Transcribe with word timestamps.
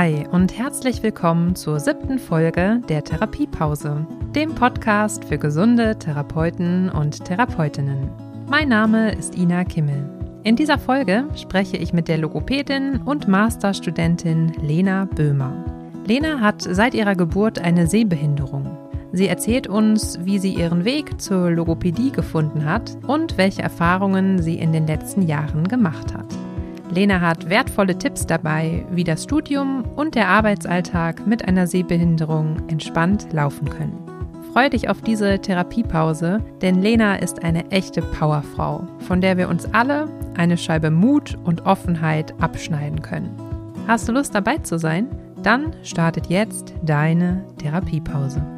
Hi 0.00 0.24
und 0.30 0.56
herzlich 0.56 1.02
willkommen 1.02 1.56
zur 1.56 1.80
siebten 1.80 2.20
Folge 2.20 2.80
der 2.88 3.02
Therapiepause, 3.02 4.06
dem 4.32 4.54
Podcast 4.54 5.24
für 5.24 5.38
gesunde 5.38 5.98
Therapeuten 5.98 6.88
und 6.88 7.24
Therapeutinnen. 7.24 8.08
Mein 8.46 8.68
Name 8.68 9.10
ist 9.10 9.36
Ina 9.36 9.64
Kimmel. 9.64 10.08
In 10.44 10.54
dieser 10.54 10.78
Folge 10.78 11.24
spreche 11.34 11.78
ich 11.78 11.92
mit 11.92 12.06
der 12.06 12.18
Logopädin 12.18 13.02
und 13.06 13.26
Masterstudentin 13.26 14.52
Lena 14.62 15.06
Böhmer. 15.06 15.64
Lena 16.06 16.38
hat 16.38 16.62
seit 16.62 16.94
ihrer 16.94 17.16
Geburt 17.16 17.58
eine 17.58 17.88
Sehbehinderung. 17.88 18.78
Sie 19.10 19.26
erzählt 19.26 19.66
uns, 19.66 20.20
wie 20.22 20.38
sie 20.38 20.54
ihren 20.54 20.84
Weg 20.84 21.20
zur 21.20 21.50
Logopädie 21.50 22.12
gefunden 22.12 22.66
hat 22.66 22.96
und 23.08 23.36
welche 23.36 23.62
Erfahrungen 23.62 24.40
sie 24.40 24.60
in 24.60 24.72
den 24.72 24.86
letzten 24.86 25.22
Jahren 25.22 25.66
gemacht 25.66 26.14
hat. 26.14 26.47
Lena 26.90 27.20
hat 27.20 27.50
wertvolle 27.50 27.98
Tipps 27.98 28.26
dabei, 28.26 28.84
wie 28.90 29.04
das 29.04 29.24
Studium 29.24 29.84
und 29.94 30.14
der 30.14 30.28
Arbeitsalltag 30.28 31.26
mit 31.26 31.46
einer 31.46 31.66
Sehbehinderung 31.66 32.56
entspannt 32.68 33.32
laufen 33.32 33.68
können. 33.68 33.98
Freue 34.52 34.70
dich 34.70 34.88
auf 34.88 35.02
diese 35.02 35.38
Therapiepause, 35.38 36.42
denn 36.62 36.80
Lena 36.80 37.16
ist 37.16 37.44
eine 37.44 37.70
echte 37.70 38.00
Powerfrau, 38.00 38.88
von 39.00 39.20
der 39.20 39.36
wir 39.36 39.48
uns 39.48 39.72
alle 39.74 40.08
eine 40.36 40.56
Scheibe 40.56 40.90
Mut 40.90 41.36
und 41.44 41.66
Offenheit 41.66 42.34
abschneiden 42.40 43.02
können. 43.02 43.30
Hast 43.86 44.08
du 44.08 44.12
Lust 44.12 44.34
dabei 44.34 44.58
zu 44.58 44.78
sein? 44.78 45.08
Dann 45.42 45.74
startet 45.82 46.26
jetzt 46.26 46.74
deine 46.82 47.44
Therapiepause. 47.58 48.57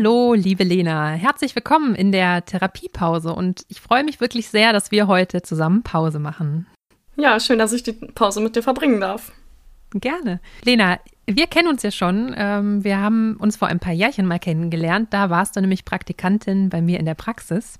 Hallo, 0.00 0.32
liebe 0.32 0.64
Lena. 0.64 1.10
Herzlich 1.10 1.54
willkommen 1.54 1.94
in 1.94 2.10
der 2.10 2.42
Therapiepause 2.46 3.34
und 3.34 3.66
ich 3.68 3.82
freue 3.82 4.02
mich 4.02 4.18
wirklich 4.18 4.48
sehr, 4.48 4.72
dass 4.72 4.90
wir 4.90 5.08
heute 5.08 5.42
zusammen 5.42 5.82
Pause 5.82 6.18
machen. 6.18 6.66
Ja, 7.16 7.38
schön, 7.38 7.58
dass 7.58 7.74
ich 7.74 7.82
die 7.82 7.92
Pause 7.92 8.40
mit 8.40 8.56
dir 8.56 8.62
verbringen 8.62 9.02
darf. 9.02 9.30
Gerne. 9.92 10.40
Lena, 10.64 10.98
wir 11.26 11.46
kennen 11.48 11.68
uns 11.68 11.82
ja 11.82 11.90
schon. 11.90 12.34
Ähm, 12.34 12.82
wir 12.82 12.96
haben 12.96 13.36
uns 13.40 13.58
vor 13.58 13.68
ein 13.68 13.78
paar 13.78 13.92
Jährchen 13.92 14.24
mal 14.24 14.38
kennengelernt. 14.38 15.12
Da 15.12 15.28
warst 15.28 15.54
du 15.54 15.60
nämlich 15.60 15.84
Praktikantin 15.84 16.70
bei 16.70 16.80
mir 16.80 16.98
in 16.98 17.04
der 17.04 17.14
Praxis. 17.14 17.78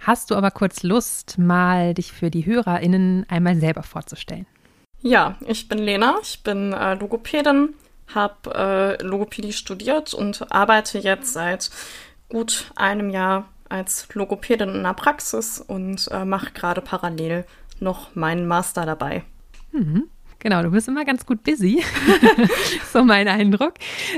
Hast 0.00 0.32
du 0.32 0.34
aber 0.34 0.50
kurz 0.50 0.82
Lust, 0.82 1.38
mal 1.38 1.94
dich 1.94 2.10
für 2.10 2.32
die 2.32 2.46
HörerInnen 2.46 3.26
einmal 3.28 3.54
selber 3.54 3.84
vorzustellen? 3.84 4.46
Ja, 5.02 5.36
ich 5.46 5.68
bin 5.68 5.78
Lena, 5.78 6.16
ich 6.20 6.42
bin 6.42 6.72
äh, 6.72 6.94
Logopädin, 6.94 7.74
habe 8.14 8.98
äh, 9.00 9.02
Logopädie 9.02 9.52
studiert 9.52 10.14
und 10.14 10.50
arbeite 10.52 10.98
jetzt 10.98 11.32
seit 11.32 11.70
gut 12.28 12.70
einem 12.76 13.10
Jahr 13.10 13.48
als 13.68 14.08
Logopädin 14.14 14.74
in 14.74 14.82
der 14.82 14.94
Praxis 14.94 15.60
und 15.60 16.08
äh, 16.10 16.24
mache 16.24 16.52
gerade 16.52 16.80
parallel 16.80 17.44
noch 17.78 18.14
meinen 18.14 18.46
Master 18.46 18.84
dabei. 18.84 19.24
Mhm. 19.72 20.08
Genau, 20.40 20.62
du 20.62 20.70
bist 20.70 20.88
immer 20.88 21.04
ganz 21.04 21.26
gut 21.26 21.42
busy, 21.42 21.84
so 22.92 23.04
mein 23.04 23.28
Eindruck. 23.28 23.74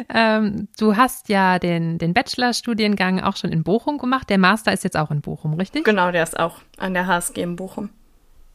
Ähm, 0.09 0.69
du 0.79 0.97
hast 0.97 1.29
ja 1.29 1.59
den, 1.59 1.99
den 1.99 2.15
Bachelorstudiengang 2.15 3.21
auch 3.21 3.37
schon 3.37 3.51
in 3.51 3.65
Bochum 3.65 3.99
gemacht. 3.99 4.31
Der 4.31 4.39
Master 4.39 4.73
ist 4.73 4.85
jetzt 4.85 4.97
auch 4.97 5.11
in 5.11 5.21
Bochum, 5.21 5.55
richtig? 5.55 5.85
Genau, 5.85 6.13
der 6.13 6.23
ist 6.23 6.39
auch 6.39 6.59
an 6.79 6.95
der 6.95 7.09
HSG 7.09 7.43
in 7.43 7.57
Bochum. 7.57 7.91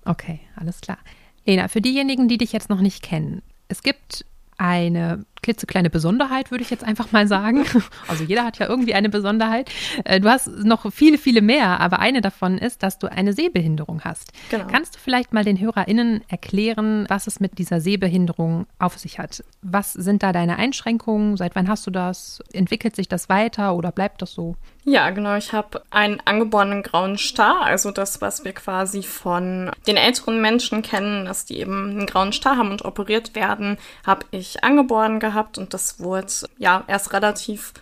Okay, 0.05 0.39
alles 0.55 0.79
klar. 0.79 0.97
Lena, 1.45 1.67
für 1.67 1.81
diejenigen, 1.81 2.29
die 2.29 2.37
dich 2.37 2.53
jetzt 2.53 2.69
noch 2.69 2.79
nicht 2.79 3.03
kennen, 3.03 3.41
es 3.67 3.83
gibt 3.83 4.25
eine 4.57 5.25
klitzekleine 5.41 5.89
Besonderheit, 5.89 6.51
würde 6.51 6.63
ich 6.63 6.69
jetzt 6.69 6.83
einfach 6.83 7.11
mal 7.11 7.27
sagen. 7.27 7.65
Also 8.07 8.23
jeder 8.23 8.45
hat 8.45 8.57
ja 8.59 8.67
irgendwie 8.67 8.93
eine 8.93 9.09
Besonderheit. 9.09 9.69
Äh, 10.05 10.19
du 10.19 10.29
hast 10.29 10.47
noch 10.47 10.91
viele, 10.91 11.17
viele 11.17 11.41
mehr, 11.41 11.79
aber 11.79 11.99
eine 11.99 12.21
davon 12.21 12.57
ist, 12.57 12.83
dass 12.83 12.99
du 12.99 13.07
eine 13.07 13.33
Sehbehinderung 13.33 14.01
hast. 14.03 14.31
Genau. 14.49 14.65
Kannst 14.67 14.95
du 14.95 14.99
vielleicht 14.99 15.33
mal 15.33 15.43
den 15.43 15.59
HörerInnen 15.59 16.23
erklären, 16.27 17.05
was 17.09 17.27
es 17.27 17.39
mit 17.39 17.57
dieser 17.57 17.81
Sehbehinderung 17.81 18.65
auf 18.79 18.97
sich 18.97 19.19
hat? 19.19 19.43
Was 19.61 19.93
sind 19.93 20.23
da 20.23 20.31
deine 20.31 20.57
Einschränkungen? 20.57 21.37
Seit 21.37 21.55
wann 21.55 21.67
hast 21.67 21.85
du 21.87 21.91
das? 21.91 22.41
Entwickelt 22.53 22.95
sich 22.95 23.07
das 23.07 23.29
weiter 23.29 23.75
oder 23.75 23.91
bleibt 23.91 24.21
das 24.21 24.31
so? 24.31 24.55
Ja, 24.83 25.09
genau. 25.09 25.35
Ich 25.35 25.51
habe 25.51 25.83
einen 25.89 26.21
angeborenen 26.23 26.81
grauen 26.81 27.17
Star, 27.17 27.63
also 27.63 27.91
das, 27.91 28.21
was 28.21 28.45
wir 28.45 28.53
quasi 28.53 29.03
von 29.03 29.71
den 29.85 29.97
älteren 29.97 30.41
Menschen 30.41 30.81
kennen, 30.81 31.25
dass 31.25 31.45
die 31.45 31.59
eben 31.59 31.89
einen 31.89 32.05
grauen 32.05 32.31
Star 32.31 32.55
haben 32.55 32.71
und 32.71 32.85
operiert 32.85 33.35
werden, 33.35 33.77
habe 34.05 34.25
ich 34.31 34.63
angeboren 34.63 35.19
gehabt 35.19 35.26
und 35.57 35.73
das 35.73 35.99
wurde 35.99 36.27
ja 36.57 36.83
erst 36.87 37.13
relativ 37.13 37.73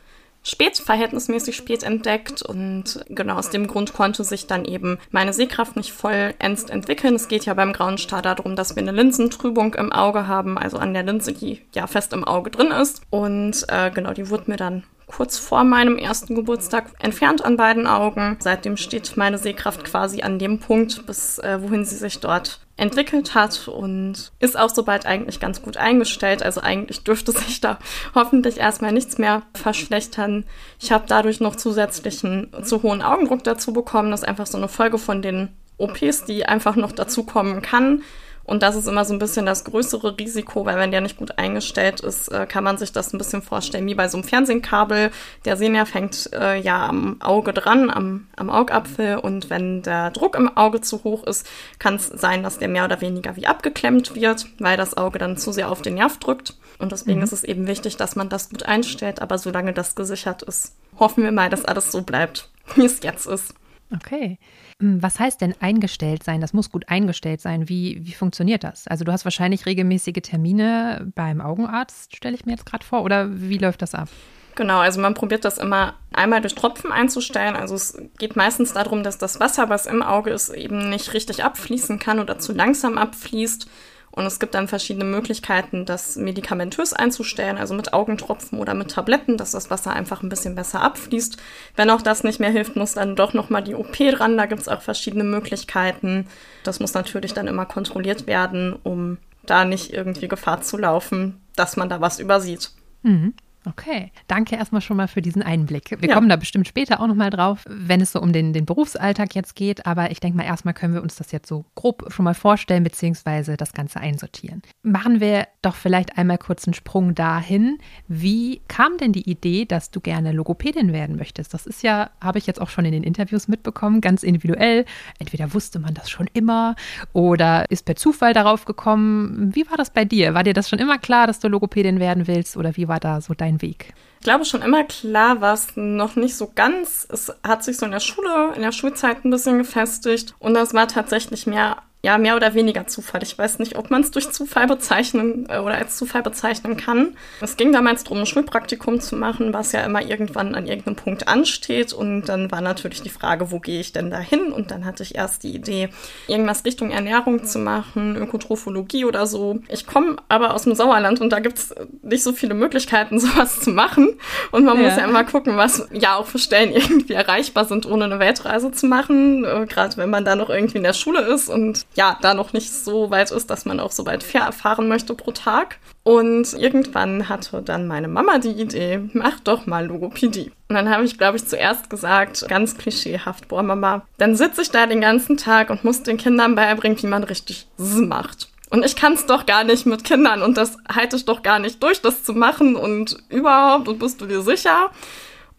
spät, 0.46 0.78
verhältnismäßig 0.78 1.56
spät 1.56 1.84
entdeckt 1.84 2.42
und 2.44 3.04
genau 3.10 3.36
aus 3.36 3.50
dem 3.50 3.68
Grund 3.68 3.94
konnte 3.94 4.24
sich 4.24 4.48
dann 4.48 4.64
eben 4.64 5.00
meine 5.10 5.34
Sehkraft 5.34 5.76
nicht 5.76 5.92
vollends 5.92 6.66
entwickeln. 6.66 7.16
Es 7.16 7.28
geht 7.28 7.46
ja 7.46 7.54
beim 7.56 7.74
grauen 7.74 7.98
Star 7.98 8.22
darum, 8.22 8.56
dass 8.56 8.76
wir 8.76 8.84
eine 8.84 8.92
Linsentrübung 8.92 9.74
im 9.74 9.92
Auge 9.92 10.28
haben, 10.28 10.58
also 10.58 10.78
an 10.78 10.94
der 10.94 11.04
Linse, 11.04 11.34
die 11.34 11.62
ja 11.74 11.88
fest 11.88 12.14
im 12.14 12.24
Auge 12.24 12.52
drin 12.52 12.72
ist. 12.72 13.02
Und 13.10 13.66
äh, 13.70 13.90
genau, 13.90 14.14
die 14.14 14.30
wurde 14.30 14.50
mir 14.52 14.58
dann 14.58 14.84
kurz 15.08 15.38
vor 15.38 15.64
meinem 15.64 15.98
ersten 15.98 16.36
Geburtstag 16.36 16.92
entfernt 17.00 17.44
an 17.44 17.58
beiden 17.58 17.88
Augen. 17.88 18.38
Seitdem 18.40 18.78
steht 18.78 19.18
meine 19.18 19.38
Sehkraft 19.38 19.84
quasi 19.84 20.22
an 20.22 20.40
dem 20.40 20.60
Punkt, 20.60 21.06
bis 21.06 21.40
äh, 21.40 21.62
wohin 21.62 21.86
sie 21.86 21.96
sich 21.96 22.20
dort 22.20 22.60
entwickelt 22.78 23.36
hat 23.36 23.68
und 23.68 24.32
ist 24.40 24.60
auch 24.60 24.70
soweit 24.70 25.06
eigentlich 25.06 25.40
ganz 25.40 25.62
gut 25.62 25.78
eingestellt. 25.78 26.44
Also 26.44 26.62
eigentlich 26.62 27.04
dürfte 27.04 27.32
sich 27.38 27.62
da 27.62 27.80
hoffentlich 28.14 28.58
erstmal 28.58 28.92
nichts 28.92 29.18
mehr 29.18 29.44
verschlechtern. 29.54 30.46
Ich 30.80 30.92
habe 30.92 31.06
dadurch 31.08 31.40
noch 31.40 31.56
zusätzlichen 31.56 32.52
zu 32.64 32.84
hohen 32.84 33.02
Augendruck 33.02 33.44
dazu 33.44 33.74
bekommen. 33.74 34.12
Das 34.12 34.22
ist 34.22 34.28
einfach 34.28 34.48
so 34.48 34.58
eine 34.58 34.68
Folge 34.68 34.98
von 34.98 35.22
den 35.22 35.50
OPs, 35.78 36.26
die 36.26 36.46
einfach 36.46 36.76
noch 36.76 36.92
dazu 36.92 37.24
kommen 37.24 37.62
kann. 37.62 38.04
Und 38.46 38.62
das 38.62 38.76
ist 38.76 38.88
immer 38.88 39.06
so 39.06 39.14
ein 39.14 39.20
bisschen 39.20 39.46
das 39.46 39.64
größere 39.64 40.18
Risiko, 40.18 40.66
weil 40.66 40.78
wenn 40.78 40.92
der 40.92 41.02
nicht 41.02 41.18
gut 41.18 41.38
eingestellt 41.38 42.02
ist, 42.02 42.32
äh, 42.32 42.46
kann 42.46 42.64
man 42.64 42.78
sich 42.78 42.92
das 42.92 43.12
ein 43.12 43.18
bisschen 43.18 43.42
vorstellen 43.42 43.88
wie 43.88 43.96
bei 43.96 44.08
so 44.08 44.18
einem 44.18 44.24
Fernsehkabel. 44.24 45.12
Der 45.46 45.58
Sehnerv 45.58 45.94
hängt 45.94 46.30
äh, 46.34 46.60
ja 46.60 46.88
am 46.88 47.22
Auge 47.22 47.54
dran, 47.54 47.90
am, 47.90 48.28
am 48.36 48.50
Augapfel. 48.50 49.18
Und 49.18 49.50
wenn 49.50 49.82
der 49.82 50.12
Druck 50.12 50.36
im 50.36 50.56
Auge 50.56 50.82
zu 50.82 51.04
hoch 51.04 51.24
ist, 51.24 51.48
kann 51.80 51.96
es 51.96 52.08
sein, 52.08 52.44
dass 52.44 52.60
der 52.60 52.68
mehr 52.68 52.86
oder 52.86 53.02
weniger 53.02 53.36
wie 53.36 53.48
abgeklemmt 53.48 54.16
wird, 54.16 54.46
weil 54.60 54.78
das 54.78 54.96
Auge 54.96 55.18
dann 55.18 55.38
zu 55.38 55.52
sehr 55.52 55.72
auf 55.72 55.82
den 55.82 55.96
Nerv 55.96 56.20
drückt. 56.20 56.56
Und 56.78 56.92
deswegen 56.92 57.20
mhm. 57.20 57.24
ist 57.24 57.34
es 57.34 57.44
eben 57.44 57.68
wichtig, 57.68 57.98
dass 57.98 58.16
man 58.16 58.30
das 58.30 58.50
gut 58.50 58.64
einstellt. 58.64 59.22
Aber 59.22 59.40
solange 59.40 59.74
das 59.74 59.96
gesichert 59.96 60.44
ist, 60.44 60.76
hoffen 61.00 61.24
wir 61.24 61.32
mal, 61.32 61.50
dass 61.50 61.66
alles 61.66 61.92
so 61.92 62.04
bleibt, 62.04 62.50
wie 62.76 62.86
es 62.86 63.02
jetzt 63.02 63.26
ist. 63.26 63.56
Okay. 63.94 64.40
Hm, 64.82 65.02
was 65.02 65.20
heißt 65.20 65.42
denn 65.42 65.54
eingestellt 65.60 66.24
sein? 66.24 66.42
Das 66.42 66.54
muss 66.54 66.72
gut 66.72 66.90
eingestellt 66.90 67.42
sein. 67.42 67.70
Wie, 67.70 68.00
wie 68.06 68.14
funktioniert 68.14 68.64
das? 68.64 68.88
Also 68.88 69.06
du 69.06 69.12
hast 69.12 69.26
wahrscheinlich 69.26 69.66
regelmäßige 69.66 70.22
Termine 70.22 71.12
beim 71.16 71.42
Augenarzt, 71.42 72.16
stelle 72.16 72.36
ich 72.36 72.46
mir 72.46 72.54
jetzt 72.54 72.66
gerade 72.66 72.86
vor, 72.86 73.04
oder 73.04 73.30
wie 73.30 73.58
läuft 73.58 73.82
das 73.82 73.94
ab? 73.94 74.10
Genau, 74.56 74.80
also 74.80 75.02
man 75.02 75.14
probiert 75.14 75.44
das 75.44 75.58
immer 75.58 75.96
einmal 76.14 76.40
durch 76.40 76.56
Tropfen 76.56 76.92
einzustellen. 76.92 77.56
Also 77.58 77.76
es 77.76 77.98
geht 78.18 78.38
meistens 78.38 78.74
darum, 78.74 79.04
dass 79.04 79.18
das 79.18 79.40
Wasser, 79.40 79.70
was 79.70 79.86
im 79.86 80.02
Auge 80.02 80.32
ist, 80.32 80.50
eben 80.50 80.90
nicht 80.90 81.14
richtig 81.14 81.44
abfließen 81.44 82.00
kann 82.00 82.20
oder 82.20 82.40
zu 82.40 82.54
langsam 82.54 82.98
abfließt. 82.98 83.68
Und 84.16 84.26
es 84.26 84.40
gibt 84.40 84.56
dann 84.56 84.70
verschiedene 84.70 85.04
Möglichkeiten, 85.04 85.84
das 85.84 86.16
medikamentös 86.16 86.94
einzustellen, 86.94 87.58
also 87.58 87.74
mit 87.74 87.92
Augentropfen 87.92 88.60
oder 88.60 88.74
mit 88.74 88.92
Tabletten, 88.92 89.36
dass 89.36 89.52
das 89.52 89.70
Wasser 89.70 89.92
einfach 89.92 90.24
ein 90.24 90.30
bisschen 90.30 90.56
besser 90.56 90.82
abfließt. 90.82 91.36
Wenn 91.76 91.90
auch 91.90 92.02
das 92.02 92.24
nicht 92.24 92.40
mehr 92.40 92.50
hilft, 92.50 92.78
muss 92.78 92.94
dann 92.94 93.18
doch 93.18 93.34
nochmal 93.34 93.62
die 93.62 93.76
OP 93.76 93.98
dran. 93.98 94.38
Da 94.38 94.46
gibt 94.46 94.62
es 94.62 94.70
auch 94.70 94.82
verschiedene 94.82 95.26
Möglichkeiten. 95.26 96.28
Das 96.64 96.80
muss 96.80 96.94
natürlich 96.94 97.34
dann 97.34 97.48
immer 97.48 97.66
kontrolliert 97.66 98.26
werden, 98.26 98.74
um 98.84 99.18
da 99.46 99.66
nicht 99.66 99.92
irgendwie 99.92 100.30
Gefahr 100.30 100.62
zu 100.62 100.78
laufen, 100.78 101.42
dass 101.58 101.76
man 101.76 101.90
da 101.90 102.00
was 102.00 102.20
übersieht. 102.20 102.72
Mhm. 103.04 103.34
Okay, 103.66 104.12
danke 104.28 104.56
erstmal 104.56 104.82
schon 104.82 104.98
mal 104.98 105.08
für 105.08 105.22
diesen 105.22 105.42
Einblick. 105.42 105.98
Wir 106.00 106.10
ja. 106.10 106.16
kommen 106.16 106.30
da 106.30 106.36
bestimmt 106.36 106.68
später 106.68 107.00
auch 107.00 107.08
nochmal 107.08 107.32
drauf, 107.32 107.64
wenn 107.68 108.00
es 108.02 108.12
so 108.12 108.22
um 108.22 108.32
den, 108.32 108.54
den 108.54 108.66
Berufsalltag 108.66 109.34
jetzt 109.34 109.56
geht. 109.56 109.86
Aber 109.86 110.12
ich 110.12 110.20
denke 110.20 110.38
mal, 110.38 110.44
erstmal 110.44 110.74
können 110.74 110.94
wir 110.94 111.02
uns 111.02 111.16
das 111.16 111.32
jetzt 111.32 111.48
so 111.48 111.66
grob 111.74 112.12
schon 112.12 112.26
mal 112.26 112.36
vorstellen, 112.36 112.84
beziehungsweise 112.84 113.58
das 113.58 113.74
Ganze 113.74 114.00
einsortieren. 114.00 114.62
Machen 114.84 115.20
wir 115.20 115.48
doch 115.62 115.76
vielleicht 115.76 116.18
einmal 116.18 116.38
kurz 116.38 116.68
einen 116.68 116.76
Sprung 116.76 117.16
dahin. 117.16 117.80
Wie 118.08 118.62
kam 118.68 118.98
denn 118.98 119.14
die 119.14 119.30
Idee, 119.30 119.66
dass 119.66 119.90
du 119.90 120.00
gerne 120.00 120.32
Logopädin 120.32 120.94
werden 120.94 121.16
möchtest? 121.16 121.54
Das 121.54 121.66
ist 121.66 121.82
ja, 121.82 122.12
habe 122.22 122.38
ich 122.38 122.46
jetzt 122.46 122.62
auch 122.62 122.70
schon 122.70 122.86
in 122.86 122.92
den 122.92 123.04
Interviews 123.04 123.48
mitbekommen, 123.48 124.02
ganz 124.02 124.22
individuell. 124.24 124.86
Entweder 125.20 125.54
wusste 125.54 125.80
man 125.80 125.94
das 125.94 126.10
schon 126.10 126.30
immer 126.34 126.76
oder 127.14 127.66
ist 127.72 127.86
per 127.86 127.96
Zufall 127.96 128.34
darauf 128.34 128.66
gekommen. 128.66 129.56
Wie 129.56 129.68
war 129.70 129.78
das 129.78 129.90
bei 129.90 130.06
dir? 130.06 130.34
War 130.34 130.44
dir 130.44 130.54
das 130.54 130.70
schon 130.70 130.80
immer 130.80 130.98
klar, 130.98 131.26
dass 131.26 131.40
du 131.40 131.48
Logopädin 131.48 132.00
werden 132.00 132.28
willst 132.28 132.58
oder 132.58 132.76
wie 132.78 132.88
war 132.88 133.00
da 133.00 133.22
so 133.22 133.34
dein 133.34 133.55
dein 133.56 133.62
Weg? 133.62 133.94
Ich 134.20 134.26
glaube 134.26 134.46
schon 134.46 134.62
immer 134.62 134.84
klar 134.84 135.42
war 135.42 135.54
es 135.54 135.68
noch 135.76 136.16
nicht 136.16 136.36
so 136.36 136.52
ganz. 136.54 137.08
Es 137.12 137.32
hat 137.44 137.64
sich 137.64 137.78
so 137.78 137.86
in 137.86 137.92
der 137.92 138.00
Schule, 138.00 138.54
in 138.56 138.62
der 138.62 138.72
Schulzeit 138.72 139.24
ein 139.24 139.30
bisschen 139.30 139.60
gefestigt 139.60 140.34
und 140.40 140.56
das 140.56 140.74
war 140.74 140.88
tatsächlich 140.88 141.46
mehr 141.46 141.78
ja 142.06 142.20
mehr 142.20 142.36
oder 142.36 142.54
weniger 142.54 142.86
Zufall. 142.86 143.24
Ich 143.24 143.36
weiß 143.36 143.58
nicht, 143.58 143.78
ob 143.80 143.90
man 143.90 144.02
es 144.02 144.12
durch 144.12 144.30
Zufall 144.30 144.68
bezeichnen 144.68 145.48
äh, 145.50 145.58
oder 145.58 145.74
als 145.74 145.98
Zufall 145.98 146.22
bezeichnen 146.22 146.78
kann. 146.78 147.18
Es 147.42 147.58
ging 147.58 147.72
damals 147.72 148.04
darum, 148.04 148.20
ein 148.20 148.26
Schulpraktikum 148.28 149.02
zu 149.02 149.16
machen, 149.16 149.54
was 149.54 149.72
ja 149.72 149.82
immer 149.82 150.04
irgendwann 150.04 150.54
an 150.54 150.68
irgendeinem 150.68 150.98
Punkt 150.98 151.28
ansteht. 151.28 151.94
Und 151.94 152.26
dann 152.26 152.52
war 152.52 152.62
natürlich 152.62 153.02
die 153.02 153.10
Frage, 153.10 153.50
wo 153.50 153.60
gehe 153.60 153.80
ich 153.80 153.92
denn 153.92 154.12
da 154.12 154.20
hin? 154.20 154.52
Und 154.52 154.70
dann 154.70 154.86
hatte 154.86 155.02
ich 155.02 155.16
erst 155.16 155.42
die 155.42 155.56
Idee, 155.56 155.90
irgendwas 156.28 156.64
Richtung 156.64 156.92
Ernährung 156.92 157.44
zu 157.44 157.58
machen, 157.58 158.16
Ökotrophologie 158.18 159.06
oder 159.06 159.26
so. 159.26 159.62
Ich 159.68 159.88
komme 159.88 160.18
aber 160.30 160.54
aus 160.54 160.64
dem 160.64 160.76
Sauerland 160.76 161.22
und 161.22 161.32
da 161.32 161.40
gibt 161.40 161.58
es 161.58 161.74
nicht 162.04 162.22
so 162.22 162.34
viele 162.34 162.54
Möglichkeiten, 162.54 163.20
sowas 163.20 163.62
zu 163.62 163.72
machen. 163.72 164.14
Und 164.52 164.64
man 164.64 164.78
ja. 164.78 164.84
muss 164.84 164.98
ja 164.98 165.06
immer 165.06 165.24
gucken, 165.24 165.58
was 165.58 165.88
ja 165.92 166.18
auch 166.18 166.28
für 166.28 166.38
Stellen 166.38 166.72
irgendwie 166.76 167.14
erreichbar 167.14 167.66
sind, 167.66 167.88
ohne 167.88 168.06
eine 168.06 168.20
Weltreise 168.20 168.72
zu 168.72 168.86
machen. 168.86 169.44
Äh, 169.44 169.66
Gerade 169.66 169.98
wenn 169.98 170.12
man 170.12 170.24
da 170.24 170.36
noch 170.36 170.52
irgendwie 170.52 170.78
in 170.78 170.84
der 170.84 170.94
Schule 170.94 171.22
ist 171.22 171.50
und 171.50 171.84
ja, 171.96 172.18
da 172.22 172.34
noch 172.34 172.54
nicht 172.54 172.72
so 172.72 173.10
weit 173.10 173.32
ist, 173.32 173.50
dass 173.50 173.66
man 173.66 173.80
auch 173.80 173.92
so 173.92 174.06
weit 174.06 174.24
fahren 174.24 174.88
möchte 174.88 175.14
pro 175.14 175.32
Tag. 175.32 175.78
Und 176.04 176.54
irgendwann 176.54 177.30
hatte 177.30 177.62
dann 177.64 177.88
meine 177.88 178.08
Mama 178.08 178.38
die 178.38 178.50
Idee, 178.50 179.10
mach 179.14 179.40
doch 179.40 179.66
mal 179.66 179.88
Logopädie. 179.88 180.52
Und 180.68 180.76
dann 180.76 180.90
habe 180.90 181.06
ich, 181.06 181.18
glaube 181.18 181.38
ich, 181.38 181.48
zuerst 181.48 181.90
gesagt, 181.90 182.48
ganz 182.48 182.78
klischeehaft, 182.78 183.48
boah, 183.48 183.64
Mama, 183.64 184.06
dann 184.18 184.36
sitze 184.36 184.62
ich 184.62 184.70
da 184.70 184.86
den 184.86 185.02
ganzen 185.02 185.38
Tag 185.38 185.70
und 185.70 185.84
muss 185.84 186.04
den 186.04 186.18
Kindern 186.18 186.56
beibringen, 186.56 187.02
wie 187.02 187.08
man 187.08 187.24
richtig 187.24 187.68
Z 187.78 188.08
macht. 188.08 188.50
Und 188.70 188.84
ich 188.84 188.96
kann 188.96 189.14
es 189.14 189.26
doch 189.26 189.46
gar 189.46 189.64
nicht 189.64 189.86
mit 189.86 190.04
Kindern 190.04 190.42
und 190.42 190.58
das 190.58 190.78
halte 190.94 191.16
ich 191.16 191.26
doch 191.26 191.44
gar 191.44 191.60
nicht 191.60 191.82
durch, 191.82 192.02
das 192.02 192.24
zu 192.24 192.34
machen 192.34 192.76
und 192.76 193.18
überhaupt 193.30 193.88
und 193.88 194.00
bist 194.00 194.20
du 194.22 194.26
dir 194.26 194.42
sicher? 194.42 194.90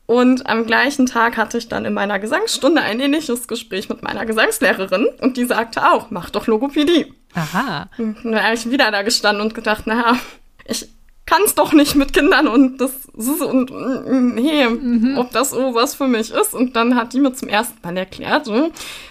Und 0.07 0.47
am 0.47 0.67
gleichen 0.67 1.07
Tag 1.07 1.37
hatte 1.37 1.59
ich 1.59 1.69
dann 1.69 1.85
in 1.85 1.93
meiner 1.93 2.21
Gesangsstunde 2.21 2.81
ein 2.81 3.01
ähnliches 3.01 3.49
Gespräch 3.49 3.89
mit 3.89 4.03
meiner 4.03 4.25
Gesangslehrerin 4.25 5.09
und 5.21 5.37
die 5.37 5.45
sagte 5.45 5.91
auch, 5.91 6.11
mach 6.11 6.31
doch 6.31 6.47
Logopädie. 6.47 7.13
Aha. 7.35 7.89
Und 7.99 8.25
dann 8.25 8.43
habe 8.43 8.55
ich 8.55 8.71
wieder 8.71 8.91
da 8.93 9.03
gestanden 9.03 9.43
und 9.43 9.55
gedacht, 9.55 9.87
naja, 9.87 10.17
ich 10.65 10.89
kann 11.27 11.43
es 11.45 11.57
doch 11.57 11.73
nicht 11.73 11.97
mit 11.97 12.13
Kindern 12.13 12.47
und 12.47 12.79
das 12.79 12.93
und 13.15 13.71
nee, 14.35 14.67
mhm. 14.67 15.19
ob 15.19 15.33
das 15.33 15.51
so 15.51 15.75
was 15.75 15.95
für 15.95 16.07
mich 16.07 16.31
ist. 16.31 16.55
Und 16.55 16.77
dann 16.77 16.95
hat 16.95 17.13
die 17.13 17.21
mir 17.21 17.35
zum 17.35 17.49
ersten 17.49 17.77
Mal 17.83 17.97
erklärt, 17.97 18.47
so, 18.47 18.71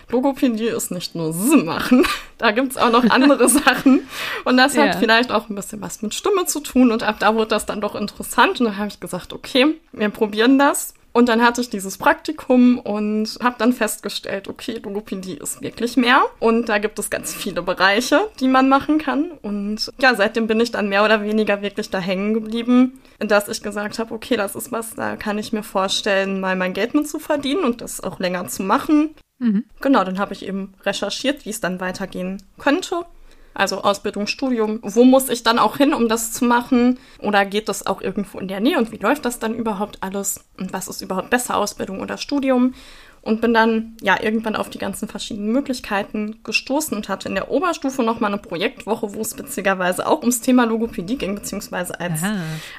Logopädie 0.09 0.67
ist 0.67 0.91
nicht 0.91 1.13
nur 1.13 1.33
Sinn 1.33 1.65
machen, 1.65 2.07
da 2.37 2.51
gibt's 2.51 2.77
auch 2.77 2.91
noch 2.91 3.09
andere 3.09 3.49
Sachen. 3.49 4.07
Und 4.45 4.57
das 4.57 4.75
ja. 4.75 4.83
hat 4.83 4.95
vielleicht 4.95 5.29
auch 5.31 5.49
ein 5.49 5.55
bisschen 5.55 5.81
was 5.81 6.01
mit 6.01 6.13
Stimme 6.13 6.45
zu 6.45 6.61
tun. 6.61 6.91
Und 6.91 7.03
ab 7.03 7.17
da 7.19 7.35
wurde 7.35 7.49
das 7.49 7.65
dann 7.65 7.81
doch 7.81 7.95
interessant. 7.95 8.61
Und 8.61 8.67
dann 8.67 8.77
habe 8.77 8.87
ich 8.87 8.99
gesagt, 8.99 9.33
okay, 9.33 9.75
wir 9.91 10.09
probieren 10.09 10.57
das. 10.57 10.94
Und 11.15 11.29
dann 11.29 11.41
hatte 11.41 11.61
ich 11.61 11.69
dieses 11.69 11.97
Praktikum 11.97 12.77
und 12.77 13.39
habe 13.41 13.55
dann 13.57 13.71
festgestellt, 13.71 14.49
okay, 14.49 14.81
Logopädie 14.83 15.35
ist 15.35 15.61
wirklich 15.61 15.95
mehr. 15.95 16.25
Und 16.39 16.67
da 16.67 16.77
gibt 16.77 16.99
es 16.99 17.09
ganz 17.09 17.33
viele 17.33 17.61
Bereiche, 17.61 18.27
die 18.41 18.49
man 18.49 18.67
machen 18.67 18.97
kann. 18.97 19.31
Und 19.41 19.93
ja, 19.97 20.13
seitdem 20.13 20.47
bin 20.47 20.59
ich 20.59 20.71
dann 20.71 20.89
mehr 20.89 21.05
oder 21.05 21.23
weniger 21.23 21.61
wirklich 21.61 21.89
da 21.89 21.99
hängen 21.99 22.33
geblieben, 22.33 22.99
dass 23.19 23.47
ich 23.47 23.63
gesagt 23.63 23.97
habe, 23.97 24.13
okay, 24.13 24.35
das 24.35 24.57
ist 24.57 24.73
was, 24.73 24.93
da 24.95 25.15
kann 25.15 25.37
ich 25.37 25.53
mir 25.53 25.63
vorstellen, 25.63 26.41
mal 26.41 26.57
mein 26.57 26.73
Geld 26.73 26.93
mit 26.93 27.07
zu 27.07 27.19
verdienen 27.19 27.63
und 27.63 27.79
das 27.79 28.03
auch 28.03 28.19
länger 28.19 28.49
zu 28.49 28.63
machen. 28.63 29.15
Mhm. 29.39 29.63
Genau, 29.79 30.03
dann 30.03 30.19
habe 30.19 30.33
ich 30.33 30.45
eben 30.45 30.73
recherchiert, 30.83 31.45
wie 31.45 31.51
es 31.51 31.61
dann 31.61 31.79
weitergehen 31.79 32.43
könnte 32.57 33.05
also 33.55 33.81
Ausbildung, 33.81 34.27
Studium. 34.27 34.79
Wo 34.83 35.03
muss 35.03 35.29
ich 35.29 35.41
dann 35.41 35.59
auch 35.59 35.77
hin, 35.77 35.93
um 35.93 36.09
das 36.09 36.31
zu 36.31 36.45
machen? 36.45 36.99
Oder 37.19 37.45
geht 37.45 37.69
das 37.69 37.87
auch 37.87 38.01
irgendwo 38.01 38.37
in 38.39 38.47
der 38.47 38.59
Nähe? 38.59 38.77
Und 38.77 38.91
wie 38.91 38.97
läuft 38.97 39.25
das 39.25 39.39
dann 39.39 39.55
überhaupt 39.55 39.97
alles? 40.01 40.43
Und 40.59 40.73
was 40.73 40.87
ist 40.87 41.01
überhaupt 41.01 41.29
besser, 41.29 41.57
Ausbildung 41.57 42.01
oder 42.01 42.17
Studium? 42.17 42.73
Und 43.21 43.41
bin 43.41 43.55
dann 43.55 43.97
ja 44.03 44.21
irgendwann 44.21 44.55
auf 44.55 44.69
die 44.69 44.77
ganzen 44.77 45.07
verschiedenen 45.07 45.51
Möglichkeiten 45.51 46.41
gestoßen 46.43 46.95
und 46.95 47.09
hatte 47.09 47.27
in 47.27 47.33
der 47.33 47.49
Oberstufe 47.49 48.03
nochmal 48.03 48.31
eine 48.31 48.39
Projektwoche, 48.39 49.15
wo 49.15 49.21
es 49.21 49.35
witzigerweise 49.35 50.05
auch 50.05 50.19
ums 50.19 50.41
Thema 50.41 50.65
Logopädie 50.65 51.17
ging, 51.17 51.33
beziehungsweise 51.33 51.99
als, 51.99 52.21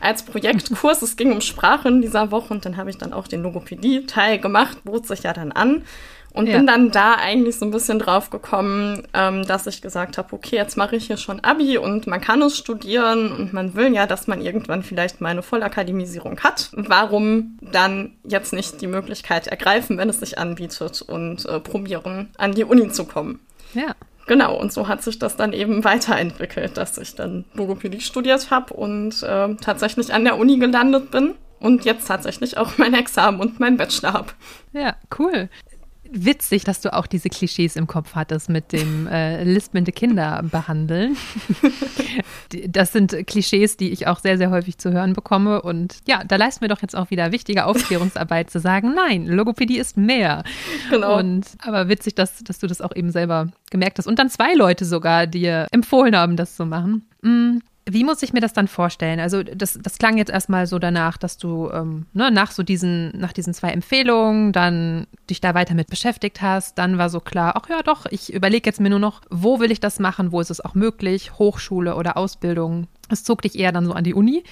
als 0.00 0.22
Projektkurs. 0.22 1.02
es 1.02 1.16
ging 1.16 1.32
um 1.32 1.40
Sprache 1.40 1.88
in 1.88 2.00
dieser 2.00 2.30
Woche 2.30 2.54
und 2.54 2.64
dann 2.64 2.76
habe 2.76 2.90
ich 2.90 2.98
dann 2.98 3.12
auch 3.12 3.26
den 3.26 3.42
Logopädie-Teil 3.42 4.38
gemacht, 4.38 4.84
bot 4.84 5.08
sich 5.08 5.24
ja 5.24 5.32
dann 5.32 5.50
an. 5.50 5.82
Und 6.36 6.48
ja. 6.48 6.58
bin 6.58 6.66
dann 6.66 6.90
da 6.90 7.14
eigentlich 7.14 7.56
so 7.56 7.64
ein 7.64 7.70
bisschen 7.70 7.98
drauf 7.98 8.28
gekommen, 8.28 9.08
ähm, 9.14 9.46
dass 9.46 9.66
ich 9.66 9.80
gesagt 9.80 10.18
habe, 10.18 10.34
okay, 10.34 10.56
jetzt 10.56 10.76
mache 10.76 10.94
ich 10.94 11.06
hier 11.06 11.16
schon 11.16 11.40
Abi 11.40 11.78
und 11.78 12.06
man 12.06 12.20
kann 12.20 12.42
es 12.42 12.58
studieren 12.58 13.32
und 13.32 13.54
man 13.54 13.74
will 13.74 13.94
ja, 13.94 14.06
dass 14.06 14.26
man 14.26 14.42
irgendwann 14.42 14.82
vielleicht 14.82 15.22
mal 15.22 15.30
eine 15.30 15.42
Vollakademisierung 15.42 16.40
hat. 16.40 16.68
Warum 16.74 17.56
dann 17.62 18.12
jetzt 18.22 18.52
nicht 18.52 18.82
die 18.82 18.86
Möglichkeit 18.86 19.46
ergreifen, 19.46 19.96
wenn 19.96 20.10
es 20.10 20.20
sich 20.20 20.36
anbietet 20.36 21.00
und 21.00 21.46
äh, 21.46 21.58
probieren, 21.58 22.28
an 22.36 22.52
die 22.52 22.64
Uni 22.64 22.90
zu 22.90 23.06
kommen? 23.06 23.40
Ja. 23.72 23.94
Genau, 24.26 24.58
und 24.60 24.74
so 24.74 24.88
hat 24.88 25.02
sich 25.02 25.18
das 25.18 25.36
dann 25.36 25.54
eben 25.54 25.84
weiterentwickelt, 25.84 26.76
dass 26.76 26.98
ich 26.98 27.14
dann 27.14 27.46
Logopädie 27.54 28.00
studiert 28.02 28.50
habe 28.50 28.74
und 28.74 29.22
äh, 29.22 29.54
tatsächlich 29.54 30.12
an 30.12 30.24
der 30.24 30.36
Uni 30.36 30.58
gelandet 30.58 31.10
bin 31.10 31.34
und 31.60 31.86
jetzt 31.86 32.08
tatsächlich 32.08 32.58
auch 32.58 32.76
mein 32.76 32.92
Examen 32.92 33.40
und 33.40 33.58
mein 33.58 33.78
Bachelor 33.78 34.12
habe. 34.12 34.32
Ja, 34.74 34.96
cool 35.18 35.48
witzig, 36.12 36.64
dass 36.64 36.80
du 36.80 36.92
auch 36.92 37.06
diese 37.06 37.28
Klischees 37.28 37.76
im 37.76 37.86
Kopf 37.86 38.14
hattest 38.14 38.48
mit 38.48 38.72
dem 38.72 39.06
äh, 39.10 39.44
lispelnde 39.44 39.92
Kinder 39.92 40.42
behandeln. 40.50 41.16
das 42.68 42.92
sind 42.92 43.26
Klischees, 43.26 43.76
die 43.76 43.90
ich 43.90 44.06
auch 44.06 44.18
sehr, 44.18 44.38
sehr 44.38 44.50
häufig 44.50 44.78
zu 44.78 44.92
hören 44.92 45.12
bekomme. 45.12 45.62
Und 45.62 45.96
ja, 46.06 46.24
da 46.24 46.36
leisten 46.36 46.62
wir 46.62 46.68
doch 46.68 46.82
jetzt 46.82 46.96
auch 46.96 47.10
wieder 47.10 47.32
wichtige 47.32 47.66
Aufklärungsarbeit 47.66 48.50
zu 48.50 48.60
sagen, 48.60 48.94
nein, 48.94 49.26
Logopädie 49.26 49.78
ist 49.78 49.96
mehr. 49.96 50.44
Genau. 50.90 51.18
Und 51.18 51.46
aber 51.60 51.88
witzig, 51.88 52.14
dass, 52.14 52.42
dass 52.44 52.58
du 52.58 52.66
das 52.66 52.80
auch 52.80 52.94
eben 52.94 53.10
selber 53.10 53.48
gemerkt 53.70 53.98
hast. 53.98 54.06
Und 54.06 54.18
dann 54.18 54.30
zwei 54.30 54.54
Leute 54.54 54.84
sogar 54.84 55.26
dir 55.26 55.66
empfohlen 55.70 56.16
haben, 56.16 56.36
das 56.36 56.56
zu 56.56 56.66
machen. 56.66 57.08
Mm. 57.22 57.58
Wie 57.88 58.02
muss 58.02 58.22
ich 58.24 58.32
mir 58.32 58.40
das 58.40 58.52
dann 58.52 58.66
vorstellen? 58.66 59.20
Also 59.20 59.44
das, 59.44 59.78
das 59.80 59.98
klang 59.98 60.18
jetzt 60.18 60.30
erstmal 60.30 60.66
so 60.66 60.80
danach, 60.80 61.16
dass 61.16 61.38
du 61.38 61.70
ähm, 61.70 62.06
ne, 62.14 62.32
nach 62.32 62.50
so 62.50 62.64
diesen, 62.64 63.16
nach 63.16 63.32
diesen 63.32 63.54
zwei 63.54 63.70
Empfehlungen 63.70 64.52
dann 64.52 65.06
dich 65.30 65.40
da 65.40 65.54
weiter 65.54 65.74
mit 65.74 65.88
beschäftigt 65.88 66.42
hast. 66.42 66.78
Dann 66.78 66.98
war 66.98 67.10
so 67.10 67.20
klar, 67.20 67.54
ach 67.54 67.68
ja 67.68 67.82
doch, 67.82 68.06
ich 68.06 68.34
überlege 68.34 68.68
jetzt 68.68 68.80
mir 68.80 68.90
nur 68.90 68.98
noch, 68.98 69.22
wo 69.30 69.60
will 69.60 69.70
ich 69.70 69.78
das 69.78 70.00
machen, 70.00 70.32
wo 70.32 70.40
ist 70.40 70.50
es 70.50 70.60
auch 70.60 70.74
möglich, 70.74 71.38
Hochschule 71.38 71.94
oder 71.94 72.16
Ausbildung. 72.16 72.88
Es 73.08 73.22
zog 73.22 73.42
dich 73.42 73.56
eher 73.56 73.70
dann 73.70 73.86
so 73.86 73.92
an 73.92 74.02
die 74.02 74.14
Uni. 74.14 74.42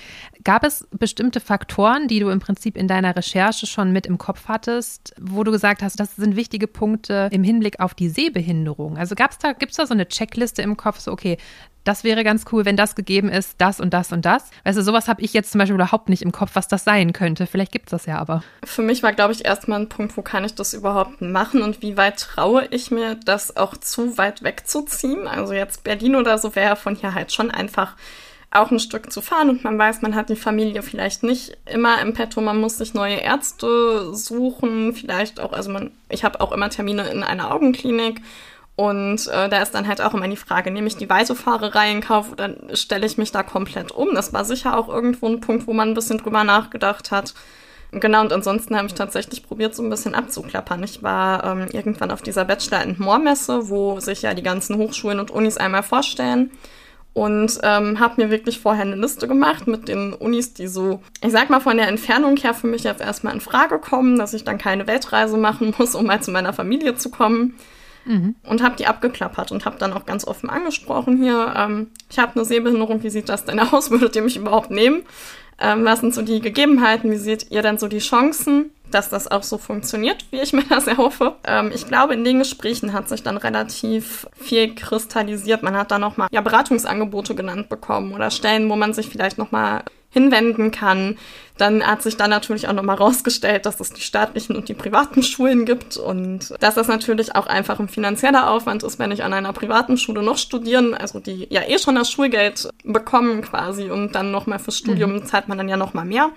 Gab 0.45 0.65
es 0.65 0.87
bestimmte 0.93 1.41
Faktoren, 1.41 2.07
die 2.07 2.21
du 2.21 2.29
im 2.29 2.39
Prinzip 2.39 2.77
in 2.77 2.87
deiner 2.87 3.17
Recherche 3.17 3.67
schon 3.67 3.93
mit 3.93 4.07
im 4.07 4.17
Kopf 4.17 4.45
hattest, 4.47 5.13
wo 5.21 5.43
du 5.43 5.51
gesagt 5.51 5.83
hast, 5.83 5.99
das 5.99 6.15
sind 6.15 6.37
wichtige 6.37 6.69
Punkte 6.69 7.29
im 7.33 7.43
Hinblick 7.43 7.81
auf 7.81 7.95
die 7.95 8.09
Sehbehinderung? 8.09 8.97
Also 8.97 9.17
gab's 9.17 9.39
da, 9.39 9.55
gibt 9.55 9.73
es 9.73 9.79
da 9.79 9.87
so 9.87 9.95
eine 9.95 10.07
Checkliste 10.07 10.63
im 10.63 10.77
Kopf, 10.77 11.01
so 11.01 11.11
okay, 11.11 11.37
das 11.85 12.03
wäre 12.03 12.25
ganz 12.25 12.45
cool, 12.51 12.65
wenn 12.65 12.77
das 12.77 12.95
gegeben 12.95 13.29
ist, 13.29 13.57
das 13.59 13.79
und 13.79 13.95
das 13.95 14.11
und 14.13 14.25
das. 14.25 14.51
Weißt 14.65 14.79
du, 14.79 14.83
sowas 14.83 15.07
habe 15.07 15.23
ich 15.23 15.33
jetzt 15.33 15.53
zum 15.53 15.59
Beispiel 15.59 15.75
überhaupt 15.75 16.09
nicht 16.09 16.23
im 16.23 16.33
Kopf, 16.33 16.53
was 16.55 16.67
das 16.67 16.85
sein 16.85 17.13
könnte. 17.13 17.47
Vielleicht 17.47 17.73
gibt 17.73 17.87
es 17.87 17.91
das 17.91 18.07
ja 18.07 18.19
aber. 18.19 18.43
Für 18.65 18.83
mich 18.83 19.03
war, 19.03 19.13
glaube 19.13 19.33
ich, 19.33 19.45
erstmal 19.45 19.81
ein 19.81 19.89
Punkt, 19.89 20.17
wo 20.17 20.23
kann 20.23 20.45
ich 20.45 20.55
das 20.55 20.75
überhaupt 20.75 21.21
machen 21.21 21.63
und 21.63 21.83
wie 21.83 21.97
weit 21.97 22.19
traue 22.19 22.67
ich 22.71 22.91
mir, 22.91 23.15
das 23.15 23.57
auch 23.57 23.77
zu 23.77 24.17
weit 24.19 24.43
wegzuziehen. 24.43 25.29
Also 25.29 25.53
jetzt 25.53 25.85
Berlin 25.85 26.17
oder 26.17 26.39
so 26.39 26.55
wäre 26.57 26.77
von 26.77 26.97
hier 26.97 27.15
halt 27.15 27.33
schon 27.33 27.51
einfach 27.51 27.97
auch 28.55 28.71
ein 28.71 28.79
Stück 28.79 29.13
zu 29.13 29.21
fahren 29.21 29.51
und 29.51 29.65
man 29.65 29.79
weiß, 29.79 30.01
man 30.03 30.15
hat 30.15 30.29
die 30.29 30.37
Familie 30.37 30.83
vielleicht 30.83 31.25
nicht 31.25 31.57
immer 31.67 32.01
im 32.01 32.15
Petto, 32.15 32.41
man 32.41 32.61
muss 32.61 32.79
sich 32.79 32.95
neue 32.95 33.17
Ärzte 33.17 34.15
suchen, 34.15 34.95
vielleicht 34.95 35.41
auch, 35.41 35.53
also 35.53 35.73
man, 35.73 35.91
ich 36.09 36.25
habe 36.25 36.41
auch 36.41 36.53
immer 36.53 36.71
Termine 36.71 37.09
in 37.09 37.25
einer 37.25 37.53
Augenklinik 37.53 38.21
und 38.77 39.29
äh, 39.29 39.49
da 39.49 39.63
ist 39.63 39.73
dann 39.73 39.87
halt 39.87 40.01
auch 40.01 40.15
immer 40.15 40.27
die 40.27 40.37
Frage, 40.37 40.71
nehme 40.71 40.89
ich 40.89 40.97
die 40.97 41.09
Weitefahrerei 41.09 41.93
in 41.93 42.01
Kauf 42.01 42.33
oder 42.33 42.55
stelle 42.73 43.07
ich 43.07 43.19
mich 43.19 43.31
da 43.31 43.45
komplett 43.45 43.93
um? 43.93 44.15
Das 44.15 44.33
war 44.33 44.45
sicher 44.45 44.77
auch 44.77 44.89
irgendwo 44.89 45.29
ein 45.29 45.41
Punkt, 45.41 45.67
wo 45.69 45.73
man 45.73 45.91
ein 45.91 45.95
bisschen 45.95 46.19
drüber 46.19 46.43
nachgedacht 46.43 47.13
hat. 47.13 47.35
Genau, 47.93 48.23
und 48.23 48.33
ansonsten 48.33 48.77
habe 48.77 48.89
ich 48.89 48.95
tatsächlich 48.95 49.45
probiert, 49.45 49.77
so 49.77 49.83
ein 49.85 49.91
bisschen 49.91 50.17
abzuklappern. 50.17 50.83
Ich 50.83 51.05
war 51.05 51.45
ähm, 51.45 51.69
irgendwann 51.71 52.11
auf 52.11 52.23
dieser 52.23 52.45
Bachelor 52.45 52.81
and 52.81 52.99
More 52.99 53.21
Messe, 53.21 53.69
wo 53.69 54.01
sich 54.01 54.23
ja 54.23 54.35
die 54.35 54.43
ganzen 54.43 54.77
Hochschulen 54.77 55.21
und 55.21 55.31
Unis 55.31 55.57
einmal 55.57 55.85
vorstellen. 55.85 56.51
Und 57.13 57.61
ähm, 57.63 58.01
habe 58.01 58.21
mir 58.21 58.31
wirklich 58.31 58.59
vorher 58.59 58.83
eine 58.83 58.97
Liste 58.97 59.29
gemacht 59.29 59.69
mit 59.69 59.87
den 59.87 60.13
Unis, 60.13 60.55
die 60.55 60.67
so, 60.67 61.01
ich 61.23 61.31
sag 61.31 61.49
mal, 61.49 61.61
von 61.61 61.77
der 61.77 61.87
Entfernung 61.87 62.37
her 62.39 62.55
für 62.55 62.67
mich 62.67 62.83
jetzt 62.83 63.01
erstmal 63.01 63.35
in 63.35 63.41
Frage 63.41 63.79
kommen, 63.79 64.19
dass 64.19 64.35
ich 64.35 64.43
dann 64.43 64.59
keine 64.59 64.89
Weltreise 64.89 65.37
machen 65.37 65.73
muss, 65.79 65.95
um 65.95 66.07
mal 66.07 66.21
zu 66.21 66.33
meiner 66.33 66.53
Familie 66.53 66.97
zu 66.97 67.11
kommen. 67.11 67.55
Mhm. 68.05 68.35
Und 68.45 68.63
habe 68.63 68.77
die 68.77 68.87
abgeklappert 68.87 69.53
und 69.53 69.65
habe 69.65 69.79
dann 69.79 69.93
auch 69.93 70.07
ganz 70.07 70.27
offen 70.27 70.51
angesprochen 70.51 71.17
hier, 71.17 71.55
ähm, 71.57 71.89
ich 72.11 72.19
habe 72.19 72.35
eine 72.35 72.45
Sehbehinderung, 72.45 73.03
wie 73.03 73.11
sieht 73.11 73.29
das 73.29 73.45
denn 73.45 73.61
aus? 73.61 73.91
Würdet 73.91 74.17
ihr 74.17 74.23
mich 74.23 74.37
überhaupt 74.37 74.71
nehmen? 74.71 75.03
Ähm, 75.59 75.85
was 75.85 76.01
sind 76.01 76.15
so 76.15 76.23
die 76.23 76.41
Gegebenheiten? 76.41 77.11
Wie 77.11 77.17
seht 77.17 77.51
ihr 77.51 77.63
denn 77.63 77.79
so 77.79 77.87
die 77.87 78.01
Chancen, 78.01 78.71
dass 78.91 79.09
das 79.09 79.31
auch 79.31 79.43
so 79.43 79.57
funktioniert, 79.59 80.25
wie 80.31 80.41
ich 80.41 80.53
mir 80.55 80.65
das 80.65 80.87
erhoffe? 80.87 81.37
Ähm, 81.45 81.71
ich 81.75 81.87
glaube, 81.87 82.15
in 82.15 82.25
den 82.25 82.39
Gesprächen 82.39 82.93
hat 82.93 83.09
sich 83.09 83.23
dann 83.23 83.37
relativ 83.37 84.27
viel 84.35 84.75
kristallisiert. 84.75 85.63
Man 85.63 85.77
hat 85.77 85.91
dann 85.91 86.01
nochmal 86.01 86.29
ja, 86.33 86.41
Beratungsangebote 86.41 87.35
genannt 87.35 87.69
bekommen 87.69 88.13
oder 88.13 88.31
Stellen, 88.31 88.69
wo 88.69 88.77
man 88.77 88.93
sich 88.93 89.09
vielleicht 89.09 89.39
nochmal 89.39 89.85
hinwenden 90.15 90.71
kann. 90.71 91.19
Dann 91.59 91.87
hat 91.87 92.03
sich 92.03 92.17
dann 92.17 92.31
natürlich 92.31 92.67
auch 92.67 92.73
nochmal 92.73 92.97
rausgestellt, 92.97 93.67
dass 93.67 93.79
es 93.79 93.93
die 93.93 94.01
staatlichen 94.01 94.57
und 94.57 94.69
die 94.69 94.75
privaten 94.75 95.23
Schulen 95.23 95.67
gibt 95.67 95.97
und 95.97 96.53
dass 96.61 96.75
das 96.75 96.89
natürlich 96.89 97.37
auch 97.37 97.47
einfach 97.47 97.79
ein 97.79 97.89
finanzieller 97.89 98.51
Aufwand 98.51 98.83
ist, 98.83 98.99
wenn 98.99 99.13
ich 99.13 99.23
an 99.23 99.33
einer 99.33 99.53
privaten 99.53 99.97
Schule 99.97 100.23
noch 100.23 100.39
studieren, 100.39 100.95
also 100.95 101.21
die 101.21 101.47
ja 101.51 101.63
eh 101.69 101.79
schon 101.79 101.95
das 101.95 102.11
Schulgeld 102.11 102.71
bekommen 102.83 103.43
quasi 103.43 103.91
und 103.91 104.15
dann 104.15 104.33
nochmal 104.33 104.59
fürs 104.59 104.79
Studium 104.79 105.13
mhm. 105.13 105.27
zahlt 105.27 105.47
man 105.47 105.59
dann 105.59 105.69
ja 105.69 105.77
nochmal 105.77 106.07
mehr. 106.07 106.31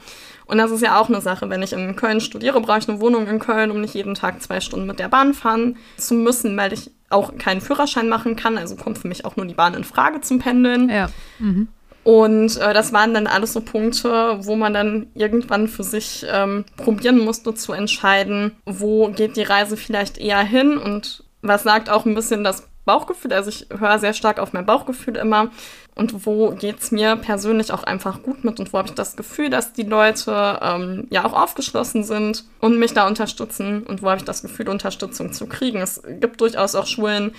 Und 0.46 0.60
das 0.60 0.72
ist 0.72 0.81
ja 0.81 1.00
auch 1.00 1.10
eine 1.10 1.19
Sache. 1.19 1.50
Wenn 1.50 1.62
ich 1.62 1.74
in 1.74 1.96
Köln 1.96 2.22
studiere, 2.22 2.62
brauche 2.62 2.79
ich 2.79 2.88
eine 2.88 3.01
Wohnung 3.01 3.27
in 3.27 3.39
Köln, 3.39 3.72
um 3.72 3.81
nicht 3.81 3.96
jeden 3.96 4.13
Tag 4.13 4.41
zwei 4.41 4.62
Stunden 4.62 4.88
mit 4.88 5.00
der 5.00 5.10
Bahn 5.10 5.34
fahren 5.34 5.77
zu 5.98 6.13
müssen, 6.13 6.55
weil 6.57 6.74
ich 6.74 6.91
auch 7.10 7.38
keinen 7.38 7.60
Führerschein 7.60 8.07
machen 8.07 8.36
kann. 8.36 8.57
Also 8.57 8.75
kommt 8.75 8.98
für 8.98 9.07
mich 9.07 9.25
auch 9.25 9.36
nur 9.36 9.46
die 9.46 9.53
Bahn 9.53 9.74
in 9.74 9.84
Frage 9.84 10.22
zum 10.22 10.39
Pendeln. 10.39 10.89
Ja. 10.89 11.10
Mhm. 11.39 11.67
Und 12.08 12.56
äh, 12.56 12.74
das 12.74 12.94
waren 12.94 13.14
dann 13.14 13.28
alles 13.28 13.52
so 13.52 13.60
Punkte, 13.60 14.38
wo 14.40 14.56
man 14.56 14.74
dann 14.74 15.08
irgendwann 15.14 15.68
für 15.68 15.84
sich 15.84 16.26
ähm, 16.32 16.64
probieren 16.78 17.20
musste 17.20 17.54
zu 17.54 17.74
entscheiden, 17.74 18.56
wo 18.66 19.10
geht 19.10 19.36
die 19.36 19.44
Reise 19.44 19.76
vielleicht 19.76 20.18
eher 20.18 20.40
hin 20.40 20.78
und 20.78 21.26
was 21.42 21.64
sagt 21.64 21.90
auch 21.90 22.06
ein 22.06 22.16
bisschen 22.16 22.46
das 22.46 22.70
Bauchgefühl. 22.86 23.34
Also 23.34 23.50
ich 23.50 23.68
höre 23.78 24.00
sehr 24.00 24.14
stark 24.14 24.40
auf 24.40 24.54
mein 24.54 24.66
Bauchgefühl 24.66 25.18
immer. 25.18 25.50
Und 25.96 26.26
wo 26.26 26.52
geht 26.52 26.80
es 26.80 26.92
mir 26.92 27.18
persönlich 27.18 27.74
auch 27.74 27.84
einfach 27.84 28.24
gut 28.24 28.46
mit 28.46 28.62
und 28.62 28.72
wo 28.72 28.78
habe 28.78 28.88
ich 28.88 28.94
das 28.94 29.18
Gefühl, 29.18 29.50
dass 29.50 29.74
die 29.74 29.84
Leute 29.84 30.60
ähm, 30.62 31.08
ja 31.10 31.26
auch 31.26 31.34
aufgeschlossen 31.34 32.06
sind 32.06 32.46
und 32.62 32.80
mich 32.80 32.94
da 32.94 33.06
unterstützen 33.06 33.84
und 33.84 34.02
wo 34.02 34.08
habe 34.08 34.20
ich 34.20 34.24
das 34.24 34.44
Gefühl, 34.44 34.70
Unterstützung 34.70 35.34
zu 35.34 35.46
kriegen. 35.48 35.82
Es 35.82 36.02
gibt 36.22 36.40
durchaus 36.40 36.76
auch 36.76 36.86
Schulen, 36.86 37.34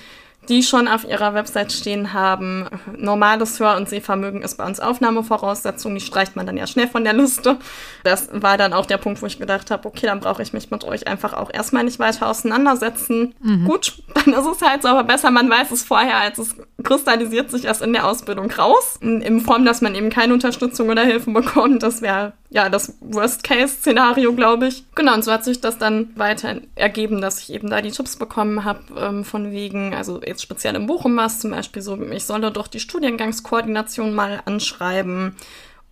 die 0.49 0.63
schon 0.63 0.89
auf 0.89 1.05
ihrer 1.05 1.35
Website 1.35 1.73
stehen 1.73 2.13
haben. 2.13 2.67
Normales 2.97 3.61
Hör- 3.61 3.77
und 3.77 3.89
Sehvermögen 3.89 4.43
ist 4.43 4.57
bei 4.57 4.65
uns 4.65 4.81
Aufnahmevoraussetzung, 4.81 5.95
die 5.95 6.01
streicht 6.01 6.37
man 6.37 6.47
dann 6.47 6.57
ja 6.57 6.67
schnell 6.67 6.89
von 6.89 7.05
der 7.05 7.13
Liste. 7.13 7.59
Das 8.05 8.29
war 8.33 8.57
dann 8.57 8.73
auch 8.73 8.87
der 8.87 8.97
Punkt, 8.97 9.21
wo 9.21 9.27
ich 9.27 9.39
gedacht 9.39 9.71
habe, 9.71 9.87
okay, 9.87 10.07
dann 10.07 10.21
brauche 10.21 10.43
ich 10.43 10.53
mich 10.53 10.71
mit 10.71 10.85
euch 10.85 11.07
einfach 11.07 11.35
auch 11.35 11.53
erstmal 11.53 11.85
nicht 11.85 11.99
weiter 11.99 12.29
auseinandersetzen. 12.29 13.35
Mhm. 13.43 13.65
Gut, 13.65 14.03
dann 14.15 14.33
ist 14.33 14.47
es 14.47 14.63
halt 14.63 14.83
so, 14.83 14.89
aber 14.89 15.05
besser, 15.05 15.31
man 15.31 15.51
weiß 15.51 15.71
es 15.71 15.83
vorher, 15.83 16.17
als 16.17 16.39
es 16.39 16.57
kristallisiert 16.83 17.51
sich 17.51 17.65
erst 17.65 17.83
in 17.83 17.93
der 17.93 18.07
Ausbildung 18.07 18.51
raus. 18.51 18.99
In 19.01 19.41
Form, 19.41 19.65
dass 19.65 19.81
man 19.81 19.95
eben 19.95 20.11
keine 20.11 20.33
Unterstützung 20.33 20.89
oder 20.89 21.03
Hilfe 21.03 21.31
bekommt, 21.31 21.83
das 21.83 22.03
wäre 22.03 22.33
ja, 22.51 22.69
das 22.71 22.97
Worst-Case-Szenario, 23.01 24.35
glaube 24.35 24.69
ich. 24.69 24.85
Genau, 24.95 25.15
und 25.15 25.25
so 25.25 25.33
hat 25.33 25.45
sich 25.45 25.61
das 25.61 25.77
dann 25.77 26.17
weiter 26.17 26.61
ergeben, 26.77 27.21
dass 27.21 27.41
ich 27.41 27.53
eben 27.53 27.69
da 27.69 27.83
die 27.83 27.91
Tipps 27.91 28.17
bekommen 28.17 28.65
habe, 28.65 28.81
ähm, 28.99 29.25
von 29.25 29.51
wegen, 29.51 29.95
also 29.95 30.23
jetzt 30.23 30.43
speziell 30.43 30.75
im 30.75 30.87
Bochum 30.87 31.17
war 31.17 31.27
es 31.27 31.41
zum 31.41 31.51
Beispiel 31.51 31.83
so, 31.83 32.01
ich 32.11 32.25
solle 32.25 32.51
doch 32.51 32.67
die 32.67 32.81
Studiengangskoordination 32.81 34.15
mal 34.15 34.41
anschreiben 34.47 35.37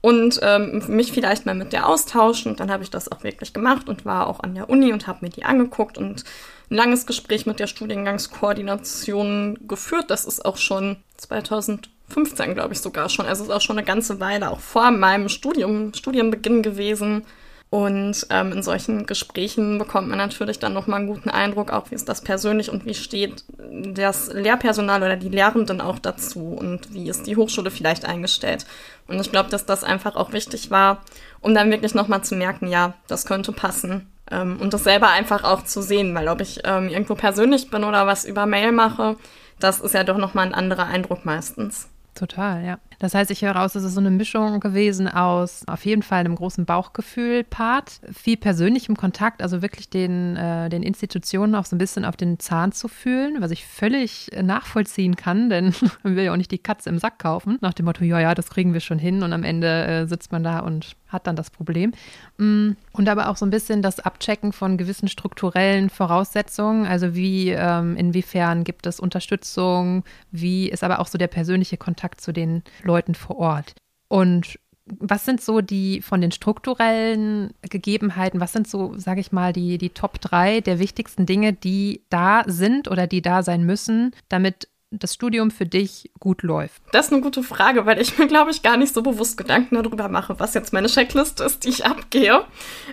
und 0.00 0.40
ähm, 0.42 0.82
mich 0.88 1.12
vielleicht 1.12 1.44
mal 1.44 1.54
mit 1.54 1.72
der 1.74 1.88
austauschen. 1.88 2.52
Und 2.52 2.60
dann 2.60 2.70
habe 2.70 2.82
ich 2.82 2.90
das 2.90 3.12
auch 3.12 3.22
wirklich 3.22 3.52
gemacht 3.52 3.88
und 3.88 4.06
war 4.06 4.26
auch 4.26 4.40
an 4.40 4.54
der 4.54 4.70
Uni 4.70 4.92
und 4.92 5.06
habe 5.06 5.24
mir 5.26 5.30
die 5.30 5.44
angeguckt 5.44 5.98
und 5.98 6.24
ein 6.70 6.76
langes 6.76 7.06
Gespräch 7.06 7.44
mit 7.44 7.60
der 7.60 7.66
Studiengangskoordination 7.66 9.58
geführt. 9.68 10.10
Das 10.10 10.24
ist 10.24 10.44
auch 10.44 10.56
schon 10.56 10.96
2000 11.18 11.90
15, 12.08 12.54
glaube 12.54 12.74
ich 12.74 12.80
sogar 12.80 13.08
schon. 13.08 13.26
Also 13.26 13.42
es 13.42 13.48
ist 13.48 13.54
auch 13.54 13.60
schon 13.60 13.78
eine 13.78 13.86
ganze 13.86 14.20
Weile, 14.20 14.50
auch 14.50 14.60
vor 14.60 14.90
meinem 14.90 15.28
Studium, 15.28 15.92
Studienbeginn 15.94 16.62
gewesen. 16.62 17.24
Und 17.68 18.26
ähm, 18.30 18.52
in 18.52 18.62
solchen 18.62 19.06
Gesprächen 19.06 19.78
bekommt 19.78 20.08
man 20.08 20.18
natürlich 20.18 20.60
dann 20.60 20.72
nochmal 20.72 21.00
einen 21.00 21.08
guten 21.08 21.28
Eindruck, 21.28 21.72
auch 21.72 21.90
wie 21.90 21.96
ist 21.96 22.08
das 22.08 22.20
persönlich 22.20 22.70
und 22.70 22.86
wie 22.86 22.94
steht 22.94 23.44
das 23.58 24.32
Lehrpersonal 24.32 25.02
oder 25.02 25.16
die 25.16 25.28
Lehrenden 25.28 25.80
auch 25.80 25.98
dazu 25.98 26.56
und 26.58 26.94
wie 26.94 27.08
ist 27.08 27.26
die 27.26 27.36
Hochschule 27.36 27.72
vielleicht 27.72 28.04
eingestellt. 28.04 28.66
Und 29.08 29.20
ich 29.20 29.32
glaube, 29.32 29.50
dass 29.50 29.66
das 29.66 29.82
einfach 29.82 30.14
auch 30.14 30.32
wichtig 30.32 30.70
war, 30.70 31.02
um 31.40 31.54
dann 31.54 31.70
wirklich 31.72 31.94
nochmal 31.94 32.22
zu 32.22 32.36
merken, 32.36 32.68
ja, 32.68 32.94
das 33.08 33.26
könnte 33.26 33.50
passen. 33.50 34.06
Ähm, 34.30 34.58
und 34.60 34.72
das 34.72 34.84
selber 34.84 35.08
einfach 35.08 35.42
auch 35.42 35.64
zu 35.64 35.82
sehen, 35.82 36.14
weil 36.14 36.28
ob 36.28 36.40
ich 36.40 36.60
ähm, 36.64 36.88
irgendwo 36.88 37.16
persönlich 37.16 37.68
bin 37.68 37.82
oder 37.82 38.06
was 38.06 38.24
über 38.24 38.46
Mail 38.46 38.70
mache, 38.70 39.16
das 39.58 39.80
ist 39.80 39.94
ja 39.94 40.04
doch 40.04 40.18
nochmal 40.18 40.46
ein 40.46 40.54
anderer 40.54 40.86
Eindruck 40.86 41.24
meistens. 41.24 41.88
Total, 42.16 42.64
ja. 42.64 42.78
Das 42.98 43.14
heißt, 43.14 43.30
ich 43.30 43.42
höre 43.42 43.52
raus, 43.52 43.74
es 43.74 43.84
ist 43.84 43.94
so 43.94 44.00
eine 44.00 44.10
Mischung 44.10 44.60
gewesen 44.60 45.08
aus 45.08 45.62
auf 45.66 45.84
jeden 45.84 46.02
Fall 46.02 46.20
einem 46.20 46.34
großen 46.34 46.64
Bauchgefühl-Part, 46.64 48.00
viel 48.12 48.36
persönlichem 48.36 48.96
Kontakt, 48.96 49.42
also 49.42 49.62
wirklich 49.62 49.90
den, 49.90 50.36
äh, 50.36 50.68
den 50.68 50.82
Institutionen 50.82 51.54
auch 51.54 51.66
so 51.66 51.76
ein 51.76 51.78
bisschen 51.78 52.04
auf 52.04 52.16
den 52.16 52.38
Zahn 52.38 52.72
zu 52.72 52.88
fühlen, 52.88 53.36
was 53.40 53.50
ich 53.50 53.66
völlig 53.66 54.30
nachvollziehen 54.40 55.16
kann, 55.16 55.50
denn 55.50 55.74
man 56.02 56.16
will 56.16 56.24
ja 56.24 56.32
auch 56.32 56.36
nicht 56.36 56.50
die 56.50 56.58
Katze 56.58 56.88
im 56.88 56.98
Sack 56.98 57.18
kaufen, 57.18 57.58
nach 57.60 57.74
dem 57.74 57.86
Motto, 57.86 58.04
ja, 58.04 58.20
ja, 58.20 58.34
das 58.34 58.50
kriegen 58.50 58.72
wir 58.72 58.80
schon 58.80 58.98
hin 58.98 59.22
und 59.22 59.32
am 59.32 59.44
Ende 59.44 59.86
äh, 59.86 60.06
sitzt 60.06 60.32
man 60.32 60.42
da 60.42 60.60
und 60.60 60.96
hat 61.08 61.26
dann 61.26 61.36
das 61.36 61.50
Problem. 61.50 61.92
Mm, 62.38 62.72
und 62.92 63.08
aber 63.08 63.28
auch 63.28 63.36
so 63.36 63.46
ein 63.46 63.50
bisschen 63.50 63.82
das 63.82 64.00
Abchecken 64.00 64.52
von 64.52 64.76
gewissen 64.76 65.08
strukturellen 65.08 65.88
Voraussetzungen, 65.90 66.86
also 66.86 67.14
wie, 67.14 67.50
ähm, 67.50 67.96
inwiefern 67.96 68.64
gibt 68.64 68.86
es 68.86 69.00
Unterstützung, 69.00 70.04
wie 70.30 70.68
ist 70.68 70.82
aber 70.82 71.00
auch 71.00 71.06
so 71.06 71.18
der 71.18 71.28
persönliche 71.28 71.76
Kontakt 71.76 72.20
zu 72.20 72.32
den 72.32 72.62
Leuten 72.86 73.14
vor 73.14 73.36
Ort. 73.36 73.74
Und 74.08 74.58
was 74.86 75.24
sind 75.24 75.40
so 75.40 75.60
die 75.60 76.00
von 76.00 76.20
den 76.20 76.30
strukturellen 76.30 77.52
Gegebenheiten, 77.62 78.40
was 78.40 78.52
sind 78.52 78.68
so, 78.68 78.96
sage 78.96 79.20
ich 79.20 79.32
mal, 79.32 79.52
die, 79.52 79.78
die 79.78 79.90
Top 79.90 80.20
3 80.20 80.60
der 80.60 80.78
wichtigsten 80.78 81.26
Dinge, 81.26 81.52
die 81.52 82.02
da 82.08 82.44
sind 82.46 82.88
oder 82.88 83.06
die 83.06 83.22
da 83.22 83.42
sein 83.42 83.64
müssen, 83.64 84.14
damit 84.28 84.68
das 84.90 85.14
Studium 85.14 85.50
für 85.50 85.66
dich 85.66 86.10
gut 86.20 86.42
läuft? 86.42 86.82
Das 86.92 87.06
ist 87.06 87.12
eine 87.12 87.20
gute 87.20 87.42
Frage, 87.42 87.84
weil 87.86 88.00
ich 88.00 88.16
mir, 88.16 88.28
glaube 88.28 88.52
ich, 88.52 88.62
gar 88.62 88.76
nicht 88.76 88.94
so 88.94 89.02
bewusst 89.02 89.36
Gedanken 89.36 89.74
darüber 89.74 90.08
mache, 90.08 90.38
was 90.38 90.54
jetzt 90.54 90.72
meine 90.72 90.86
Checkliste 90.86 91.42
ist, 91.42 91.64
die 91.64 91.70
ich 91.70 91.84
abgehe. 91.84 92.44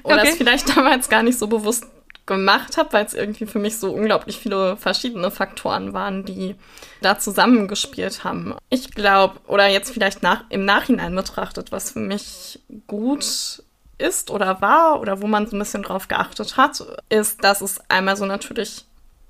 Oder 0.03 0.17
okay. 0.17 0.29
es 0.29 0.37
vielleicht 0.37 0.75
damals 0.75 1.09
gar 1.09 1.21
nicht 1.21 1.37
so 1.37 1.47
bewusst 1.47 1.85
gemacht 2.25 2.77
habe, 2.77 2.93
weil 2.93 3.05
es 3.05 3.13
irgendwie 3.13 3.45
für 3.45 3.59
mich 3.59 3.77
so 3.77 3.91
unglaublich 3.91 4.37
viele 4.39 4.77
verschiedene 4.77 5.29
Faktoren 5.29 5.93
waren, 5.93 6.23
die 6.23 6.55
da 7.01 7.19
zusammengespielt 7.19 8.23
haben. 8.23 8.55
Ich 8.69 8.91
glaube, 8.91 9.39
oder 9.47 9.67
jetzt 9.67 9.91
vielleicht 9.91 10.23
nach, 10.23 10.45
im 10.49 10.63
Nachhinein 10.65 11.15
betrachtet, 11.15 11.71
was 11.71 11.91
für 11.91 11.99
mich 11.99 12.59
gut 12.87 13.63
ist 13.97 14.31
oder 14.31 14.61
war 14.61 14.99
oder 14.99 15.21
wo 15.21 15.27
man 15.27 15.47
so 15.47 15.55
ein 15.55 15.59
bisschen 15.59 15.83
drauf 15.83 16.07
geachtet 16.07 16.57
hat, 16.57 16.83
ist, 17.09 17.43
dass 17.43 17.61
es 17.61 17.81
einmal 17.89 18.15
so 18.15 18.25
natürlich 18.25 18.85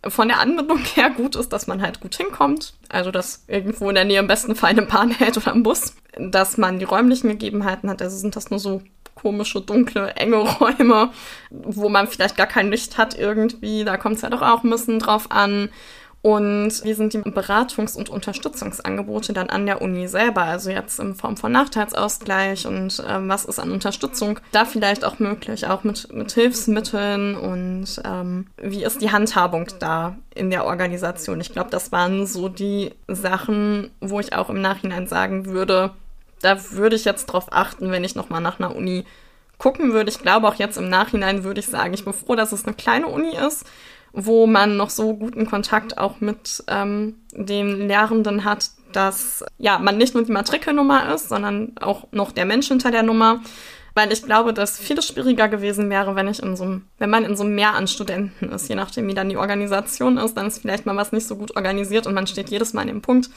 von 0.07 0.27
der 0.27 0.39
Anbindung 0.39 0.79
her 0.95 1.09
gut 1.09 1.35
ist, 1.35 1.53
dass 1.53 1.67
man 1.67 1.81
halt 1.81 2.01
gut 2.01 2.15
hinkommt. 2.15 2.73
Also, 2.89 3.11
dass 3.11 3.43
irgendwo 3.47 3.89
in 3.89 3.95
der 3.95 4.05
Nähe 4.05 4.19
im 4.19 4.27
besten 4.27 4.55
Fall 4.55 4.71
eine 4.71 4.83
Bahn 4.83 5.11
hält 5.11 5.37
oder 5.37 5.53
ein 5.53 5.63
Bus. 5.63 5.95
Dass 6.17 6.57
man 6.57 6.79
die 6.79 6.85
räumlichen 6.85 7.29
Gegebenheiten 7.29 7.89
hat. 7.89 8.01
Also 8.01 8.17
sind 8.17 8.35
das 8.35 8.51
nur 8.51 8.59
so 8.59 8.81
komische, 9.15 9.61
dunkle, 9.61 10.15
enge 10.15 10.37
Räume, 10.59 11.11
wo 11.49 11.89
man 11.89 12.07
vielleicht 12.07 12.37
gar 12.37 12.47
kein 12.47 12.69
Licht 12.69 12.97
hat 12.97 13.17
irgendwie. 13.17 13.83
Da 13.83 13.97
kommt 13.97 14.17
es 14.17 14.21
ja 14.21 14.29
doch 14.29 14.41
auch 14.41 14.63
ein 14.63 14.69
bisschen 14.69 14.99
drauf 14.99 15.31
an. 15.31 15.69
Und 16.23 16.85
wie 16.85 16.93
sind 16.93 17.11
die 17.11 17.17
Beratungs- 17.17 17.97
und 17.97 18.07
Unterstützungsangebote 18.07 19.33
dann 19.33 19.49
an 19.49 19.65
der 19.65 19.81
Uni 19.81 20.07
selber? 20.07 20.43
Also 20.43 20.69
jetzt 20.69 20.97
in 21.01 21.15
Form 21.15 21.35
von 21.35 21.51
Nachteilsausgleich 21.51 22.65
und 22.65 23.03
ähm, 23.05 23.27
was 23.27 23.43
ist 23.43 23.59
an 23.59 23.71
Unterstützung 23.71 24.39
da 24.53 24.63
vielleicht 24.63 25.03
auch 25.03 25.19
möglich, 25.19 25.67
auch 25.67 25.83
mit, 25.83 26.13
mit 26.13 26.31
Hilfsmitteln 26.31 27.35
und 27.35 28.01
ähm, 28.05 28.47
wie 28.55 28.85
ist 28.85 29.01
die 29.01 29.11
Handhabung 29.11 29.67
da 29.79 30.15
in 30.33 30.49
der 30.49 30.63
Organisation? 30.63 31.41
Ich 31.41 31.51
glaube, 31.51 31.71
das 31.71 31.91
waren 31.91 32.25
so 32.25 32.47
die 32.47 32.91
Sachen, 33.09 33.91
wo 33.99 34.21
ich 34.21 34.31
auch 34.31 34.49
im 34.49 34.61
Nachhinein 34.61 35.07
sagen 35.07 35.47
würde, 35.47 35.91
da 36.41 36.57
würde 36.71 36.95
ich 36.95 37.03
jetzt 37.03 37.25
drauf 37.25 37.47
achten, 37.51 37.91
wenn 37.91 38.05
ich 38.05 38.15
nochmal 38.15 38.39
nach 38.39 38.61
einer 38.61 38.73
Uni 38.73 39.03
gucken 39.57 39.91
würde. 39.91 40.09
Ich 40.09 40.19
glaube 40.19 40.47
auch 40.47 40.55
jetzt 40.55 40.77
im 40.77 40.89
Nachhinein 40.89 41.43
würde 41.43 41.59
ich 41.59 41.67
sagen, 41.67 41.93
ich 41.93 42.05
bin 42.05 42.13
froh, 42.13 42.35
dass 42.35 42.53
es 42.53 42.65
eine 42.65 42.75
kleine 42.75 43.07
Uni 43.07 43.35
ist, 43.35 43.65
wo 44.13 44.45
man 44.45 44.77
noch 44.77 44.91
so 44.91 45.15
guten 45.15 45.45
Kontakt 45.47 45.97
auch 45.97 46.21
mit 46.21 46.63
ähm, 46.67 47.15
den 47.31 47.87
Lehrenden 47.87 48.45
hat, 48.45 48.69
dass 48.93 49.43
ja 49.57 49.79
man 49.79 49.97
nicht 49.97 50.13
nur 50.13 50.23
die 50.23 50.31
Matrikelnummer 50.31 51.13
ist, 51.13 51.29
sondern 51.29 51.73
auch 51.81 52.07
noch 52.11 52.31
der 52.31 52.45
Mensch 52.45 52.67
hinter 52.67 52.91
der 52.91 53.03
Nummer. 53.03 53.41
Weil 53.95 54.11
ich 54.11 54.23
glaube, 54.23 54.53
dass 54.53 54.79
vieles 54.79 55.07
schwieriger 55.07 55.47
gewesen 55.47 55.89
wäre, 55.91 56.15
wenn 56.15 56.27
ich 56.27 56.41
in 56.41 56.55
so 56.55 56.63
einem, 56.63 56.85
wenn 56.97 57.11
man 57.11 57.25
in 57.25 57.35
so 57.35 57.43
einem 57.43 57.53
Meer 57.53 57.75
an 57.75 57.87
Studenten 57.87 58.49
ist, 58.49 58.67
je 58.67 58.75
nachdem, 58.75 59.07
wie 59.07 59.13
dann 59.13 59.29
die 59.29 59.37
Organisation 59.37 60.17
ist, 60.17 60.35
dann 60.35 60.47
ist 60.47 60.59
vielleicht 60.59 60.87
mal 60.87 60.95
was 60.95 61.11
nicht 61.11 61.27
so 61.27 61.35
gut 61.35 61.55
organisiert 61.55 62.07
und 62.07 62.15
man 62.15 62.25
steht 62.25 62.49
jedes 62.49 62.73
Mal 62.73 62.81
an 62.81 62.87
dem 62.87 63.01
Punkt, 63.03 63.29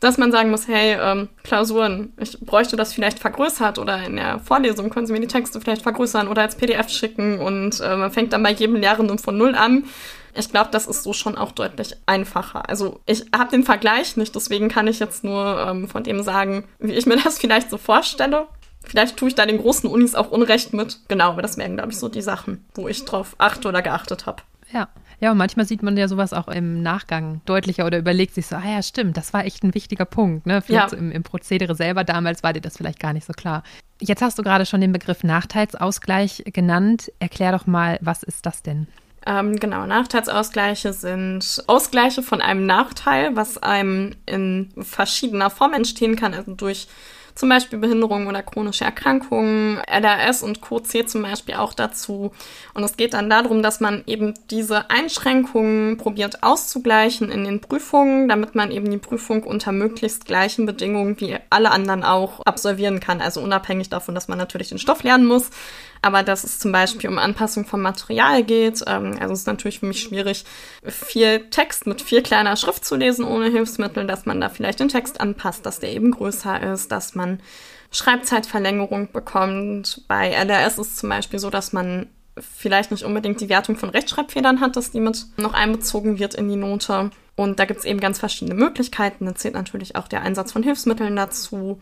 dass 0.00 0.18
man 0.18 0.30
sagen 0.30 0.50
muss, 0.50 0.68
hey, 0.68 0.96
ähm, 1.00 1.28
Klausuren, 1.42 2.12
ich 2.18 2.38
bräuchte 2.40 2.76
das 2.76 2.92
vielleicht 2.92 3.18
vergrößert 3.18 3.78
oder 3.78 4.04
in 4.04 4.16
der 4.16 4.38
Vorlesung 4.38 4.90
können 4.90 5.06
Sie 5.06 5.12
mir 5.12 5.20
die 5.20 5.26
Texte 5.26 5.60
vielleicht 5.60 5.82
vergrößern 5.82 6.28
oder 6.28 6.42
als 6.42 6.56
PDF 6.56 6.88
schicken 6.88 7.40
und 7.40 7.80
äh, 7.80 7.96
man 7.96 8.10
fängt 8.10 8.32
dann 8.32 8.42
bei 8.42 8.52
jedem 8.52 8.76
Lehrenden 8.76 9.18
von 9.18 9.36
Null 9.36 9.54
an. 9.54 9.84
Ich 10.34 10.50
glaube, 10.50 10.70
das 10.70 10.86
ist 10.86 11.02
so 11.02 11.12
schon 11.12 11.36
auch 11.36 11.50
deutlich 11.50 11.96
einfacher. 12.06 12.68
Also 12.68 13.00
ich 13.06 13.24
habe 13.36 13.50
den 13.50 13.64
Vergleich 13.64 14.16
nicht, 14.16 14.34
deswegen 14.34 14.68
kann 14.68 14.86
ich 14.86 15.00
jetzt 15.00 15.24
nur 15.24 15.66
ähm, 15.66 15.88
von 15.88 16.04
dem 16.04 16.22
sagen, 16.22 16.64
wie 16.78 16.92
ich 16.92 17.06
mir 17.06 17.16
das 17.16 17.38
vielleicht 17.38 17.70
so 17.70 17.76
vorstelle. 17.76 18.46
Vielleicht 18.84 19.16
tue 19.16 19.28
ich 19.28 19.34
da 19.34 19.44
den 19.44 19.58
großen 19.58 19.90
Unis 19.90 20.14
auch 20.14 20.30
Unrecht 20.30 20.72
mit. 20.72 21.00
Genau, 21.08 21.30
aber 21.30 21.42
das 21.42 21.58
wären, 21.58 21.76
glaube 21.76 21.90
ich, 21.90 21.98
so 21.98 22.08
die 22.08 22.22
Sachen, 22.22 22.64
wo 22.74 22.88
ich 22.88 23.04
drauf 23.04 23.34
achte 23.38 23.68
oder 23.68 23.82
geachtet 23.82 24.26
habe. 24.26 24.42
Ja, 24.72 24.88
Ja, 25.20 25.32
und 25.32 25.38
manchmal 25.38 25.66
sieht 25.66 25.82
man 25.82 25.96
ja 25.96 26.06
sowas 26.06 26.32
auch 26.32 26.48
im 26.48 26.82
Nachgang 26.82 27.40
deutlicher 27.44 27.86
oder 27.86 27.98
überlegt 27.98 28.34
sich 28.34 28.46
so, 28.46 28.56
ah 28.56 28.62
ja, 28.64 28.82
stimmt, 28.82 29.16
das 29.16 29.32
war 29.32 29.44
echt 29.44 29.64
ein 29.64 29.74
wichtiger 29.74 30.04
Punkt. 30.04 30.46
Ne? 30.46 30.62
ja. 30.68 30.86
im, 30.92 31.10
im 31.10 31.22
Prozedere 31.22 31.74
selber 31.74 32.04
damals 32.04 32.42
war 32.42 32.52
dir 32.52 32.60
das 32.60 32.76
vielleicht 32.76 33.00
gar 33.00 33.12
nicht 33.12 33.26
so 33.26 33.32
klar. 33.32 33.62
Jetzt 34.00 34.22
hast 34.22 34.38
du 34.38 34.42
gerade 34.42 34.64
schon 34.64 34.80
den 34.80 34.92
Begriff 34.92 35.24
Nachteilsausgleich 35.24 36.44
genannt. 36.52 37.10
Erklär 37.18 37.50
doch 37.50 37.66
mal, 37.66 37.98
was 38.00 38.22
ist 38.22 38.46
das 38.46 38.62
denn? 38.62 38.86
Ähm, 39.26 39.56
genau, 39.56 39.84
Nachteilsausgleiche 39.86 40.92
sind 40.92 41.64
Ausgleiche 41.66 42.22
von 42.22 42.40
einem 42.40 42.64
Nachteil, 42.64 43.34
was 43.34 43.58
einem 43.58 44.14
in 44.26 44.72
verschiedener 44.78 45.50
Form 45.50 45.74
entstehen 45.74 46.14
kann, 46.14 46.32
also 46.32 46.54
durch 46.54 46.86
zum 47.38 47.50
Beispiel 47.50 47.78
Behinderungen 47.78 48.26
oder 48.26 48.42
chronische 48.42 48.84
Erkrankungen, 48.84 49.80
LRS 49.86 50.42
und 50.42 50.60
Co.C. 50.60 51.06
zum 51.06 51.22
Beispiel 51.22 51.54
auch 51.54 51.72
dazu. 51.72 52.32
Und 52.74 52.82
es 52.82 52.96
geht 52.96 53.14
dann 53.14 53.30
darum, 53.30 53.62
dass 53.62 53.78
man 53.78 54.02
eben 54.06 54.34
diese 54.50 54.90
Einschränkungen 54.90 55.98
probiert 55.98 56.42
auszugleichen 56.42 57.30
in 57.30 57.44
den 57.44 57.60
Prüfungen, 57.60 58.28
damit 58.28 58.56
man 58.56 58.72
eben 58.72 58.90
die 58.90 58.98
Prüfung 58.98 59.44
unter 59.44 59.70
möglichst 59.70 60.24
gleichen 60.24 60.66
Bedingungen 60.66 61.20
wie 61.20 61.36
alle 61.48 61.70
anderen 61.70 62.02
auch 62.02 62.40
absolvieren 62.40 62.98
kann. 62.98 63.20
Also 63.20 63.40
unabhängig 63.40 63.88
davon, 63.88 64.16
dass 64.16 64.26
man 64.26 64.38
natürlich 64.38 64.70
den 64.70 64.80
Stoff 64.80 65.04
lernen 65.04 65.26
muss, 65.26 65.50
aber 66.02 66.22
dass 66.22 66.44
es 66.44 66.58
zum 66.58 66.72
Beispiel 66.72 67.08
um 67.10 67.18
Anpassung 67.18 67.64
vom 67.64 67.82
Material 67.82 68.42
geht. 68.42 68.82
Ähm, 68.86 69.16
also 69.20 69.32
es 69.32 69.40
ist 69.40 69.46
natürlich 69.46 69.80
für 69.80 69.86
mich 69.86 70.00
schwierig, 70.00 70.44
viel 70.84 71.48
Text 71.50 71.86
mit 71.86 72.02
viel 72.02 72.22
kleiner 72.22 72.56
Schrift 72.56 72.84
zu 72.84 72.96
lesen 72.96 73.24
ohne 73.24 73.50
Hilfsmittel, 73.50 74.06
dass 74.06 74.26
man 74.26 74.40
da 74.40 74.48
vielleicht 74.48 74.80
den 74.80 74.88
Text 74.88 75.20
anpasst, 75.20 75.66
dass 75.66 75.80
der 75.80 75.92
eben 75.92 76.10
größer 76.10 76.72
ist, 76.72 76.92
dass 76.92 77.14
man 77.14 77.40
Schreibzeitverlängerung 77.90 79.12
bekommt. 79.12 80.02
Bei 80.08 80.30
LRS 80.30 80.78
ist 80.78 80.86
es 80.86 80.96
zum 80.96 81.08
Beispiel 81.08 81.38
so, 81.38 81.50
dass 81.50 81.72
man 81.72 82.06
vielleicht 82.40 82.90
nicht 82.90 83.04
unbedingt 83.04 83.40
die 83.40 83.48
Wertung 83.48 83.76
von 83.76 83.90
Rechtschreibfehlern 83.90 84.60
hat, 84.60 84.76
dass 84.76 84.90
die 84.90 85.00
mit 85.00 85.26
noch 85.36 85.54
einbezogen 85.54 86.18
wird 86.18 86.34
in 86.34 86.48
die 86.48 86.56
Note. 86.56 87.10
Und 87.36 87.58
da 87.58 87.64
gibt 87.64 87.80
es 87.80 87.86
eben 87.86 88.00
ganz 88.00 88.18
verschiedene 88.18 88.54
Möglichkeiten. 88.54 89.26
Da 89.26 89.34
zählt 89.34 89.54
natürlich 89.54 89.96
auch 89.96 90.08
der 90.08 90.22
Einsatz 90.22 90.52
von 90.52 90.62
Hilfsmitteln 90.62 91.16
dazu. 91.16 91.80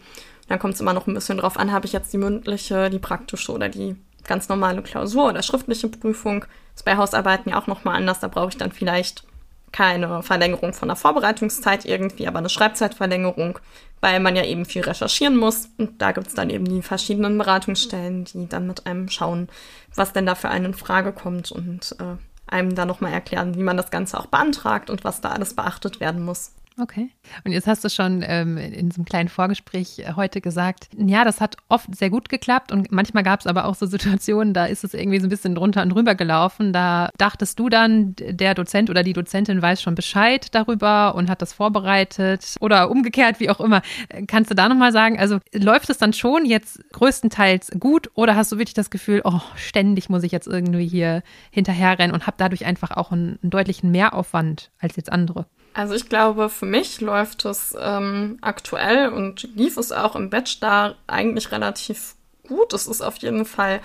Dann 0.48 0.58
kommt 0.58 0.74
es 0.74 0.80
immer 0.80 0.92
noch 0.92 1.06
ein 1.06 1.14
bisschen 1.14 1.38
drauf 1.38 1.56
an, 1.56 1.72
habe 1.72 1.86
ich 1.86 1.92
jetzt 1.92 2.12
die 2.12 2.18
mündliche, 2.18 2.90
die 2.90 2.98
praktische 2.98 3.52
oder 3.52 3.68
die 3.68 3.96
ganz 4.28 4.48
normale 4.48 4.82
Klausur 4.82 5.28
oder 5.28 5.42
schriftliche 5.42 5.88
Prüfung. 5.88 6.44
Ist 6.74 6.84
bei 6.84 6.96
Hausarbeiten 6.96 7.50
ja 7.50 7.60
auch 7.60 7.66
nochmal 7.66 7.96
anders. 7.96 8.20
Da 8.20 8.28
brauche 8.28 8.50
ich 8.50 8.56
dann 8.56 8.72
vielleicht 8.72 9.24
keine 9.72 10.22
Verlängerung 10.22 10.72
von 10.72 10.88
der 10.88 10.96
Vorbereitungszeit 10.96 11.84
irgendwie, 11.84 12.26
aber 12.26 12.38
eine 12.38 12.48
Schreibzeitverlängerung, 12.48 13.58
weil 14.00 14.20
man 14.20 14.36
ja 14.36 14.44
eben 14.44 14.64
viel 14.64 14.82
recherchieren 14.82 15.36
muss. 15.36 15.68
Und 15.76 16.00
da 16.00 16.12
gibt 16.12 16.28
es 16.28 16.34
dann 16.34 16.50
eben 16.50 16.64
die 16.64 16.82
verschiedenen 16.82 17.36
Beratungsstellen, 17.36 18.24
die 18.24 18.48
dann 18.48 18.66
mit 18.66 18.86
einem 18.86 19.08
schauen, 19.08 19.48
was 19.94 20.12
denn 20.12 20.26
da 20.26 20.34
für 20.34 20.48
einen 20.48 20.66
in 20.66 20.74
Frage 20.74 21.12
kommt 21.12 21.52
und 21.52 21.94
äh, 22.00 22.16
einem 22.46 22.74
dann 22.74 22.88
nochmal 22.88 23.12
erklären, 23.12 23.54
wie 23.56 23.62
man 23.62 23.76
das 23.76 23.90
Ganze 23.90 24.18
auch 24.18 24.26
beantragt 24.26 24.88
und 24.88 25.04
was 25.04 25.20
da 25.20 25.30
alles 25.30 25.54
beachtet 25.54 26.00
werden 26.00 26.24
muss. 26.24 26.52
Okay. 26.78 27.10
Und 27.44 27.52
jetzt 27.52 27.66
hast 27.66 27.82
du 27.84 27.88
schon 27.88 28.22
ähm, 28.26 28.58
in 28.58 28.90
so 28.90 28.96
einem 28.96 29.06
kleinen 29.06 29.30
Vorgespräch 29.30 29.98
äh, 30.00 30.12
heute 30.14 30.42
gesagt, 30.42 30.88
ja, 30.94 31.24
das 31.24 31.40
hat 31.40 31.56
oft 31.70 31.94
sehr 31.96 32.10
gut 32.10 32.28
geklappt 32.28 32.70
und 32.70 32.92
manchmal 32.92 33.22
gab 33.22 33.40
es 33.40 33.46
aber 33.46 33.64
auch 33.64 33.74
so 33.74 33.86
Situationen, 33.86 34.52
da 34.52 34.66
ist 34.66 34.84
es 34.84 34.92
irgendwie 34.92 35.18
so 35.18 35.26
ein 35.26 35.30
bisschen 35.30 35.54
drunter 35.54 35.82
und 35.82 35.88
drüber 35.88 36.14
gelaufen. 36.14 36.74
Da 36.74 37.08
dachtest 37.16 37.58
du 37.58 37.70
dann, 37.70 38.14
der 38.16 38.54
Dozent 38.54 38.90
oder 38.90 39.02
die 39.02 39.14
Dozentin 39.14 39.62
weiß 39.62 39.80
schon 39.80 39.94
Bescheid 39.94 40.54
darüber 40.54 41.14
und 41.14 41.30
hat 41.30 41.40
das 41.40 41.54
vorbereitet 41.54 42.56
oder 42.60 42.90
umgekehrt, 42.90 43.40
wie 43.40 43.48
auch 43.48 43.60
immer. 43.60 43.80
Kannst 44.26 44.50
du 44.50 44.54
da 44.54 44.68
nochmal 44.68 44.92
sagen, 44.92 45.18
also 45.18 45.38
läuft 45.54 45.88
es 45.88 45.96
dann 45.96 46.12
schon 46.12 46.44
jetzt 46.44 46.84
größtenteils 46.92 47.70
gut 47.80 48.10
oder 48.14 48.36
hast 48.36 48.52
du 48.52 48.58
wirklich 48.58 48.74
das 48.74 48.90
Gefühl, 48.90 49.22
oh, 49.24 49.40
ständig 49.54 50.10
muss 50.10 50.24
ich 50.24 50.32
jetzt 50.32 50.46
irgendwie 50.46 50.86
hier 50.86 51.22
hinterherrennen 51.50 52.14
und 52.14 52.26
habe 52.26 52.36
dadurch 52.38 52.66
einfach 52.66 52.90
auch 52.90 53.12
einen, 53.12 53.38
einen 53.42 53.50
deutlichen 53.50 53.90
Mehraufwand 53.90 54.70
als 54.78 54.96
jetzt 54.96 55.10
andere? 55.10 55.46
Also 55.76 55.92
ich 55.92 56.08
glaube, 56.08 56.48
für 56.48 56.64
mich 56.64 57.02
läuft 57.02 57.44
es 57.44 57.76
ähm, 57.78 58.38
aktuell 58.40 59.10
und 59.10 59.46
lief 59.54 59.76
es 59.76 59.92
auch 59.92 60.16
im 60.16 60.30
Bachelor 60.30 60.96
eigentlich 61.06 61.52
relativ 61.52 62.14
gut. 62.48 62.72
Es 62.72 62.86
ist 62.86 63.02
auf 63.02 63.18
jeden 63.18 63.44
Fall 63.44 63.80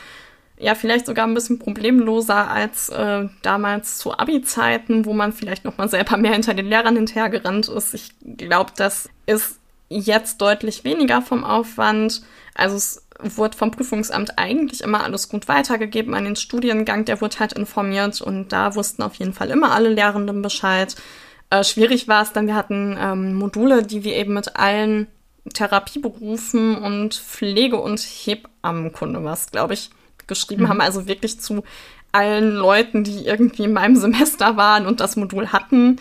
ja 0.57 0.73
vielleicht 0.73 1.05
sogar 1.05 1.27
ein 1.27 1.33
bisschen 1.33 1.59
problemloser 1.59 2.49
als 2.49 2.87
äh, 2.87 3.27
damals 3.41 3.97
zu 3.97 4.17
Abi-Zeiten, 4.17 5.03
wo 5.03 5.11
man 5.11 5.33
vielleicht 5.33 5.65
noch 5.65 5.77
mal 5.77 5.89
selber 5.89 6.15
mehr 6.15 6.31
hinter 6.31 6.53
den 6.53 6.67
Lehrern 6.67 6.95
hinterhergerannt 6.95 7.67
ist. 7.67 7.93
Ich 7.93 8.13
glaube, 8.37 8.71
das 8.77 9.09
ist 9.25 9.59
jetzt 9.89 10.39
deutlich 10.39 10.85
weniger 10.85 11.21
vom 11.21 11.43
Aufwand. 11.43 12.21
Also 12.55 12.77
es 12.77 13.05
wurde 13.19 13.57
vom 13.57 13.71
Prüfungsamt 13.71 14.39
eigentlich 14.39 14.79
immer 14.79 15.03
alles 15.03 15.27
gut 15.27 15.49
weitergegeben 15.49 16.13
an 16.13 16.23
den 16.23 16.37
Studiengang, 16.37 17.03
der 17.03 17.19
wurde 17.19 17.39
halt 17.39 17.51
informiert 17.51 18.21
und 18.21 18.53
da 18.53 18.75
wussten 18.75 19.03
auf 19.03 19.15
jeden 19.15 19.33
Fall 19.33 19.49
immer 19.49 19.73
alle 19.73 19.89
Lehrenden 19.89 20.41
Bescheid. 20.41 20.95
Äh, 21.51 21.65
schwierig 21.65 22.07
war 22.07 22.23
es 22.23 22.31
dann, 22.31 22.47
wir 22.47 22.55
hatten 22.55 22.97
ähm, 22.97 23.35
Module, 23.35 23.83
die 23.83 24.03
wir 24.03 24.15
eben 24.15 24.33
mit 24.33 24.55
allen 24.55 25.07
Therapieberufen 25.53 26.77
und 26.77 27.13
Pflege- 27.13 27.79
und 27.79 27.99
Hebammenkunde 27.99 29.23
was, 29.23 29.51
glaube 29.51 29.73
ich, 29.73 29.89
geschrieben 30.27 30.63
mhm. 30.63 30.69
haben. 30.69 30.81
Also 30.81 31.07
wirklich 31.07 31.41
zu 31.41 31.63
allen 32.13 32.55
Leuten, 32.55 33.03
die 33.03 33.25
irgendwie 33.25 33.65
in 33.65 33.73
meinem 33.73 33.95
Semester 33.97 34.55
waren 34.55 34.87
und 34.87 35.01
das 35.01 35.17
Modul 35.17 35.49
hatten. 35.49 35.97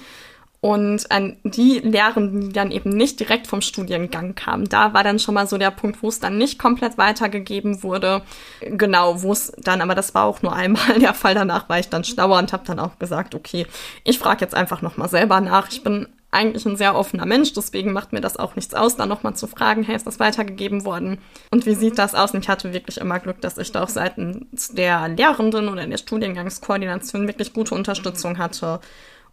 Und 0.62 1.10
an 1.10 1.36
die 1.42 1.78
Lehrenden, 1.78 2.40
die 2.42 2.52
dann 2.52 2.70
eben 2.70 2.90
nicht 2.90 3.18
direkt 3.18 3.46
vom 3.46 3.62
Studiengang 3.62 4.34
kamen, 4.34 4.68
da 4.68 4.92
war 4.92 5.02
dann 5.02 5.18
schon 5.18 5.34
mal 5.34 5.46
so 5.46 5.56
der 5.56 5.70
Punkt, 5.70 6.02
wo 6.02 6.08
es 6.08 6.20
dann 6.20 6.36
nicht 6.36 6.58
komplett 6.58 6.98
weitergegeben 6.98 7.82
wurde. 7.82 8.20
Genau, 8.60 9.22
wo 9.22 9.32
es 9.32 9.52
dann, 9.56 9.80
aber 9.80 9.94
das 9.94 10.14
war 10.14 10.24
auch 10.24 10.42
nur 10.42 10.52
einmal 10.52 10.98
der 10.98 11.14
Fall. 11.14 11.34
Danach 11.34 11.70
war 11.70 11.78
ich 11.78 11.88
dann 11.88 12.04
schlauer 12.04 12.38
und 12.38 12.52
habe 12.52 12.64
dann 12.66 12.78
auch 12.78 12.98
gesagt, 12.98 13.34
okay, 13.34 13.66
ich 14.04 14.18
frage 14.18 14.42
jetzt 14.42 14.54
einfach 14.54 14.82
nochmal 14.82 15.08
selber 15.08 15.40
nach. 15.40 15.68
Ich 15.70 15.82
bin 15.82 16.06
eigentlich 16.30 16.66
ein 16.66 16.76
sehr 16.76 16.94
offener 16.94 17.26
Mensch, 17.26 17.54
deswegen 17.54 17.92
macht 17.92 18.12
mir 18.12 18.20
das 18.20 18.36
auch 18.36 18.54
nichts 18.54 18.74
aus, 18.74 18.96
da 18.96 19.06
nochmal 19.06 19.34
zu 19.34 19.46
fragen, 19.46 19.82
hey, 19.82 19.96
ist 19.96 20.06
das 20.06 20.20
weitergegeben 20.20 20.84
worden? 20.84 21.18
Und 21.50 21.66
wie 21.66 21.74
sieht 21.74 21.98
das 21.98 22.14
aus? 22.14 22.32
Und 22.32 22.44
ich 22.44 22.48
hatte 22.48 22.72
wirklich 22.72 22.98
immer 22.98 23.18
Glück, 23.18 23.40
dass 23.40 23.58
ich 23.58 23.72
da 23.72 23.82
auch 23.82 23.88
seitens 23.88 24.68
der 24.68 25.08
Lehrenden 25.08 25.68
oder 25.68 25.86
der 25.86 25.96
Studiengangskoordination 25.96 27.26
wirklich 27.26 27.52
gute 27.52 27.74
Unterstützung 27.74 28.38
hatte 28.38 28.80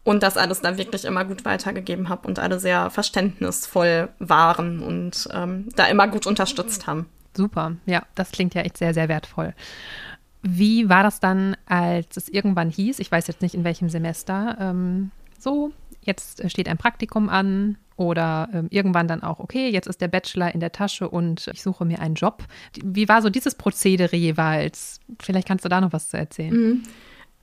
und 0.08 0.24
das 0.24 0.38
alles 0.38 0.62
da 0.62 0.78
wirklich 0.78 1.04
immer 1.04 1.26
gut 1.26 1.44
weitergegeben 1.44 2.08
habe 2.08 2.30
und 2.30 2.40
alle 2.40 2.62
sehr 2.62 2.90
verständnisvoll 2.90 4.08
waren 4.20 4.80
und 4.80 5.28
ähm, 5.34 5.68
da 5.76 5.86
immer 5.88 6.08
gut 6.08 6.26
unterstützt 6.26 6.88
haben. 6.88 7.08
Super, 7.36 7.74
ja, 7.86 8.04
das 8.16 8.32
klingt 8.32 8.56
ja 8.56 8.62
echt 8.62 8.78
sehr, 8.78 8.94
sehr 8.94 9.10
wertvoll. 9.10 9.54
Wie 10.44 10.88
war 10.88 11.04
das 11.04 11.20
dann, 11.20 11.58
als 11.66 12.16
es 12.16 12.30
irgendwann 12.30 12.70
hieß, 12.70 13.00
ich 13.00 13.12
weiß 13.12 13.28
jetzt 13.28 13.42
nicht 13.42 13.54
in 13.54 13.66
welchem 13.66 13.90
Semester, 13.90 14.56
ähm, 14.62 15.12
so, 15.38 15.74
jetzt 16.00 16.50
steht 16.50 16.70
ein 16.70 16.78
Praktikum 16.78 17.28
an 17.28 17.78
oder 17.98 18.48
ähm, 18.54 18.68
irgendwann 18.70 19.10
dann 19.10 19.24
auch, 19.24 19.42
okay, 19.42 19.68
jetzt 19.68 19.88
ist 19.88 20.00
der 20.00 20.08
Bachelor 20.08 20.54
in 20.54 20.62
der 20.62 20.72
Tasche 20.72 21.10
und 21.10 21.50
ich 21.52 21.62
suche 21.62 21.84
mir 21.84 22.00
einen 22.00 22.16
Job. 22.16 22.46
Wie 22.82 23.10
war 23.10 23.22
so 23.22 23.30
dieses 23.30 23.56
Prozedere 23.56 24.16
jeweils? 24.16 25.02
Vielleicht 25.20 25.50
kannst 25.50 25.66
du 25.66 25.70
da 25.70 25.82
noch 25.82 25.92
was 25.92 26.08
zu 26.08 26.18
erzählen. 26.18 26.54
Mhm. 26.54 26.84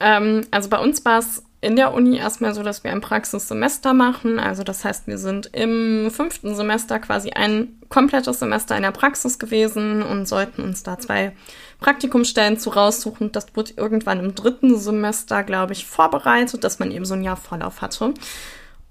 Ähm, 0.05 0.47
also 0.51 0.69
bei 0.69 0.79
uns 0.79 1.03
war 1.07 1.19
es 1.19 1.43
in 1.63 1.77
der 1.77 1.95
Uni 1.95 2.19
erstmal 2.19 2.55
so, 2.55 2.63
dass 2.63 2.85
wir 2.85 2.93
ein 2.93 3.01
Praxissemester 3.01 3.95
machen. 3.95 4.39
Also 4.39 4.65
das 4.65 4.85
heißt, 4.85 5.07
wir 5.07 5.17
sind 5.17 5.47
im 5.55 6.11
fünften 6.11 6.55
Semester 6.55 6.99
quasi 6.99 7.31
ein 7.31 7.79
komplettes 7.89 8.39
Semester 8.39 8.77
in 8.77 8.83
der 8.83 8.91
Praxis 8.91 9.39
gewesen 9.39 10.03
und 10.03 10.29
sollten 10.29 10.63
uns 10.63 10.83
da 10.83 10.99
zwei 10.99 11.33
Praktikumsstellen 11.81 12.59
zu 12.59 12.69
raussuchen. 12.69 13.33
Das 13.33 13.47
wurde 13.55 13.73
irgendwann 13.79 14.21
im 14.21 14.35
dritten 14.35 14.77
Semester, 14.77 15.43
glaube 15.43 15.73
ich, 15.73 15.87
vorbereitet, 15.87 16.63
dass 16.65 16.79
man 16.79 16.91
eben 16.91 17.07
so 17.07 17.15
ein 17.15 17.25
Jahr 17.25 17.39
Vorlauf 17.39 17.81
hatte. 17.81 18.13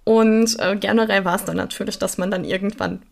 Und 0.04 0.60
äh, 0.60 0.76
generell 0.76 1.26
war 1.26 1.36
es 1.36 1.46
dann 1.46 1.58
natürlich, 1.58 2.00
dass 2.00 2.18
man 2.18 2.32
dann 2.32 2.44
irgendwann 2.44 3.04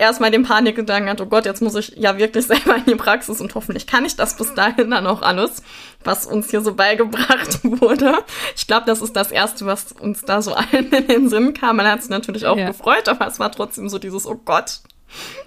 erstmal 0.00 0.30
den 0.30 0.42
Panikgedanken 0.42 1.10
hat, 1.10 1.20
oh 1.20 1.26
Gott, 1.26 1.44
jetzt 1.44 1.62
muss 1.62 1.74
ich 1.76 1.94
ja 1.96 2.18
wirklich 2.18 2.46
selber 2.48 2.76
in 2.76 2.84
die 2.86 2.96
Praxis 2.96 3.40
und 3.40 3.54
hoffentlich 3.54 3.86
kann 3.86 4.04
ich 4.04 4.16
das 4.16 4.36
bis 4.36 4.54
dahin 4.54 4.90
dann 4.90 5.06
auch 5.06 5.22
alles, 5.22 5.62
was 6.02 6.26
uns 6.26 6.50
hier 6.50 6.62
so 6.62 6.74
beigebracht 6.74 7.60
wurde. 7.62 8.18
Ich 8.56 8.66
glaube, 8.66 8.86
das 8.86 9.02
ist 9.02 9.14
das 9.14 9.30
Erste, 9.30 9.66
was 9.66 9.92
uns 9.92 10.22
da 10.22 10.42
so 10.42 10.54
allen 10.54 10.90
in 10.90 11.06
den 11.06 11.28
Sinn 11.28 11.54
kam. 11.54 11.76
Man 11.76 11.86
hat 11.86 12.02
sich 12.02 12.10
natürlich 12.10 12.46
auch 12.46 12.56
ja. 12.56 12.68
gefreut, 12.68 13.08
aber 13.08 13.26
es 13.26 13.38
war 13.38 13.52
trotzdem 13.52 13.88
so 13.88 13.98
dieses, 13.98 14.26
oh 14.26 14.40
Gott, 14.44 14.80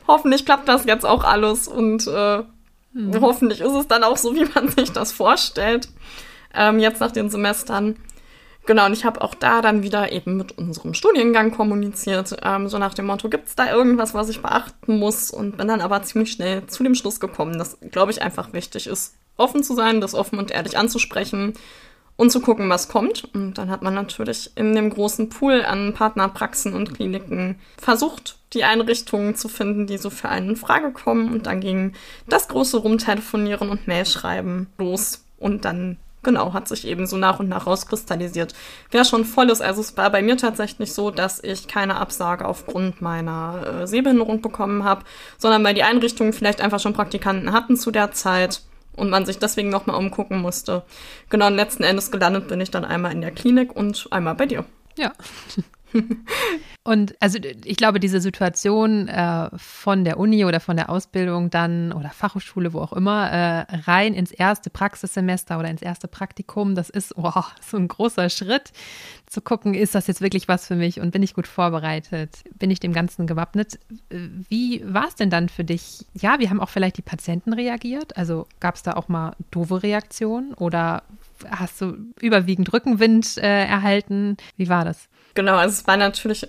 hoffentlich 0.08 0.46
klappt 0.46 0.68
das 0.68 0.86
jetzt 0.86 1.06
auch 1.06 1.24
alles 1.24 1.68
und 1.68 2.08
äh, 2.08 2.44
hm. 2.94 3.22
hoffentlich 3.22 3.62
ist 3.62 3.74
es 3.74 3.88
dann 3.88 4.04
auch 4.04 4.18
so, 4.18 4.36
wie 4.36 4.46
man 4.54 4.70
sich 4.70 4.92
das 4.92 5.12
vorstellt. 5.12 5.90
Ähm, 6.54 6.80
jetzt 6.80 7.02
nach 7.02 7.12
den 7.12 7.32
Semestern. 7.32 7.98
Genau, 8.66 8.86
und 8.86 8.94
ich 8.94 9.04
habe 9.04 9.22
auch 9.22 9.36
da 9.36 9.62
dann 9.62 9.84
wieder 9.84 10.14
eben 10.14 10.38
mit 10.38 10.58
unserem 10.58 10.94
Studiengang 10.94 11.52
kommuniziert, 11.52 12.38
ähm, 12.44 12.70
so 12.70 12.78
nach 12.78 12.94
dem 12.94 13.08
Motto, 13.08 13.28
gibt 13.28 13.50
es 13.50 13.56
da 13.56 13.70
irgendwas, 13.70 14.14
was 14.14 14.30
ich 14.30 14.42
beachten 14.42 15.00
muss? 15.00 15.32
Und 15.32 15.58
bin 15.58 15.68
dann 15.68 15.82
aber 15.82 16.02
ziemlich 16.04 16.32
schnell 16.32 16.66
zu 16.68 16.84
dem 16.84 16.96
Schluss 16.96 17.20
gekommen, 17.20 17.58
dass, 17.58 17.78
glaube 17.92 18.12
ich, 18.12 18.22
einfach 18.22 18.54
wichtig 18.54 18.88
ist, 18.88 19.16
offen 19.36 19.64
zu 19.64 19.76
sein, 19.76 20.00
das 20.00 20.16
offen 20.16 20.40
und 20.40 20.52
ehrlich 20.52 20.78
anzusprechen 20.78 21.54
und 22.16 22.32
zu 22.32 22.40
gucken, 22.40 22.70
was 22.70 22.88
kommt. 22.88 23.26
Und 23.34 23.58
dann 23.58 23.70
hat 23.70 23.82
man 23.82 23.96
natürlich 23.96 24.52
in 24.56 24.74
dem 24.76 24.90
großen 24.92 25.28
Pool 25.28 25.64
an 25.66 25.94
Partnerpraxen 25.94 26.74
und 26.74 26.94
Kliniken 26.94 27.60
versucht, 27.78 28.38
die 28.54 28.64
Einrichtungen 28.64 29.36
zu 29.36 29.50
finden, 29.50 29.88
die 29.88 29.98
so 29.98 30.10
für 30.10 30.30
einen 30.30 30.52
in 30.52 30.56
Frage 30.56 30.92
kommen. 30.92 31.34
Und 31.34 31.48
dann 31.48 31.60
ging 31.60 31.94
das 32.30 32.48
große 32.48 32.78
Rumtelefonieren 32.78 33.70
und 33.70 33.88
Mail 33.88 34.06
schreiben 34.06 34.68
los. 34.78 35.26
Und 35.38 35.66
dann 35.66 35.98
genau, 36.24 36.54
hat 36.54 36.68
sich 36.68 36.88
eben 36.88 37.06
so 37.06 37.18
nach 37.18 37.40
und 37.40 37.50
nach 37.50 37.68
rauskristallisiert. 37.68 38.54
Wer 38.92 39.06
schon 39.06 39.26
voll 39.26 39.50
ist, 39.50 39.62
also 39.62 39.82
es 39.82 39.96
war 39.98 40.10
bei 40.10 40.22
mir 40.22 40.38
tatsächlich 40.38 40.94
so, 40.94 41.12
dass 41.12 41.44
ich 41.44 41.68
keine 41.68 41.98
Absage 41.98 42.46
aufgrund 42.46 43.02
meiner 43.02 43.82
äh, 43.82 43.88
Sehbehinderung 43.88 44.42
bekommen 44.42 44.84
habe, 44.84 45.04
sondern 45.38 45.64
weil 45.64 45.74
die 45.74 45.84
Einrichtungen 45.84 46.34
vielleicht 46.34 46.62
einfach 46.62 46.80
schon 46.80 46.94
Praktikanten 46.94 47.52
hatten 47.52 47.76
zu 47.76 47.92
der 47.92 48.12
Zeit 48.12 48.62
und 48.96 49.10
man 49.10 49.26
sich 49.26 49.40
deswegen 49.40 49.70
nochmal 49.70 49.98
umgucken 49.98 50.40
musste. 50.40 50.84
Genau, 51.30 51.48
und 51.48 51.56
letzten 51.56 51.84
Endes 51.84 52.12
gelandet 52.12 52.48
bin 52.48 52.62
ich 52.62 52.72
dann 52.72 52.86
einmal 52.86 53.12
in 53.12 53.22
der 53.22 53.32
Klinik 53.32 53.76
und 53.76 54.08
einmal 54.12 54.36
bei 54.36 54.46
dir. 54.46 54.66
Ja. 54.98 55.12
Und 56.84 57.16
also 57.22 57.40
ich 57.64 57.78
glaube, 57.78 58.00
diese 58.00 58.20
Situation 58.20 59.08
äh, 59.08 59.50
von 59.56 60.04
der 60.04 60.20
Uni 60.20 60.44
oder 60.44 60.60
von 60.60 60.76
der 60.76 60.90
Ausbildung 60.90 61.50
dann 61.50 61.94
oder 61.94 62.10
Fachhochschule, 62.10 62.74
wo 62.74 62.80
auch 62.80 62.92
immer, 62.92 63.32
äh, 63.32 63.66
rein 63.86 64.14
ins 64.14 64.32
erste 64.32 64.70
Praxissemester 64.70 65.60
oder 65.60 65.70
ins 65.70 65.82
erste 65.82 66.10
Praktikum, 66.10 66.76
das 66.76 66.90
ist 66.90 67.18
oh, 67.18 67.32
so 67.62 67.78
ein 67.78 67.88
großer 67.88 68.30
Schritt, 68.30 68.74
zu 69.28 69.42
gucken, 69.42 69.74
ist 69.74 69.96
das 69.96 70.08
jetzt 70.08 70.22
wirklich 70.22 70.48
was 70.48 70.68
für 70.68 70.76
mich 70.76 71.00
und 71.00 71.12
bin 71.12 71.24
ich 71.24 71.34
gut 71.34 71.48
vorbereitet, 71.48 72.44
bin 72.60 72.70
ich 72.70 72.80
dem 72.80 72.94
Ganzen 72.94 73.26
gewappnet. 73.26 73.80
Wie 74.10 74.84
war 74.86 75.08
es 75.08 75.16
denn 75.16 75.30
dann 75.30 75.50
für 75.50 75.64
dich? 75.64 76.06
Ja, 76.14 76.40
wie 76.40 76.50
haben 76.50 76.62
auch 76.62 76.70
vielleicht 76.70 76.98
die 76.98 77.02
Patienten 77.02 77.54
reagiert? 77.54 78.16
Also 78.16 78.48
gab 78.60 78.76
es 78.76 78.84
da 78.84 78.94
auch 78.94 79.08
mal 79.08 79.36
doofe 79.50 79.82
Reaktionen 79.82 80.54
oder 80.54 81.04
hast 81.50 81.82
du 81.82 81.98
überwiegend 82.22 82.72
Rückenwind 82.74 83.38
äh, 83.38 83.66
erhalten? 83.66 84.38
Wie 84.58 84.70
war 84.70 84.86
das? 84.86 85.10
Genau, 85.36 85.56
also 85.56 85.74
es 85.74 85.88
war 85.88 85.98
natürlich 85.98 86.48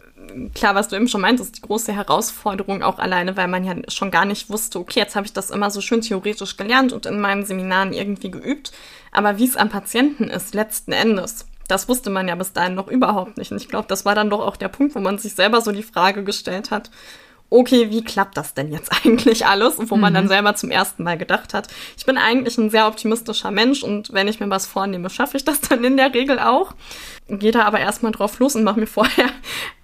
klar, 0.54 0.74
was 0.74 0.88
du 0.88 0.96
eben 0.96 1.08
schon 1.08 1.22
meintest, 1.22 1.56
die 1.56 1.62
große 1.62 1.92
Herausforderung 1.92 2.82
auch 2.82 2.98
alleine, 2.98 3.36
weil 3.36 3.48
man 3.48 3.64
ja 3.64 3.74
schon 3.88 4.10
gar 4.10 4.26
nicht 4.26 4.50
wusste, 4.50 4.78
okay, 4.78 5.00
jetzt 5.00 5.16
habe 5.16 5.26
ich 5.26 5.32
das 5.32 5.50
immer 5.50 5.70
so 5.70 5.80
schön 5.80 6.02
theoretisch 6.02 6.56
gelernt 6.56 6.92
und 6.92 7.06
in 7.06 7.20
meinen 7.20 7.46
Seminaren 7.46 7.94
irgendwie 7.94 8.30
geübt, 8.30 8.72
aber 9.10 9.38
wie 9.38 9.44
es 9.44 9.56
am 9.56 9.70
Patienten 9.70 10.24
ist, 10.24 10.54
letzten 10.54 10.92
Endes, 10.92 11.46
das 11.66 11.88
wusste 11.88 12.10
man 12.10 12.28
ja 12.28 12.34
bis 12.34 12.52
dahin 12.52 12.74
noch 12.74 12.88
überhaupt 12.88 13.38
nicht. 13.38 13.50
Und 13.50 13.56
ich 13.56 13.68
glaube, 13.68 13.88
das 13.88 14.04
war 14.04 14.14
dann 14.14 14.28
doch 14.28 14.40
auch 14.40 14.56
der 14.56 14.68
Punkt, 14.68 14.94
wo 14.94 15.00
man 15.00 15.16
sich 15.18 15.34
selber 15.34 15.62
so 15.62 15.72
die 15.72 15.82
Frage 15.82 16.22
gestellt 16.22 16.70
hat, 16.70 16.90
okay, 17.50 17.90
wie 17.90 18.02
klappt 18.02 18.36
das 18.36 18.54
denn 18.54 18.72
jetzt 18.72 18.90
eigentlich 19.04 19.46
alles? 19.46 19.76
Und 19.76 19.90
wo 19.90 19.96
mhm. 19.96 20.02
man 20.02 20.14
dann 20.14 20.24
mhm. 20.24 20.28
selber 20.28 20.54
zum 20.54 20.70
ersten 20.70 21.02
Mal 21.02 21.18
gedacht 21.18 21.54
hat, 21.54 21.68
ich 21.96 22.06
bin 22.06 22.18
eigentlich 22.18 22.58
ein 22.58 22.70
sehr 22.70 22.86
optimistischer 22.86 23.50
Mensch 23.50 23.82
und 23.82 24.12
wenn 24.12 24.28
ich 24.28 24.40
mir 24.40 24.50
was 24.50 24.66
vornehme, 24.66 25.10
schaffe 25.10 25.36
ich 25.36 25.44
das 25.44 25.60
dann 25.60 25.84
in 25.84 25.96
der 25.96 26.12
Regel 26.12 26.38
auch. 26.38 26.74
Gehe 27.28 27.52
da 27.52 27.62
aber 27.62 27.80
erstmal 27.80 28.12
drauf 28.12 28.38
los 28.38 28.54
und 28.54 28.64
mache 28.64 28.80
mir 28.80 28.86
vorher, 28.88 29.30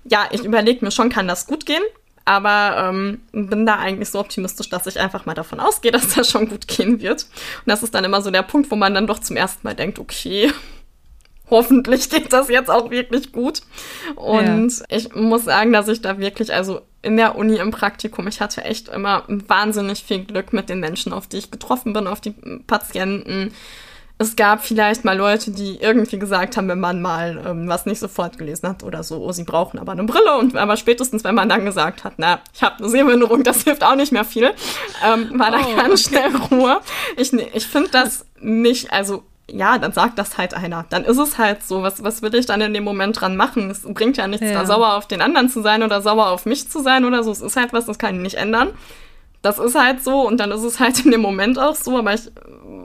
ja, 0.05 0.29
ich 0.31 0.45
überlege 0.45 0.85
mir 0.85 0.91
schon, 0.91 1.11
kann 1.11 1.29
das 1.29 1.47
gut 1.47 1.67
gehen? 1.67 1.83
Aber 2.27 2.91
ähm, 2.91 3.23
bin 3.33 3.67
da 3.67 3.77
eigentlich 3.77 4.11
so 4.11 4.21
optimistisch, 4.21 4.69
dass 4.69 4.87
ich 4.87 5.01
einfach 5.01 5.27
mal 5.27 5.35
davon 5.35 5.59
ausgehe, 5.59 5.91
dass 5.93 6.15
das 6.15 6.31
schon 6.31 6.49
gut 6.49 6.69
gehen 6.69 7.01
wird. 7.01 7.23
Und 7.23 7.67
das 7.67 7.83
ist 7.83 7.95
dann 7.95 8.05
immer 8.05 8.23
so 8.23 8.31
der 8.31 8.43
Punkt, 8.43 8.71
wo 8.71 8.77
man 8.77 8.95
dann 8.95 9.07
doch 9.07 9.21
zum 9.21 9.37
ersten 9.37 9.67
Mal 9.67 9.75
denkt, 9.75 9.99
okay, 9.99 10.53
hoffentlich 11.51 12.09
geht 12.11 12.33
das 12.33 12.49
jetzt 12.49 12.71
auch 12.71 12.91
wirklich 12.91 13.33
gut. 13.33 13.63
Und 14.17 14.79
ja. 14.79 14.85
ich 14.89 15.15
muss 15.15 15.45
sagen, 15.45 15.73
dass 15.73 15.89
ich 15.89 16.01
da 16.01 16.19
wirklich, 16.19 16.53
also 16.53 16.81
in 17.03 17.17
der 17.17 17.37
Uni 17.37 17.57
im 17.57 17.71
Praktikum, 17.71 18.29
ich 18.29 18.41
hatte 18.41 18.65
echt 18.65 18.89
immer 18.89 19.25
wahnsinnig 19.27 20.05
viel 20.05 20.25
Glück 20.25 20.53
mit 20.53 20.69
den 20.69 20.81
Menschen, 20.81 21.13
auf 21.13 21.27
die 21.27 21.39
ich 21.39 21.51
getroffen 21.51 21.93
bin, 21.93 22.07
auf 22.07 22.21
die 22.21 22.35
Patienten. 22.67 23.53
Es 24.19 24.37
gab 24.37 24.63
vielleicht 24.63 25.03
mal 25.03 25.17
Leute, 25.17 25.51
die 25.51 25.79
irgendwie 25.81 26.19
gesagt 26.19 26.59
haben, 26.59 26.69
wenn 26.69 26.79
man 26.79 27.01
mal 27.01 27.43
ähm, 27.47 27.69
was 27.69 27.87
nicht 27.87 28.01
sofort 28.01 28.37
gelesen 28.37 28.69
hat 28.69 28.83
oder 28.83 29.03
so, 29.03 29.17
oh, 29.25 29.33
sie 29.33 29.45
brauchen 29.45 29.79
aber 29.79 29.93
eine 29.93 30.05
Brille. 30.05 30.37
Und 30.37 30.59
aber 30.59 30.77
spätestens, 30.77 31.25
wenn 31.25 31.35
man 31.35 31.49
dann 31.49 31.65
gesagt 31.65 32.05
hat, 32.05 32.15
na, 32.19 32.41
ich 32.53 32.63
habe 32.63 32.77
eine 32.81 32.91
Sehbehinderung, 32.91 33.45
das 33.45 33.63
hilft 33.63 33.83
auch 33.83 33.95
nicht 33.95 34.13
mehr 34.13 34.27
viel, 34.27 34.51
ähm, 35.03 35.39
war 35.39 35.51
da 35.51 35.61
oh, 35.61 35.75
ganz 35.75 36.07
okay. 36.07 36.19
schnell 36.19 36.37
Ruhe. 36.37 36.81
Ich, 37.17 37.33
ich 37.33 37.67
finde 37.67 37.89
das 37.93 38.27
nicht, 38.43 38.93
also 38.93 39.25
ja, 39.53 39.79
dann 39.79 39.93
sagt 39.93 40.19
das 40.19 40.39
halt 40.39 40.55
einer. 40.55 40.85
Dann 40.89 41.05
ist 41.05 41.19
es 41.19 41.39
halt 41.39 41.63
so. 41.63 41.83
Was, 41.83 42.03
was 42.03 42.23
will 42.23 42.35
ich 42.35 42.47
dann 42.47 42.61
in 42.61 42.75
dem 42.75 42.85
Moment 42.85 43.21
dran 43.21 43.37
machen? 43.37 43.71
Es 43.71 43.83
bringt 43.83 44.17
ja 44.17 44.27
nichts, 44.27 44.47
ja. 44.47 44.53
da 44.55 44.67
sauer 44.67 44.95
auf 44.95 45.09
den 45.09 45.23
anderen 45.23 45.49
zu 45.49 45.63
sein 45.63 45.83
oder 45.83 46.01
sauer 46.03 46.29
auf 46.29 46.47
mich 46.47 46.69
zu 46.69 46.81
sein 46.83 47.05
oder 47.05 47.23
so. 47.23 47.31
Es 47.31 47.41
ist 47.41 47.57
halt 47.57 47.73
was, 47.73 47.87
das 47.87 47.99
kann 47.99 48.17
ich 48.17 48.21
nicht 48.21 48.37
ändern. 48.37 48.71
Das 49.43 49.59
ist 49.59 49.75
halt 49.75 50.05
so 50.05 50.27
und 50.27 50.39
dann 50.39 50.51
ist 50.51 50.63
es 50.63 50.81
halt 50.81 51.05
in 51.05 51.13
dem 51.13 51.23
Moment 51.23 51.59
auch 51.59 51.75
so, 51.75 51.97
aber 51.97 52.13
ich 52.13 52.31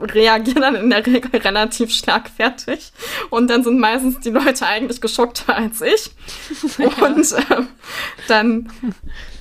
reagiere 0.00 0.60
dann 0.60 0.74
in 0.74 0.88
der 0.88 1.04
Regel 1.06 1.30
relativ 1.38 1.90
schlagfertig 1.92 2.92
und 3.28 3.50
dann 3.50 3.62
sind 3.62 3.78
meistens 3.78 4.20
die 4.20 4.30
Leute 4.30 4.66
eigentlich 4.66 5.02
geschockter 5.02 5.54
als 5.54 5.82
ich. 5.82 6.10
Ja. 6.78 6.88
Und 7.06 7.32
äh, 7.32 7.64
dann 8.28 8.70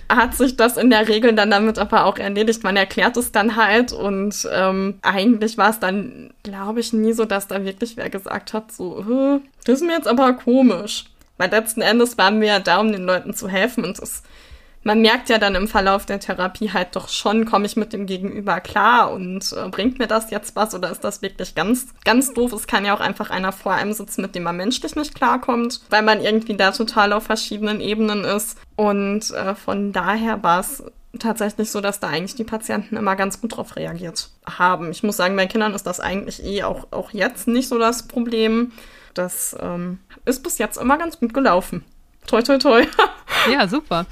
hat 0.09 0.35
sich 0.35 0.55
das 0.55 0.77
in 0.77 0.89
der 0.89 1.07
Regel 1.07 1.33
dann 1.33 1.51
damit 1.51 1.79
aber 1.79 2.05
auch 2.05 2.17
erledigt. 2.17 2.63
Man 2.63 2.77
erklärt 2.77 3.17
es 3.17 3.31
dann 3.31 3.55
halt 3.55 3.91
und 3.91 4.47
ähm, 4.51 4.95
eigentlich 5.01 5.57
war 5.57 5.69
es 5.69 5.79
dann, 5.79 6.31
glaube 6.43 6.79
ich, 6.79 6.93
nie 6.93 7.13
so, 7.13 7.25
dass 7.25 7.47
da 7.47 7.63
wirklich 7.63 7.97
wer 7.97 8.09
gesagt 8.09 8.53
hat, 8.53 8.71
so, 8.71 9.41
das 9.65 9.81
ist 9.81 9.87
mir 9.87 9.93
jetzt 9.93 10.07
aber 10.07 10.33
komisch. 10.33 11.05
Weil 11.37 11.49
letzten 11.49 11.81
Endes 11.81 12.17
waren 12.17 12.39
wir 12.39 12.47
ja 12.47 12.59
da, 12.59 12.79
um 12.79 12.91
den 12.91 13.03
Leuten 13.03 13.33
zu 13.33 13.49
helfen 13.49 13.83
und 13.83 13.99
es 13.99 14.23
man 14.85 15.01
merkt 15.01 15.29
ja 15.29 15.39
dann 15.39 15.55
im 15.55 15.67
Verlauf 15.67 16.05
der 16.05 16.19
Therapie 16.19 16.71
halt 16.71 16.95
doch 16.95 17.09
schon, 17.09 17.45
komme 17.45 17.65
ich 17.65 17.75
mit 17.75 17.91
dem 17.91 18.05
Gegenüber 18.05 18.59
klar 18.61 19.11
und 19.11 19.51
äh, 19.51 19.67
bringt 19.69 19.97
mir 19.97 20.05
das 20.05 20.29
jetzt 20.29 20.55
was 20.55 20.75
oder 20.75 20.91
ist 20.91 21.03
das 21.03 21.23
wirklich 21.23 21.55
ganz, 21.55 21.87
ganz 22.05 22.33
doof? 22.33 22.53
Es 22.53 22.67
kann 22.67 22.85
ja 22.85 22.95
auch 22.95 22.99
einfach 22.99 23.31
einer 23.31 23.51
vor 23.51 23.73
einem 23.73 23.93
sitzen, 23.93 24.21
mit 24.21 24.35
dem 24.35 24.43
man 24.43 24.57
menschlich 24.57 24.95
nicht 24.95 25.15
klarkommt, 25.15 25.81
weil 25.89 26.03
man 26.03 26.21
irgendwie 26.21 26.55
da 26.55 26.69
total 26.69 27.13
auf 27.13 27.23
verschiedenen 27.23 27.81
Ebenen 27.81 28.23
ist. 28.23 28.59
Und 28.75 29.31
äh, 29.31 29.55
von 29.55 29.91
daher 29.91 30.43
war 30.43 30.59
es 30.59 30.83
tatsächlich 31.17 31.71
so, 31.71 31.81
dass 31.81 31.99
da 31.99 32.09
eigentlich 32.09 32.35
die 32.35 32.43
Patienten 32.43 32.95
immer 32.95 33.15
ganz 33.15 33.41
gut 33.41 33.57
drauf 33.57 33.77
reagiert 33.77 34.29
haben. 34.45 34.91
Ich 34.91 35.01
muss 35.01 35.17
sagen, 35.17 35.35
bei 35.35 35.47
Kindern 35.47 35.73
ist 35.73 35.87
das 35.87 35.99
eigentlich 35.99 36.43
eh 36.45 36.61
auch, 36.61 36.87
auch 36.91 37.09
jetzt 37.09 37.47
nicht 37.47 37.69
so 37.69 37.79
das 37.79 38.07
Problem. 38.07 38.71
Das 39.15 39.55
ähm, 39.59 39.97
ist 40.25 40.43
bis 40.43 40.59
jetzt 40.59 40.77
immer 40.77 40.99
ganz 40.99 41.19
gut 41.19 41.33
gelaufen. 41.33 41.83
Toi, 42.27 42.43
toi, 42.43 42.59
toi. 42.59 42.85
ja, 43.51 43.67
super. 43.67 44.05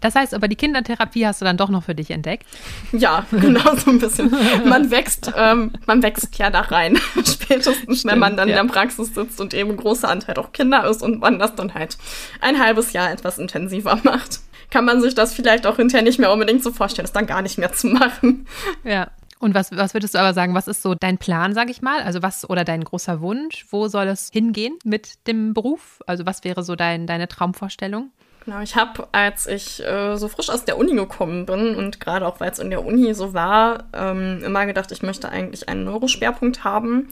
Das 0.00 0.14
heißt 0.14 0.34
aber, 0.34 0.48
die 0.48 0.56
Kindertherapie 0.56 1.26
hast 1.26 1.40
du 1.40 1.44
dann 1.44 1.56
doch 1.56 1.70
noch 1.70 1.82
für 1.82 1.94
dich 1.94 2.10
entdeckt? 2.10 2.46
Ja, 2.92 3.26
genau 3.30 3.74
so 3.76 3.90
ein 3.90 3.98
bisschen. 3.98 4.30
Man 4.64 4.90
wächst, 4.90 5.32
ähm, 5.36 5.72
man 5.86 6.02
wächst 6.02 6.38
ja 6.38 6.50
da 6.50 6.60
rein. 6.60 6.96
Spätestens, 7.16 8.00
Stimmt, 8.00 8.12
wenn 8.12 8.18
man 8.18 8.36
dann 8.36 8.48
ja. 8.48 8.60
in 8.60 8.66
der 8.66 8.72
Praxis 8.72 9.14
sitzt 9.14 9.40
und 9.40 9.54
eben 9.54 9.70
ein 9.70 9.76
großer 9.76 10.08
Anteil 10.08 10.36
auch 10.36 10.52
Kinder 10.52 10.88
ist 10.88 11.02
und 11.02 11.20
man 11.20 11.38
das 11.38 11.54
dann 11.54 11.74
halt 11.74 11.98
ein 12.40 12.58
halbes 12.58 12.92
Jahr 12.92 13.10
etwas 13.10 13.38
intensiver 13.38 13.98
macht. 14.04 14.40
Kann 14.70 14.84
man 14.84 15.00
sich 15.00 15.14
das 15.14 15.32
vielleicht 15.34 15.66
auch 15.66 15.76
hinterher 15.76 16.04
nicht 16.04 16.18
mehr 16.18 16.32
unbedingt 16.32 16.62
so 16.62 16.72
vorstellen, 16.72 17.04
das 17.04 17.12
dann 17.12 17.26
gar 17.26 17.42
nicht 17.42 17.58
mehr 17.58 17.72
zu 17.72 17.86
machen. 17.86 18.46
Ja. 18.84 19.10
Und 19.40 19.54
was, 19.54 19.70
was 19.70 19.94
würdest 19.94 20.14
du 20.14 20.18
aber 20.18 20.34
sagen, 20.34 20.54
was 20.54 20.66
ist 20.66 20.82
so 20.82 20.96
dein 20.96 21.16
Plan, 21.16 21.54
sag 21.54 21.70
ich 21.70 21.80
mal? 21.80 22.02
Also 22.02 22.22
was 22.22 22.48
oder 22.48 22.64
dein 22.64 22.82
großer 22.82 23.20
Wunsch? 23.20 23.66
Wo 23.70 23.86
soll 23.86 24.08
es 24.08 24.30
hingehen 24.32 24.76
mit 24.84 25.26
dem 25.28 25.54
Beruf? 25.54 26.02
Also 26.06 26.26
was 26.26 26.42
wäre 26.42 26.64
so 26.64 26.74
dein, 26.74 27.06
deine 27.06 27.28
Traumvorstellung? 27.28 28.10
Genau, 28.48 28.62
ich 28.62 28.76
habe, 28.76 29.06
als 29.12 29.46
ich 29.46 29.84
äh, 29.84 30.16
so 30.16 30.26
frisch 30.26 30.48
aus 30.48 30.64
der 30.64 30.78
Uni 30.78 30.94
gekommen 30.94 31.44
bin 31.44 31.74
und 31.76 32.00
gerade 32.00 32.26
auch 32.26 32.40
weil 32.40 32.50
es 32.50 32.58
in 32.58 32.70
der 32.70 32.82
Uni 32.82 33.12
so 33.12 33.34
war, 33.34 33.84
ähm, 33.92 34.42
immer 34.42 34.64
gedacht, 34.64 34.90
ich 34.90 35.02
möchte 35.02 35.28
eigentlich 35.28 35.68
einen 35.68 35.84
Neuroschwerpunkt 35.84 36.64
haben, 36.64 37.10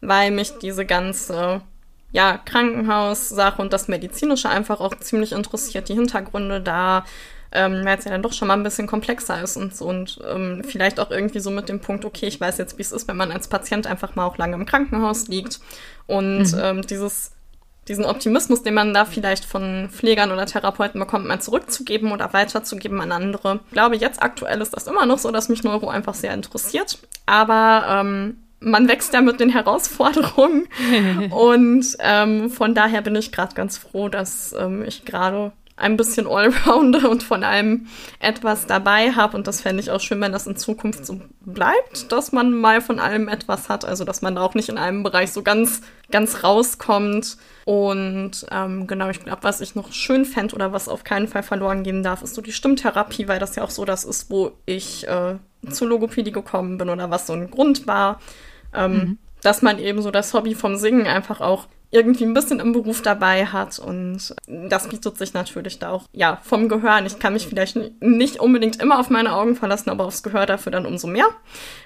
weil 0.00 0.30
mich 0.30 0.52
diese 0.62 0.86
ganze 0.86 1.60
ja, 2.10 2.38
Krankenhaussache 2.42 3.60
und 3.60 3.74
das 3.74 3.88
Medizinische 3.88 4.48
einfach 4.48 4.80
auch 4.80 4.94
ziemlich 4.94 5.32
interessiert, 5.32 5.90
die 5.90 5.94
Hintergründe 5.94 6.62
da, 6.62 7.04
ähm, 7.52 7.84
weil 7.84 7.98
es 7.98 8.06
ja 8.06 8.10
dann 8.10 8.22
doch 8.22 8.32
schon 8.32 8.48
mal 8.48 8.54
ein 8.54 8.62
bisschen 8.62 8.86
komplexer 8.86 9.42
ist 9.42 9.58
und 9.58 9.76
so 9.76 9.84
und 9.84 10.18
ähm, 10.26 10.64
vielleicht 10.66 11.00
auch 11.00 11.10
irgendwie 11.10 11.40
so 11.40 11.50
mit 11.50 11.68
dem 11.68 11.80
Punkt, 11.80 12.06
okay, 12.06 12.28
ich 12.28 12.40
weiß 12.40 12.56
jetzt, 12.56 12.78
wie 12.78 12.82
es 12.82 12.92
ist, 12.92 13.06
wenn 13.08 13.16
man 13.18 13.30
als 13.30 13.48
Patient 13.48 13.86
einfach 13.86 14.16
mal 14.16 14.24
auch 14.24 14.38
lange 14.38 14.54
im 14.54 14.64
Krankenhaus 14.64 15.28
liegt 15.28 15.60
und 16.06 16.50
mhm. 16.50 16.58
ähm, 16.62 16.82
dieses 16.86 17.32
diesen 17.88 18.04
Optimismus, 18.04 18.62
den 18.62 18.74
man 18.74 18.94
da 18.94 19.04
vielleicht 19.04 19.44
von 19.44 19.88
Pflegern 19.90 20.30
oder 20.30 20.46
Therapeuten 20.46 21.00
bekommt, 21.00 21.26
mal 21.26 21.40
zurückzugeben 21.40 22.12
oder 22.12 22.32
weiterzugeben 22.32 23.00
an 23.00 23.12
andere. 23.12 23.60
Ich 23.66 23.72
glaube, 23.72 23.96
jetzt 23.96 24.22
aktuell 24.22 24.60
ist 24.60 24.76
das 24.76 24.86
immer 24.86 25.06
noch 25.06 25.18
so, 25.18 25.30
dass 25.30 25.48
mich 25.48 25.64
Neuro 25.64 25.88
einfach 25.88 26.14
sehr 26.14 26.34
interessiert. 26.34 26.98
Aber 27.26 27.86
ähm, 27.88 28.36
man 28.60 28.88
wächst 28.88 29.14
ja 29.14 29.22
mit 29.22 29.40
den 29.40 29.50
Herausforderungen. 29.50 30.68
und 31.30 31.96
ähm, 32.00 32.50
von 32.50 32.74
daher 32.74 33.02
bin 33.02 33.16
ich 33.16 33.32
gerade 33.32 33.54
ganz 33.54 33.78
froh, 33.78 34.08
dass 34.08 34.54
ähm, 34.58 34.84
ich 34.86 35.04
gerade 35.04 35.52
ein 35.78 35.96
bisschen 35.96 36.26
Allrounder 36.26 37.08
und 37.08 37.22
von 37.22 37.44
allem 37.44 37.86
etwas 38.18 38.66
dabei 38.66 39.12
habe. 39.12 39.36
Und 39.36 39.46
das 39.46 39.60
fände 39.60 39.80
ich 39.80 39.90
auch 39.90 40.00
schön, 40.00 40.20
wenn 40.20 40.32
das 40.32 40.46
in 40.46 40.56
Zukunft 40.56 41.06
so 41.06 41.20
bleibt, 41.40 42.10
dass 42.10 42.32
man 42.32 42.52
mal 42.52 42.80
von 42.80 42.98
allem 42.98 43.28
etwas 43.28 43.68
hat. 43.68 43.84
Also, 43.84 44.04
dass 44.04 44.22
man 44.22 44.34
da 44.34 44.42
auch 44.42 44.54
nicht 44.54 44.68
in 44.68 44.78
einem 44.78 45.02
Bereich 45.02 45.32
so 45.32 45.42
ganz, 45.42 45.82
ganz 46.10 46.42
rauskommt. 46.42 47.36
Und 47.68 48.46
ähm, 48.50 48.86
genau, 48.86 49.10
ich 49.10 49.20
glaube, 49.20 49.42
was 49.42 49.60
ich 49.60 49.74
noch 49.74 49.92
schön 49.92 50.24
fände 50.24 50.54
oder 50.54 50.72
was 50.72 50.88
auf 50.88 51.04
keinen 51.04 51.28
Fall 51.28 51.42
verloren 51.42 51.82
gehen 51.82 52.02
darf, 52.02 52.22
ist 52.22 52.34
so 52.34 52.40
die 52.40 52.52
Stimmtherapie, 52.52 53.28
weil 53.28 53.38
das 53.38 53.56
ja 53.56 53.62
auch 53.62 53.68
so 53.68 53.84
das 53.84 54.04
ist, 54.04 54.30
wo 54.30 54.52
ich 54.64 55.06
äh, 55.06 55.34
zu 55.68 55.84
Logopädie 55.84 56.32
gekommen 56.32 56.78
bin 56.78 56.88
oder 56.88 57.10
was 57.10 57.26
so 57.26 57.34
ein 57.34 57.50
Grund 57.50 57.86
war. 57.86 58.20
Ähm, 58.72 58.92
mhm 58.92 59.18
dass 59.42 59.62
man 59.62 59.78
eben 59.78 60.02
so 60.02 60.10
das 60.10 60.34
Hobby 60.34 60.54
vom 60.54 60.76
Singen 60.76 61.06
einfach 61.06 61.40
auch 61.40 61.66
irgendwie 61.90 62.24
ein 62.24 62.34
bisschen 62.34 62.60
im 62.60 62.72
Beruf 62.74 63.00
dabei 63.00 63.46
hat 63.46 63.78
und 63.78 64.34
das 64.46 64.88
bietet 64.88 65.16
sich 65.16 65.32
natürlich 65.32 65.78
da 65.78 65.88
auch, 65.88 66.04
ja, 66.12 66.38
vom 66.42 66.68
Gehör. 66.68 67.02
Ich 67.06 67.18
kann 67.18 67.32
mich 67.32 67.46
vielleicht 67.46 67.78
nicht 68.00 68.40
unbedingt 68.40 68.82
immer 68.82 69.00
auf 69.00 69.08
meine 69.08 69.32
Augen 69.32 69.56
verlassen, 69.56 69.88
aber 69.88 70.04
aufs 70.04 70.22
Gehör 70.22 70.44
dafür 70.44 70.70
dann 70.70 70.84
umso 70.84 71.06
mehr. 71.06 71.28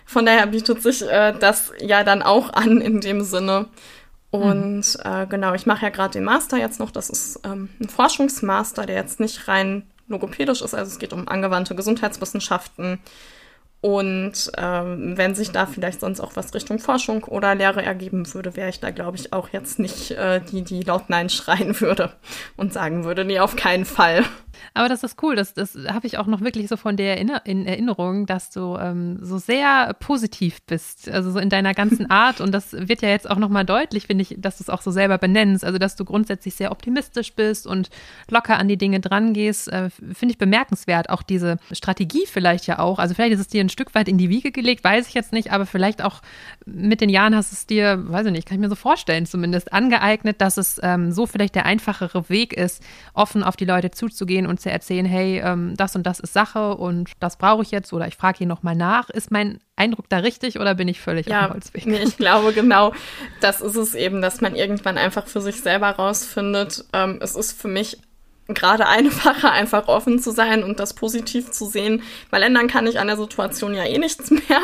Von 0.05 0.27
daher 0.27 0.49
bietet 0.49 0.83
sich 0.83 1.09
äh, 1.09 1.33
das 1.39 1.73
ja 1.79 2.03
dann 2.03 2.23
auch 2.23 2.53
an 2.53 2.81
in 2.81 3.01
dem 3.01 3.23
Sinne. 3.23 3.67
Und 4.33 4.99
mhm. 4.99 5.01
äh, 5.05 5.27
genau, 5.29 5.55
ich 5.55 5.67
mache 5.67 5.85
ja 5.85 5.91
gerade 5.91 6.15
den 6.15 6.25
Master 6.25 6.57
jetzt 6.57 6.81
noch. 6.81 6.91
Das 6.91 7.09
ist 7.09 7.41
ähm, 7.45 7.69
ein 7.81 7.89
Forschungsmaster, 7.89 8.87
der 8.87 8.97
jetzt 8.97 9.21
nicht 9.21 9.47
rein 9.47 9.85
logopädisch 10.09 10.63
ist. 10.63 10.75
Also 10.75 10.91
es 10.91 10.99
geht 10.99 11.13
um 11.13 11.29
angewandte 11.29 11.77
Gesundheitswissenschaften 11.77 12.99
und 13.83 14.53
ähm, 14.59 15.19
wenn 15.19 15.35
sich 15.35 15.51
da 15.51 15.67
vielleicht 15.67 16.01
sonst 16.01 16.21
auch 16.21 16.37
was 16.37 16.55
Richtung 16.55 16.79
Forschung 16.79 17.25
oder 17.25 17.57
Lehre 17.57 17.83
ergeben 17.83 18.33
würde, 18.33 18.55
wäre 18.55 18.69
ich 18.69 18.79
da, 18.79 18.91
glaube 18.91 19.17
ich, 19.17 19.33
auch 19.33 19.49
jetzt 19.49 19.81
nicht 19.81 20.13
äh, 20.13 20.41
die, 20.41 20.63
die 20.63 20.83
laut 20.83 21.11
Nein 21.11 21.29
schreien 21.29 21.79
würde 21.81 22.13
und 22.57 22.73
sagen 22.73 23.03
würde, 23.03 23.25
nee, 23.25 23.41
auf 23.41 23.57
keinen 23.57 23.85
Fall. 23.85 24.23
Aber 24.75 24.89
das 24.89 25.03
ist 25.03 25.23
cool. 25.23 25.37
Das, 25.37 25.55
das 25.55 25.77
habe 25.89 26.07
ich 26.07 26.19
auch 26.19 26.27
noch 26.27 26.41
wirklich 26.41 26.69
so 26.69 26.77
von 26.77 26.97
der 26.97 27.17
Erinner 27.17 27.43
in 27.45 27.67
Erinnerung, 27.67 28.27
dass 28.27 28.51
du 28.51 28.77
ähm, 28.77 29.19
so 29.21 29.39
sehr 29.39 29.95
positiv 30.01 30.63
bist, 30.63 31.09
also 31.09 31.31
so 31.31 31.39
in 31.39 31.49
deiner 31.49 31.75
ganzen 31.75 32.11
Art. 32.11 32.41
Und 32.41 32.53
das 32.53 32.73
wird 32.73 33.03
ja 33.03 33.09
jetzt 33.09 33.31
auch 33.31 33.39
nochmal 33.39 33.65
deutlich, 33.65 34.07
finde 34.07 34.23
ich, 34.23 34.37
dass 34.39 34.59
du 34.59 34.65
es 34.65 34.71
auch 34.71 34.83
so 34.83 34.91
selber 34.91 35.19
benennst. 35.19 35.65
Also, 35.65 35.79
dass 35.79 35.97
du 35.97 36.05
grundsätzlich 36.05 36.55
sehr 36.55 36.73
optimistisch 36.73 37.35
bist 37.35 37.67
und 37.67 37.91
locker 38.31 38.59
an 38.59 38.69
die 38.69 38.77
Dinge 38.77 39.01
dran 39.01 39.33
gehst, 39.33 39.69
äh, 39.69 39.91
finde 39.91 40.33
ich 40.33 40.39
bemerkenswert. 40.39 41.11
Auch 41.11 41.23
diese 41.23 41.59
Strategie 41.73 42.27
vielleicht 42.27 42.67
ja 42.67 42.79
auch. 42.79 42.99
Also, 42.99 43.15
vielleicht 43.15 43.35
ist 43.35 43.41
es 43.41 43.49
dir 43.49 43.63
ein 43.63 43.69
Stück 43.69 43.95
weit 43.95 44.09
in 44.09 44.19
die 44.19 44.29
Wiege 44.29 44.53
gelegt, 44.53 44.85
weiß 44.85 45.09
ich 45.09 45.15
jetzt 45.15 45.33
nicht, 45.33 45.53
aber 45.53 45.67
vielleicht 45.67 46.03
auch 46.03 46.23
mit 46.67 47.01
den 47.01 47.09
Jahren 47.09 47.35
hast 47.35 47.53
es 47.53 47.67
dir, 47.67 48.11
weiß 48.11 48.27
ich 48.27 48.33
nicht, 48.33 48.47
kann 48.47 48.57
ich 48.57 48.61
mir 48.61 48.69
so 48.69 48.75
vorstellen, 48.75 49.27
zumindest 49.27 49.73
angeeignet, 49.73 50.41
dass 50.41 50.57
es 50.57 50.81
ähm, 50.83 51.13
so 51.13 51.27
vielleicht 51.27 51.55
der 51.55 51.67
einfachere 51.67 52.29
Weg 52.29 52.53
ist, 52.53 52.83
offen 53.15 53.43
auf 53.43 53.57
die 53.57 53.65
Leute 53.65 53.91
zuzugehen 53.91 54.42
und 54.47 54.61
zu 54.61 54.71
erzählen, 54.71 55.07
hey, 55.07 55.41
ähm, 55.45 55.75
das 55.77 55.97
und 55.97 56.07
das 56.07 56.21
ist 56.21 56.33
Sache 56.33 56.77
und 56.77 57.11
das 57.21 57.37
brauche 57.37 57.63
ich 57.63 57.71
jetzt 57.71 57.93
oder 57.93 58.07
ich 58.07 58.17
frage 58.17 58.39
hier 58.39 58.47
nochmal 58.47 58.77
nach. 58.77 59.11
Ist 59.11 59.31
mein 59.31 59.59
Eindruck 59.77 60.09
da 60.09 60.19
richtig 60.19 60.59
oder 60.59 60.75
bin 60.75 60.89
ich 60.89 61.01
völlig 61.01 61.27
ja, 61.27 61.47
dem 61.47 61.55
Holzweg? 61.55 61.87
Nee, 61.87 62.03
ich 62.03 62.17
glaube 62.17 62.53
genau, 62.53 62.93
das 63.41 63.61
ist 63.61 63.77
es 63.77 63.95
eben, 63.95 64.23
dass 64.23 64.41
man 64.41 64.55
irgendwann 64.55 64.99
einfach 64.99 65.27
für 65.27 65.41
sich 65.41 65.61
selber 65.61 65.91
rausfindet. 65.91 66.85
Ähm, 66.93 67.19
es 67.21 67.37
ist 67.37 67.61
für 67.61 67.69
mich 67.69 67.99
gerade 68.49 68.87
einfacher, 68.87 69.53
einfach 69.53 69.89
offen 69.89 70.19
zu 70.19 70.31
sein 70.31 70.65
und 70.65 70.81
das 70.81 70.95
positiv 70.95 71.51
zu 71.51 71.67
sehen, 71.67 72.03
weil 72.31 72.43
ändern 72.43 72.69
kann 72.69 72.87
ich 72.87 72.99
an 72.99 73.07
der 73.07 73.17
Situation 73.17 73.75
ja 73.75 73.85
eh 73.85 73.99
nichts 73.99 74.31
mehr. 74.31 74.61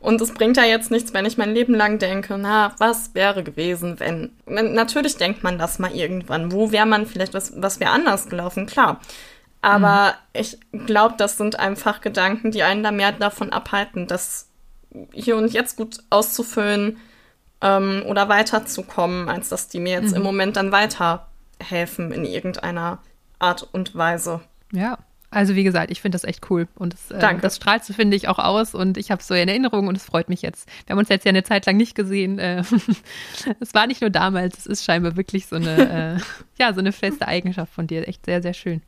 Und 0.00 0.20
es 0.20 0.34
bringt 0.34 0.56
ja 0.56 0.64
jetzt 0.64 0.90
nichts, 0.90 1.14
wenn 1.14 1.26
ich 1.26 1.38
mein 1.38 1.54
Leben 1.54 1.74
lang 1.74 1.98
denke, 1.98 2.36
na, 2.38 2.74
was 2.78 3.14
wäre 3.14 3.42
gewesen, 3.42 3.98
wenn. 4.00 4.32
Natürlich 4.46 5.16
denkt 5.16 5.42
man 5.42 5.58
das 5.58 5.78
mal 5.78 5.94
irgendwann. 5.94 6.52
Wo 6.52 6.72
wäre 6.72 6.86
man 6.86 7.06
vielleicht, 7.06 7.34
was, 7.34 7.52
was 7.56 7.80
wäre 7.80 7.90
anders 7.90 8.28
gelaufen? 8.28 8.66
Klar. 8.66 9.00
Aber 9.62 10.14
mhm. 10.34 10.40
ich 10.40 10.58
glaube, 10.86 11.14
das 11.16 11.36
sind 11.36 11.58
einfach 11.58 12.00
Gedanken, 12.00 12.50
die 12.50 12.64
einen 12.64 12.82
da 12.82 12.90
mehr 12.90 13.12
davon 13.12 13.52
abhalten, 13.52 14.08
das 14.08 14.48
hier 15.12 15.36
und 15.36 15.52
jetzt 15.52 15.76
gut 15.76 16.00
auszufüllen 16.10 16.98
ähm, 17.62 18.02
oder 18.06 18.28
weiterzukommen, 18.28 19.28
als 19.28 19.48
dass 19.48 19.68
die 19.68 19.80
mir 19.80 19.92
jetzt 19.92 20.10
mhm. 20.10 20.16
im 20.16 20.22
Moment 20.22 20.56
dann 20.56 20.72
weiterhelfen 20.72 22.12
in 22.12 22.24
irgendeiner 22.24 22.98
Art 23.42 23.68
und 23.72 23.94
Weise. 23.94 24.40
Ja, 24.72 24.98
also 25.32 25.54
wie 25.54 25.64
gesagt, 25.64 25.90
ich 25.90 26.02
finde 26.02 26.16
das 26.16 26.24
echt 26.24 26.50
cool 26.50 26.68
und 26.74 26.92
das, 26.92 27.10
äh, 27.10 27.38
das 27.40 27.56
strahlst 27.56 27.88
du, 27.88 27.94
finde 27.94 28.16
ich, 28.18 28.28
auch 28.28 28.38
aus 28.38 28.74
und 28.74 28.98
ich 28.98 29.10
habe 29.10 29.22
es 29.22 29.26
so 29.26 29.34
in 29.34 29.48
Erinnerung 29.48 29.86
und 29.86 29.96
es 29.96 30.04
freut 30.04 30.28
mich 30.28 30.42
jetzt. 30.42 30.68
Wir 30.86 30.92
haben 30.92 30.98
uns 30.98 31.08
jetzt 31.08 31.24
ja 31.24 31.30
eine 31.30 31.42
Zeit 31.42 31.64
lang 31.64 31.78
nicht 31.78 31.94
gesehen. 31.94 32.38
Äh, 32.38 32.62
es 33.60 33.72
war 33.72 33.86
nicht 33.86 34.02
nur 34.02 34.10
damals, 34.10 34.58
es 34.58 34.66
ist 34.66 34.84
scheinbar 34.84 35.16
wirklich 35.16 35.46
so 35.46 35.56
eine, 35.56 36.18
äh, 36.18 36.22
ja, 36.58 36.74
so 36.74 36.80
eine 36.80 36.92
feste 36.92 37.26
Eigenschaft 37.26 37.72
von 37.72 37.86
dir. 37.86 38.06
Echt 38.06 38.26
sehr, 38.26 38.42
sehr 38.42 38.52
schön. 38.52 38.82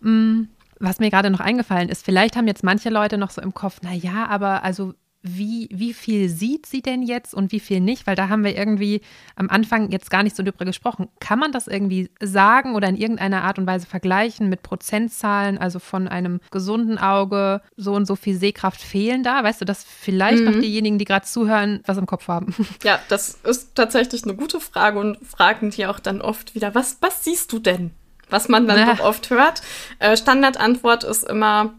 Mm, 0.00 0.48
was 0.80 0.98
mir 0.98 1.10
gerade 1.10 1.30
noch 1.30 1.40
eingefallen 1.40 1.88
ist, 1.88 2.04
vielleicht 2.04 2.36
haben 2.36 2.48
jetzt 2.48 2.64
manche 2.64 2.90
Leute 2.90 3.16
noch 3.16 3.30
so 3.30 3.40
im 3.40 3.54
Kopf, 3.54 3.78
na 3.82 3.92
ja, 3.92 4.26
aber 4.26 4.64
also 4.64 4.94
wie, 5.22 5.68
wie 5.70 5.92
viel 5.92 6.30
sieht 6.30 6.64
sie 6.64 6.80
denn 6.80 7.02
jetzt 7.02 7.34
und 7.34 7.52
wie 7.52 7.60
viel 7.60 7.80
nicht? 7.80 8.06
Weil 8.06 8.16
da 8.16 8.28
haben 8.28 8.42
wir 8.42 8.56
irgendwie 8.56 9.02
am 9.36 9.50
Anfang 9.50 9.90
jetzt 9.90 10.10
gar 10.10 10.22
nicht 10.22 10.34
so 10.34 10.42
drüber 10.42 10.64
gesprochen. 10.64 11.08
Kann 11.20 11.38
man 11.38 11.52
das 11.52 11.66
irgendwie 11.66 12.10
sagen 12.20 12.74
oder 12.74 12.88
in 12.88 12.96
irgendeiner 12.96 13.44
Art 13.44 13.58
und 13.58 13.66
Weise 13.66 13.86
vergleichen 13.86 14.48
mit 14.48 14.62
Prozentzahlen, 14.62 15.58
also 15.58 15.78
von 15.78 16.08
einem 16.08 16.40
gesunden 16.50 16.96
Auge 16.96 17.60
so 17.76 17.94
und 17.94 18.06
so 18.06 18.16
viel 18.16 18.36
Sehkraft 18.36 18.80
fehlen 18.80 19.22
da? 19.22 19.44
Weißt 19.44 19.60
du, 19.60 19.66
dass 19.66 19.84
vielleicht 19.84 20.42
mhm. 20.42 20.44
noch 20.46 20.60
diejenigen, 20.60 20.98
die 20.98 21.04
gerade 21.04 21.26
zuhören, 21.26 21.80
was 21.84 21.98
im 21.98 22.06
Kopf 22.06 22.28
haben? 22.28 22.54
Ja, 22.82 22.98
das 23.08 23.38
ist 23.44 23.74
tatsächlich 23.74 24.24
eine 24.24 24.34
gute 24.34 24.58
Frage 24.58 24.98
und 24.98 25.18
fragen 25.26 25.70
die 25.70 25.86
auch 25.86 25.98
dann 25.98 26.22
oft 26.22 26.54
wieder, 26.54 26.74
was, 26.74 26.96
was 27.00 27.24
siehst 27.24 27.52
du 27.52 27.58
denn? 27.58 27.90
Was 28.30 28.48
man 28.48 28.66
dann 28.66 28.86
doch 28.86 29.04
oft 29.04 29.28
hört. 29.28 29.60
Äh, 29.98 30.16
Standardantwort 30.16 31.04
ist 31.04 31.24
immer, 31.24 31.74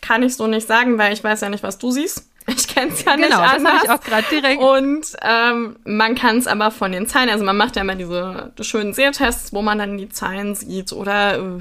kann 0.00 0.22
ich 0.22 0.36
so 0.36 0.46
nicht 0.46 0.66
sagen, 0.66 0.96
weil 0.96 1.12
ich 1.12 1.22
weiß 1.22 1.40
ja 1.40 1.48
nicht, 1.48 1.62
was 1.62 1.78
du 1.78 1.90
siehst. 1.90 2.27
Ich 2.48 2.66
kenne 2.66 2.92
es 2.92 3.04
ja 3.04 3.16
nicht 3.16 3.28
genau, 3.28 3.42
anders. 3.42 3.62
das 3.62 3.84
ich 3.84 3.90
auch 3.90 4.00
gerade 4.00 4.26
direkt. 4.30 4.62
Und 4.62 5.06
ähm, 5.22 5.76
man 5.84 6.14
kann 6.14 6.38
es 6.38 6.46
aber 6.46 6.70
von 6.70 6.92
den 6.92 7.06
Zahlen, 7.06 7.28
also 7.28 7.44
man 7.44 7.56
macht 7.56 7.76
ja 7.76 7.82
immer 7.82 7.94
diese 7.94 8.52
schönen 8.62 8.94
Sehtests, 8.94 9.52
wo 9.52 9.60
man 9.60 9.78
dann 9.78 9.98
die 9.98 10.08
Zahlen 10.08 10.54
sieht 10.54 10.92
oder 10.92 11.38
äh, 11.38 11.60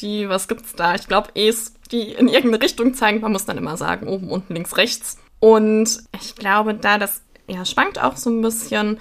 die, 0.00 0.28
was 0.28 0.48
gibt's 0.48 0.74
da? 0.74 0.96
Ich 0.96 1.06
glaube, 1.06 1.30
E's, 1.34 1.74
die 1.92 2.12
in 2.12 2.28
irgendeine 2.28 2.62
Richtung 2.62 2.94
zeigen. 2.94 3.20
Man 3.20 3.32
muss 3.32 3.44
dann 3.44 3.58
immer 3.58 3.76
sagen, 3.76 4.08
oben, 4.08 4.28
unten, 4.28 4.54
links, 4.54 4.76
rechts. 4.76 5.18
Und 5.38 6.02
ich 6.20 6.34
glaube, 6.34 6.74
da 6.74 6.98
das 6.98 7.22
ja 7.46 7.64
schwankt 7.64 8.00
auch 8.00 8.16
so 8.16 8.30
ein 8.30 8.42
bisschen. 8.42 8.98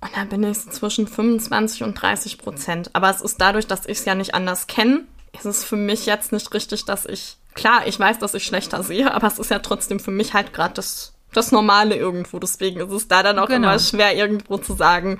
Und 0.00 0.10
da 0.16 0.24
bin 0.24 0.42
ich 0.42 0.58
zwischen 0.58 1.06
25 1.06 1.82
und 1.82 1.94
30 2.00 2.38
Prozent. 2.38 2.90
Aber 2.94 3.10
es 3.10 3.20
ist 3.20 3.40
dadurch, 3.40 3.66
dass 3.66 3.86
ich 3.86 3.98
es 3.98 4.04
ja 4.04 4.14
nicht 4.14 4.34
anders 4.34 4.66
kenne, 4.66 5.04
ist 5.32 5.44
es 5.44 5.64
für 5.64 5.76
mich 5.76 6.06
jetzt 6.06 6.32
nicht 6.32 6.52
richtig, 6.54 6.84
dass 6.84 7.04
ich 7.04 7.36
klar, 7.54 7.86
ich 7.86 7.98
weiß, 7.98 8.18
dass 8.18 8.34
ich 8.34 8.44
schlechter 8.44 8.82
sehe, 8.82 9.12
aber 9.12 9.26
es 9.26 9.38
ist 9.38 9.50
ja 9.50 9.58
trotzdem 9.58 10.00
für 10.00 10.10
mich 10.10 10.34
halt 10.34 10.52
gerade 10.52 10.74
das, 10.74 11.14
das 11.32 11.52
Normale 11.52 11.96
irgendwo. 11.96 12.38
Deswegen 12.38 12.80
ist 12.80 12.92
es 12.92 13.08
da 13.08 13.22
dann 13.22 13.38
auch 13.38 13.48
genau. 13.48 13.68
immer 13.68 13.78
schwer, 13.78 14.16
irgendwo 14.16 14.58
zu 14.58 14.74
sagen, 14.74 15.18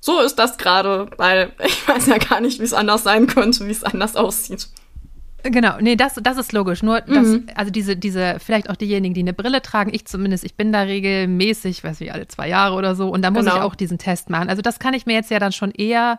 so 0.00 0.20
ist 0.20 0.38
das 0.38 0.58
gerade, 0.58 1.10
weil 1.16 1.52
ich 1.64 1.86
weiß 1.86 2.06
ja 2.06 2.18
gar 2.18 2.40
nicht, 2.40 2.60
wie 2.60 2.64
es 2.64 2.74
anders 2.74 3.02
sein 3.02 3.26
könnte, 3.26 3.66
wie 3.66 3.72
es 3.72 3.84
anders 3.84 4.16
aussieht. 4.16 4.68
Genau, 5.42 5.78
nee, 5.80 5.96
das, 5.96 6.16
das 6.22 6.36
ist 6.36 6.52
logisch. 6.52 6.82
Nur, 6.82 7.00
dass, 7.00 7.26
mhm. 7.26 7.46
also 7.54 7.70
diese, 7.70 7.96
diese, 7.96 8.36
vielleicht 8.38 8.68
auch 8.68 8.76
diejenigen, 8.76 9.14
die 9.14 9.22
eine 9.22 9.32
Brille 9.32 9.62
tragen, 9.62 9.90
ich 9.94 10.04
zumindest, 10.04 10.44
ich 10.44 10.54
bin 10.54 10.70
da 10.70 10.82
regelmäßig, 10.82 11.82
weiß 11.82 12.02
ich, 12.02 12.12
alle 12.12 12.28
zwei 12.28 12.46
Jahre 12.46 12.74
oder 12.74 12.94
so, 12.94 13.08
und 13.08 13.22
da 13.22 13.30
muss 13.30 13.46
genau. 13.46 13.56
ich 13.56 13.62
auch 13.62 13.74
diesen 13.74 13.96
Test 13.96 14.28
machen. 14.28 14.50
Also 14.50 14.60
das 14.60 14.78
kann 14.78 14.92
ich 14.92 15.06
mir 15.06 15.14
jetzt 15.14 15.30
ja 15.30 15.38
dann 15.38 15.52
schon 15.52 15.70
eher, 15.70 16.18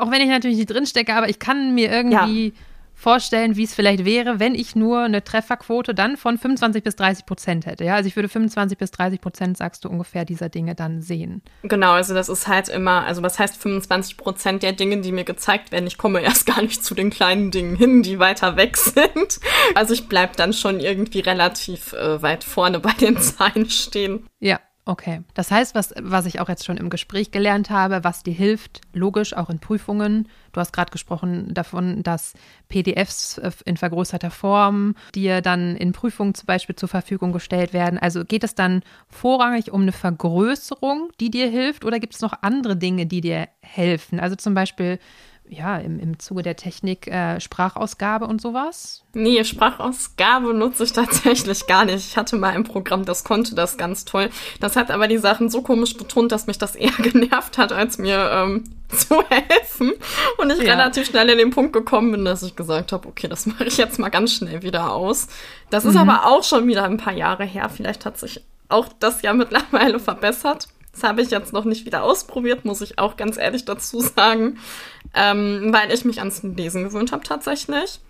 auch 0.00 0.10
wenn 0.10 0.20
ich 0.20 0.28
natürlich 0.28 0.56
nicht 0.56 0.70
drinstecke, 0.70 1.14
aber 1.14 1.28
ich 1.28 1.38
kann 1.38 1.72
mir 1.74 1.88
irgendwie 1.88 2.48
ja 2.48 2.52
vorstellen, 2.98 3.56
wie 3.56 3.62
es 3.62 3.74
vielleicht 3.74 4.04
wäre, 4.04 4.40
wenn 4.40 4.56
ich 4.56 4.74
nur 4.74 5.02
eine 5.02 5.22
Trefferquote 5.22 5.94
dann 5.94 6.16
von 6.16 6.36
25 6.36 6.82
bis 6.82 6.96
30 6.96 7.26
Prozent 7.26 7.64
hätte. 7.64 7.84
Ja, 7.84 7.94
also 7.94 8.08
ich 8.08 8.16
würde 8.16 8.28
25 8.28 8.76
bis 8.76 8.90
30 8.90 9.20
Prozent, 9.20 9.56
sagst 9.56 9.84
du, 9.84 9.88
ungefähr 9.88 10.24
dieser 10.24 10.48
Dinge 10.48 10.74
dann 10.74 11.00
sehen. 11.00 11.42
Genau, 11.62 11.92
also 11.92 12.12
das 12.12 12.28
ist 12.28 12.48
halt 12.48 12.68
immer, 12.68 13.04
also 13.04 13.22
was 13.22 13.38
heißt 13.38 13.56
25 13.56 14.16
Prozent 14.16 14.64
der 14.64 14.72
Dinge, 14.72 15.00
die 15.00 15.12
mir 15.12 15.22
gezeigt 15.22 15.70
werden? 15.70 15.86
Ich 15.86 15.96
komme 15.96 16.20
erst 16.20 16.46
gar 16.46 16.60
nicht 16.60 16.84
zu 16.84 16.96
den 16.96 17.10
kleinen 17.10 17.52
Dingen 17.52 17.76
hin, 17.76 18.02
die 18.02 18.18
weiter 18.18 18.56
weg 18.56 18.76
sind. 18.76 19.38
Also 19.76 19.94
ich 19.94 20.08
bleibe 20.08 20.34
dann 20.34 20.52
schon 20.52 20.80
irgendwie 20.80 21.20
relativ 21.20 21.92
äh, 21.92 22.20
weit 22.20 22.42
vorne 22.42 22.80
bei 22.80 22.92
den 22.92 23.16
Zahlen 23.18 23.70
stehen. 23.70 24.26
Ja, 24.40 24.58
Okay, 24.88 25.20
das 25.34 25.50
heißt, 25.50 25.74
was, 25.74 25.92
was 26.00 26.24
ich 26.24 26.40
auch 26.40 26.48
jetzt 26.48 26.64
schon 26.64 26.78
im 26.78 26.88
Gespräch 26.88 27.30
gelernt 27.30 27.68
habe, 27.68 28.04
was 28.04 28.22
dir 28.22 28.32
hilft, 28.32 28.80
logisch 28.94 29.34
auch 29.34 29.50
in 29.50 29.58
Prüfungen. 29.58 30.28
Du 30.52 30.60
hast 30.60 30.72
gerade 30.72 30.90
gesprochen 30.90 31.52
davon, 31.52 32.02
dass 32.02 32.32
PDFs 32.70 33.36
äh, 33.36 33.50
in 33.66 33.76
vergrößerter 33.76 34.30
Form 34.30 34.94
dir 35.14 35.42
dann 35.42 35.76
in 35.76 35.92
Prüfungen 35.92 36.32
zum 36.32 36.46
Beispiel 36.46 36.74
zur 36.74 36.88
Verfügung 36.88 37.32
gestellt 37.32 37.74
werden. 37.74 37.98
Also 37.98 38.24
geht 38.24 38.44
es 38.44 38.54
dann 38.54 38.82
vorrangig 39.10 39.72
um 39.72 39.82
eine 39.82 39.92
Vergrößerung, 39.92 41.12
die 41.20 41.30
dir 41.30 41.50
hilft, 41.50 41.84
oder 41.84 42.00
gibt 42.00 42.14
es 42.14 42.22
noch 42.22 42.32
andere 42.40 42.74
Dinge, 42.74 43.04
die 43.04 43.20
dir 43.20 43.46
helfen? 43.60 44.18
Also 44.18 44.36
zum 44.36 44.54
Beispiel 44.54 44.98
ja, 45.50 45.78
im, 45.78 45.98
im 45.98 46.18
Zuge 46.18 46.42
der 46.42 46.56
Technik 46.56 47.06
äh, 47.06 47.40
Sprachausgabe 47.40 48.26
und 48.26 48.40
sowas? 48.40 49.04
Nee, 49.14 49.42
Sprachausgabe 49.44 50.54
nutze 50.54 50.84
ich 50.84 50.92
tatsächlich 50.92 51.66
gar 51.66 51.84
nicht. 51.84 52.06
Ich 52.06 52.16
hatte 52.16 52.36
mal 52.36 52.54
ein 52.54 52.64
Programm, 52.64 53.04
das 53.04 53.24
konnte 53.24 53.54
das 53.54 53.76
ganz 53.76 54.04
toll. 54.04 54.30
Das 54.60 54.76
hat 54.76 54.90
aber 54.90 55.08
die 55.08 55.18
Sachen 55.18 55.50
so 55.50 55.62
komisch 55.62 55.96
betont, 55.96 56.32
dass 56.32 56.46
mich 56.46 56.58
das 56.58 56.74
eher 56.76 56.92
genervt 56.92 57.58
hat, 57.58 57.72
als 57.72 57.98
mir 57.98 58.30
ähm, 58.32 58.64
zu 58.88 59.22
helfen. 59.28 59.92
Und 60.38 60.52
ich 60.52 60.58
ja. 60.62 60.74
relativ 60.74 61.06
schnell 61.06 61.28
in 61.30 61.38
den 61.38 61.50
Punkt 61.50 61.72
gekommen 61.72 62.12
bin, 62.12 62.24
dass 62.24 62.42
ich 62.42 62.56
gesagt 62.56 62.92
habe, 62.92 63.08
okay, 63.08 63.28
das 63.28 63.46
mache 63.46 63.64
ich 63.64 63.76
jetzt 63.76 63.98
mal 63.98 64.10
ganz 64.10 64.34
schnell 64.34 64.62
wieder 64.62 64.92
aus. 64.92 65.28
Das 65.70 65.84
mhm. 65.84 65.90
ist 65.90 65.96
aber 65.96 66.26
auch 66.26 66.44
schon 66.44 66.66
wieder 66.66 66.84
ein 66.84 66.96
paar 66.96 67.14
Jahre 67.14 67.44
her. 67.44 67.68
Vielleicht 67.68 68.04
hat 68.04 68.18
sich 68.18 68.44
auch 68.68 68.88
das 69.00 69.22
ja 69.22 69.32
mittlerweile 69.32 69.98
verbessert. 69.98 70.68
Das 70.98 71.08
habe 71.08 71.22
ich 71.22 71.30
jetzt 71.30 71.52
noch 71.52 71.64
nicht 71.64 71.86
wieder 71.86 72.02
ausprobiert, 72.02 72.64
muss 72.64 72.80
ich 72.80 72.98
auch 72.98 73.16
ganz 73.16 73.36
ehrlich 73.36 73.64
dazu 73.64 74.00
sagen, 74.00 74.58
ähm, 75.14 75.72
weil 75.72 75.92
ich 75.92 76.04
mich 76.04 76.18
ans 76.18 76.42
Lesen 76.42 76.82
gewöhnt 76.84 77.12
habe 77.12 77.22
tatsächlich. 77.22 78.00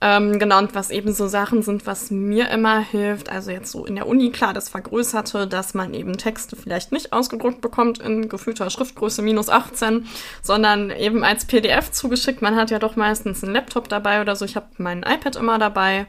Ähm, 0.00 0.38
genau, 0.38 0.58
und 0.58 0.74
was 0.74 0.90
eben 0.90 1.12
so 1.12 1.26
Sachen 1.26 1.62
sind, 1.62 1.86
was 1.86 2.10
mir 2.10 2.50
immer 2.50 2.80
hilft, 2.80 3.30
also 3.30 3.50
jetzt 3.50 3.72
so 3.72 3.84
in 3.84 3.96
der 3.96 4.06
Uni, 4.06 4.30
klar, 4.30 4.52
das 4.52 4.68
Vergrößerte, 4.68 5.48
dass 5.48 5.72
man 5.72 5.94
eben 5.94 6.18
Texte 6.18 6.54
vielleicht 6.54 6.92
nicht 6.92 7.12
ausgedruckt 7.12 7.62
bekommt 7.62 7.98
in 7.98 8.28
gefühlter 8.28 8.68
Schriftgröße 8.68 9.22
minus 9.22 9.48
18, 9.48 10.06
sondern 10.42 10.90
eben 10.90 11.24
als 11.24 11.46
PDF 11.46 11.90
zugeschickt. 11.90 12.42
Man 12.42 12.56
hat 12.56 12.70
ja 12.70 12.78
doch 12.78 12.94
meistens 12.94 13.42
einen 13.42 13.54
Laptop 13.54 13.88
dabei 13.88 14.20
oder 14.20 14.36
so. 14.36 14.44
Ich 14.44 14.54
habe 14.54 14.66
mein 14.76 15.02
iPad 15.02 15.34
immer 15.34 15.58
dabei. 15.58 16.06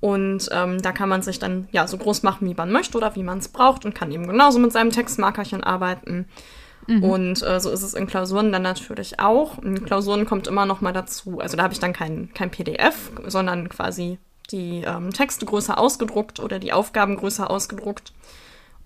Und 0.00 0.48
ähm, 0.52 0.82
da 0.82 0.92
kann 0.92 1.08
man 1.08 1.22
sich 1.22 1.38
dann 1.38 1.68
ja 1.72 1.86
so 1.86 1.96
groß 1.96 2.22
machen, 2.22 2.48
wie 2.48 2.54
man 2.54 2.70
möchte 2.70 2.98
oder 2.98 3.16
wie 3.16 3.22
man 3.22 3.38
es 3.38 3.48
braucht 3.48 3.84
und 3.84 3.94
kann 3.94 4.12
eben 4.12 4.26
genauso 4.26 4.58
mit 4.58 4.72
seinem 4.72 4.90
Textmarkerchen 4.90 5.64
arbeiten. 5.64 6.26
Mhm. 6.86 7.02
Und 7.02 7.42
äh, 7.42 7.60
so 7.60 7.70
ist 7.70 7.82
es 7.82 7.94
in 7.94 8.06
Klausuren 8.06 8.52
dann 8.52 8.62
natürlich 8.62 9.18
auch. 9.18 9.58
In 9.58 9.84
Klausuren 9.84 10.26
kommt 10.26 10.46
immer 10.46 10.66
noch 10.66 10.80
mal 10.80 10.92
dazu, 10.92 11.40
also 11.40 11.56
da 11.56 11.64
habe 11.64 11.72
ich 11.72 11.80
dann 11.80 11.92
kein, 11.92 12.30
kein 12.34 12.50
PDF, 12.50 13.10
sondern 13.26 13.68
quasi 13.68 14.18
die 14.50 14.84
ähm, 14.86 15.12
Texte 15.12 15.46
größer 15.46 15.78
ausgedruckt 15.78 16.40
oder 16.40 16.58
die 16.58 16.72
Aufgaben 16.72 17.16
größer 17.16 17.50
ausgedruckt. 17.50 18.12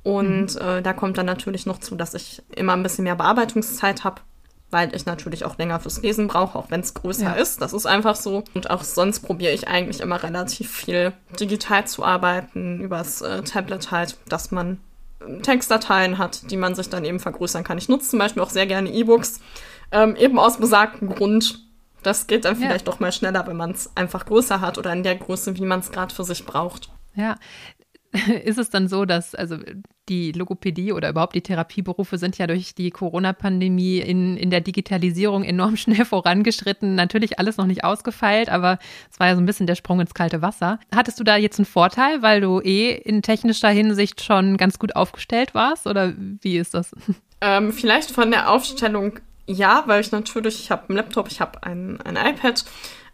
Und 0.03 0.55
mhm. 0.55 0.61
äh, 0.61 0.83
da 0.83 0.93
kommt 0.93 1.19
dann 1.19 1.27
natürlich 1.27 1.67
noch 1.67 1.79
zu, 1.79 1.95
dass 1.97 2.15
ich 2.15 2.43
immer 2.55 2.73
ein 2.73 2.83
bisschen 2.83 3.05
mehr 3.05 3.17
Bearbeitungszeit 3.17 4.05
habe, 4.05 4.23
weil 4.71 4.95
ich 4.95 5.07
natürlich 5.07 5.45
auch 5.45 5.59
länger 5.59 5.81
fürs 5.81 6.01
Lesen 6.03 6.29
brauche, 6.29 6.59
auch 6.59 6.71
wenn 6.71 6.81
es 6.81 6.95
größer 6.95 7.25
ja. 7.25 7.33
ist. 7.33 7.61
Das 7.61 7.73
ist 7.73 7.87
einfach 7.87 8.15
so. 8.15 8.45
Und 8.55 8.71
auch 8.71 8.85
sonst 8.85 9.21
probiere 9.21 9.53
ich 9.53 9.69
eigentlich 9.69 10.01
immer 10.01 10.23
relativ 10.23 10.71
viel 10.71 11.13
digital 11.39 11.87
zu 11.87 12.05
arbeiten, 12.05 12.81
übers 12.81 13.21
äh, 13.23 13.43
Tablet 13.43 13.91
halt, 13.91 14.17
dass 14.29 14.51
man 14.51 14.79
Textdateien 15.43 16.19
hat, 16.19 16.51
die 16.51 16.57
man 16.57 16.75
sich 16.75 16.89
dann 16.89 17.05
eben 17.05 17.21
vergrößern 17.21 17.65
kann. 17.65 17.79
Ich 17.79 17.89
nutze 17.89 18.11
zum 18.11 18.19
Beispiel 18.19 18.43
auch 18.43 18.51
sehr 18.51 18.67
gerne 18.67 18.91
E-Books, 18.91 19.41
ähm, 19.93 20.17
eben 20.17 20.39
aus 20.39 20.59
besagtem 20.59 21.15
Grund. 21.15 21.61
Das 22.03 22.27
geht 22.27 22.47
dann 22.47 22.57
vielleicht 22.57 22.87
ja. 22.87 22.93
doch 22.93 23.01
mal 23.01 23.13
schneller, 23.13 23.47
wenn 23.47 23.57
man 23.57 23.73
es 23.73 23.91
einfach 23.95 24.25
größer 24.25 24.63
hat 24.63 24.79
oder 24.79 24.93
in 24.93 25.03
der 25.03 25.17
Größe, 25.17 25.57
wie 25.57 25.67
man 25.67 25.81
es 25.81 25.93
gerade 25.93 26.15
für 26.15 26.25
sich 26.25 26.47
braucht. 26.47 26.91
Ja, 27.15 27.37
ist 28.45 28.59
es 28.59 28.71
dann 28.71 28.89
so, 28.89 29.05
dass 29.05 29.35
also 29.35 29.57
die 30.09 30.33
Logopädie 30.33 30.93
oder 30.93 31.11
überhaupt 31.11 31.35
die 31.35 31.43
Therapieberufe 31.43 32.19
sind 32.19 32.37
ja 32.39 32.47
durch 32.47 32.75
die 32.75 32.91
Corona-Pandemie 32.91 33.99
in, 33.99 34.37
in 34.37 34.51
der 34.51 34.61
Digitalisierung 34.61 35.45
enorm 35.45 35.77
schnell 35.79 36.05
vorangeschritten. 36.05 36.95
Natürlich 36.95 37.39
alles 37.39 37.57
noch 37.57 37.67
nicht 37.67 37.85
ausgefeilt, 37.85 38.49
aber 38.49 38.79
es 39.11 39.21
war 39.21 39.29
ja 39.29 39.35
so 39.35 39.41
ein 39.41 39.47
bisschen 39.47 39.67
der 39.67 39.77
Sprung 39.77 40.01
ins 40.01 40.15
kalte 40.15 40.43
Wasser. 40.43 40.81
Hattest 40.95 41.21
du 41.21 41.25
da 41.25 41.37
jetzt 41.37 41.59
einen 41.59 41.67
Vorteil, 41.67 42.23
weil 42.23 42.41
du 42.41 42.61
eh 42.61 42.93
in 42.93 43.23
technischer 43.23 43.71
Hinsicht 43.71 44.23
schon 44.23 44.57
ganz 44.57 44.79
gut 44.79 44.97
aufgestellt 44.97 45.55
warst 45.55 45.87
oder 45.87 46.13
wie 46.17 46.59
ist 46.59 46.75
das? 46.75 46.93
Ähm, 47.43 47.73
vielleicht 47.73 48.11
von 48.11 48.31
der 48.31 48.51
Aufstellung 48.51 49.19
ja, 49.47 49.83
weil 49.87 50.01
ich 50.01 50.13
natürlich, 50.13 50.61
ich 50.61 50.71
habe 50.71 50.89
einen 50.89 50.97
Laptop, 50.97 51.29
ich 51.29 51.41
habe 51.41 51.63
ein, 51.65 52.01
ein 52.03 52.17
iPad 52.17 52.65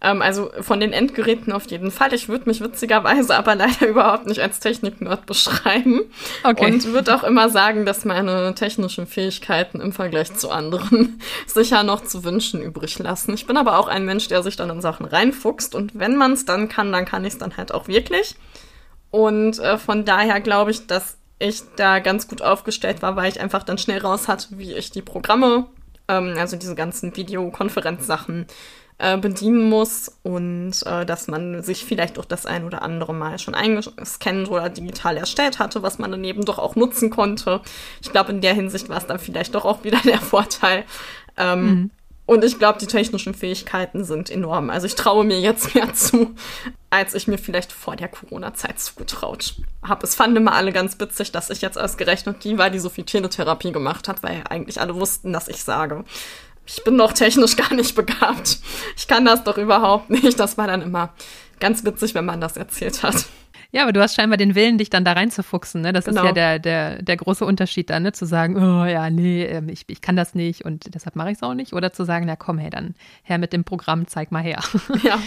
ähm, 0.01 0.23
also 0.23 0.51
von 0.61 0.81
den 0.81 0.93
Endgeräten 0.93 1.53
auf 1.53 1.67
jeden 1.71 1.91
Fall. 1.91 2.13
Ich 2.13 2.29
würde 2.29 2.47
mich 2.47 2.61
witzigerweise 2.61 3.37
aber 3.37 3.55
leider 3.55 3.87
überhaupt 3.89 4.27
nicht 4.27 4.41
als 4.41 4.61
Technik-Nerd 4.61 5.27
beschreiben. 5.27 6.03
Okay. 6.45 6.73
Und 6.73 6.93
würde 6.93 7.15
auch 7.15 7.25
immer 7.25 7.49
sagen, 7.49 7.87
dass 7.87 8.05
meine 8.05 8.55
technischen 8.55 9.07
Fähigkeiten 9.07 9.81
im 9.81 9.93
Vergleich 9.93 10.35
zu 10.35 10.51
anderen 10.51 11.21
sicher 11.47 11.83
noch 11.83 12.03
zu 12.03 12.25
wünschen 12.25 12.61
übrig 12.63 12.99
lassen. 12.99 13.35
Ich 13.35 13.47
bin 13.47 13.57
aber 13.57 13.79
auch 13.79 13.89
ein 13.89 14.05
Mensch, 14.05 14.29
der 14.29 14.43
sich 14.43 14.57
dann 14.57 14.71
in 14.71 14.81
Sachen 14.81 15.07
reinfuchst. 15.07 15.75
Und 15.75 15.99
wenn 15.99 16.17
man 16.17 16.33
es 16.33 16.45
dann 16.45 16.69
kann, 16.69 16.93
dann 16.93 17.05
kann 17.05 17.25
ich 17.25 17.35
es 17.35 17.39
dann 17.39 17.57
halt 17.57 17.73
auch 17.73 17.89
wirklich. 17.89 18.37
Und 19.11 19.59
äh, 19.59 19.79
von 19.79 20.05
daher 20.05 20.41
glaube 20.41 20.73
ich, 20.73 20.87
dass 20.87 21.17
ich 21.39 21.63
da 21.77 21.99
ganz 21.99 22.29
gut 22.29 22.43
aufgestellt 22.43 23.03
war, 23.03 23.17
weil 23.17 23.31
ich 23.31 23.41
einfach 23.41 23.63
dann 23.63 23.79
schnell 23.79 23.99
raus 23.99 24.29
hatte, 24.29 24.49
wie 24.53 24.73
ich 24.73 24.91
die 24.91 25.03
Programme, 25.03 25.67
ähm, 26.09 26.35
also 26.39 26.57
diese 26.57 26.75
ganzen 26.75 27.17
Videokonferenzsachen, 27.17 28.47
äh, 28.99 29.19
bedienen 29.19 29.69
muss 29.69 30.11
und 30.23 30.75
äh, 30.87 31.05
dass 31.05 31.29
man 31.29 31.63
sich 31.63 31.85
vielleicht 31.85 32.19
auch 32.19 32.25
das 32.25 32.47
ein 32.47 32.65
oder 32.65 32.83
andere 32.83 33.13
Mal 33.13 33.39
schon 33.39 33.55
eingescannt 33.55 34.51
oder 34.51 34.71
digital 34.71 35.17
erstellt 35.17 35.59
hatte, 35.59 35.83
was 35.83 35.99
man 35.99 36.11
daneben 36.11 36.45
doch 36.45 36.59
auch 36.59 36.77
nutzen 36.77 37.11
konnte. 37.11 37.61
Ich 38.01 38.11
glaube, 38.11 38.33
in 38.33 38.41
der 38.41 38.55
Hinsicht 38.55 38.89
war 38.89 38.99
es 38.99 39.07
dann 39.07 39.19
vielleicht 39.19 39.55
doch 39.55 39.65
auch 39.65 39.85
wieder 39.85 39.99
der 40.05 40.21
Vorteil. 40.21 40.85
Ähm, 41.37 41.65
mhm. 41.65 41.91
Und 42.25 42.43
ich 42.43 42.59
glaube, 42.59 42.81
die 42.81 42.87
technischen 42.87 43.35
Fähigkeiten 43.35 44.03
sind 44.03 44.31
enorm. 44.31 44.69
Also 44.69 44.87
ich 44.87 44.97
traue 44.97 45.25
mir 45.25 45.41
jetzt 45.41 45.75
mehr 45.75 45.95
zu, 45.95 46.35
als 46.91 47.15
ich 47.15 47.29
mir 47.29 47.39
vielleicht 47.39 47.73
vor 47.73 47.97
der 47.97 48.09
Corona-Zeit 48.09 48.81
zugetraut 48.81 49.55
habe. 49.83 50.05
Es 50.05 50.15
fanden 50.17 50.37
immer 50.37 50.55
alle 50.55 50.73
ganz 50.73 50.99
witzig, 50.99 51.31
dass 51.31 51.51
ich 51.51 51.61
jetzt 51.61 51.79
ausgerechnet 51.79 52.43
die 52.43 52.59
war, 52.59 52.71
die 52.71 52.81
so 52.81 52.89
viel 52.89 53.05
Teletherapie 53.05 53.73
gemacht 53.73 54.09
hat, 54.09 54.23
weil 54.23 54.43
eigentlich 54.49 54.81
alle 54.81 54.97
wussten, 54.97 55.33
dass 55.33 55.49
ich 55.49 55.63
sage 55.63 56.05
ich 56.67 56.83
bin 56.85 56.99
doch 56.99 57.13
technisch 57.13 57.57
gar 57.57 57.75
nicht 57.75 57.95
begabt. 57.95 58.59
Ich 58.97 59.07
kann 59.09 59.25
das 59.25 59.45
doch 59.45 59.59
überhaupt 59.59 60.11
nicht. 60.11 60.39
Das 60.39 60.59
war 60.59 60.67
dann 60.67 60.83
immer 60.83 61.15
ganz 61.61 61.85
witzig, 61.85 62.15
wenn 62.15 62.25
man 62.25 62.41
das 62.41 62.57
erzählt 62.57 63.03
hat. 63.03 63.27
Ja, 63.73 63.83
aber 63.83 63.93
du 63.93 64.01
hast 64.01 64.15
scheinbar 64.15 64.37
den 64.37 64.55
Willen, 64.55 64.79
dich 64.79 64.91
dann 64.91 65.05
da 65.05 65.13
reinzufuchsen. 65.13 65.83
Ne? 65.83 65.93
Das 65.93 66.07
genau. 66.07 66.23
ist 66.23 66.27
ja 66.27 66.33
der, 66.33 66.59
der, 66.59 67.03
der 67.03 67.17
große 67.17 67.45
Unterschied 67.45 67.91
dann, 67.91 68.05
ne? 68.05 68.13
zu 68.13 68.27
sagen, 68.27 68.57
oh 68.57 68.85
ja, 68.85 69.11
nee, 69.11 69.45
ähm, 69.45 69.69
ich, 69.69 69.85
ich 69.89 70.01
kann 70.01 70.17
das 70.17 70.35
nicht 70.35 70.65
und 70.65 70.95
deshalb 70.95 71.17
mache 71.17 71.31
ich 71.31 71.37
es 71.37 71.43
auch 71.43 71.55
nicht. 71.55 71.73
Oder 71.73 71.93
zu 71.93 72.05
sagen, 72.05 72.27
na 72.27 72.37
komm, 72.37 72.59
hey, 72.59 72.71
dann 72.71 72.95
her 73.23 73.39
mit 73.39 73.53
dem 73.53 73.65
Programm, 73.65 74.07
zeig 74.07 74.33
mal 74.33 74.43
her. 74.43 74.61
Ja. 75.03 75.19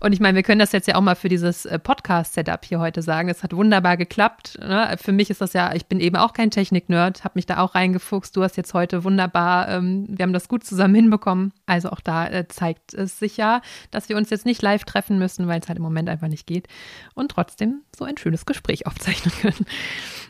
Und 0.00 0.12
ich 0.12 0.20
meine, 0.20 0.36
wir 0.36 0.42
können 0.42 0.60
das 0.60 0.72
jetzt 0.72 0.86
ja 0.86 0.94
auch 0.94 1.00
mal 1.00 1.16
für 1.16 1.28
dieses 1.28 1.66
äh, 1.66 1.78
Podcast-Setup 1.78 2.64
hier 2.64 2.78
heute 2.78 3.02
sagen. 3.02 3.28
Es 3.28 3.42
hat 3.42 3.54
wunderbar 3.54 3.96
geklappt. 3.96 4.58
Ne? 4.60 4.96
Für 5.02 5.12
mich 5.12 5.28
ist 5.28 5.40
das 5.40 5.52
ja, 5.52 5.74
ich 5.74 5.86
bin 5.86 5.98
eben 6.00 6.16
auch 6.16 6.32
kein 6.32 6.50
Technik-Nerd, 6.50 7.24
habe 7.24 7.32
mich 7.34 7.46
da 7.46 7.58
auch 7.58 7.74
reingefuchst. 7.74 8.36
Du 8.36 8.42
hast 8.42 8.56
jetzt 8.56 8.74
heute 8.74 9.04
wunderbar, 9.04 9.68
ähm, 9.68 10.06
wir 10.08 10.22
haben 10.22 10.32
das 10.32 10.48
gut 10.48 10.64
zusammen 10.64 10.94
hinbekommen. 10.94 11.52
Also 11.66 11.90
auch 11.90 12.00
da 12.00 12.26
äh, 12.28 12.46
zeigt 12.48 12.94
es 12.94 13.18
sich 13.18 13.36
ja, 13.36 13.60
dass 13.90 14.08
wir 14.08 14.16
uns 14.16 14.30
jetzt 14.30 14.46
nicht 14.46 14.62
live 14.62 14.84
treffen 14.84 15.18
müssen, 15.18 15.48
weil 15.48 15.60
es 15.60 15.68
halt 15.68 15.78
im 15.78 15.84
Moment 15.84 16.08
einfach 16.08 16.28
nicht 16.28 16.46
geht. 16.46 16.68
Und 17.14 17.32
trotzdem 17.32 17.55
trotzdem 17.56 17.82
so 17.96 18.04
ein 18.04 18.18
schönes 18.18 18.46
Gespräch 18.46 18.86
aufzeichnen 18.86 19.34
können. 19.40 19.66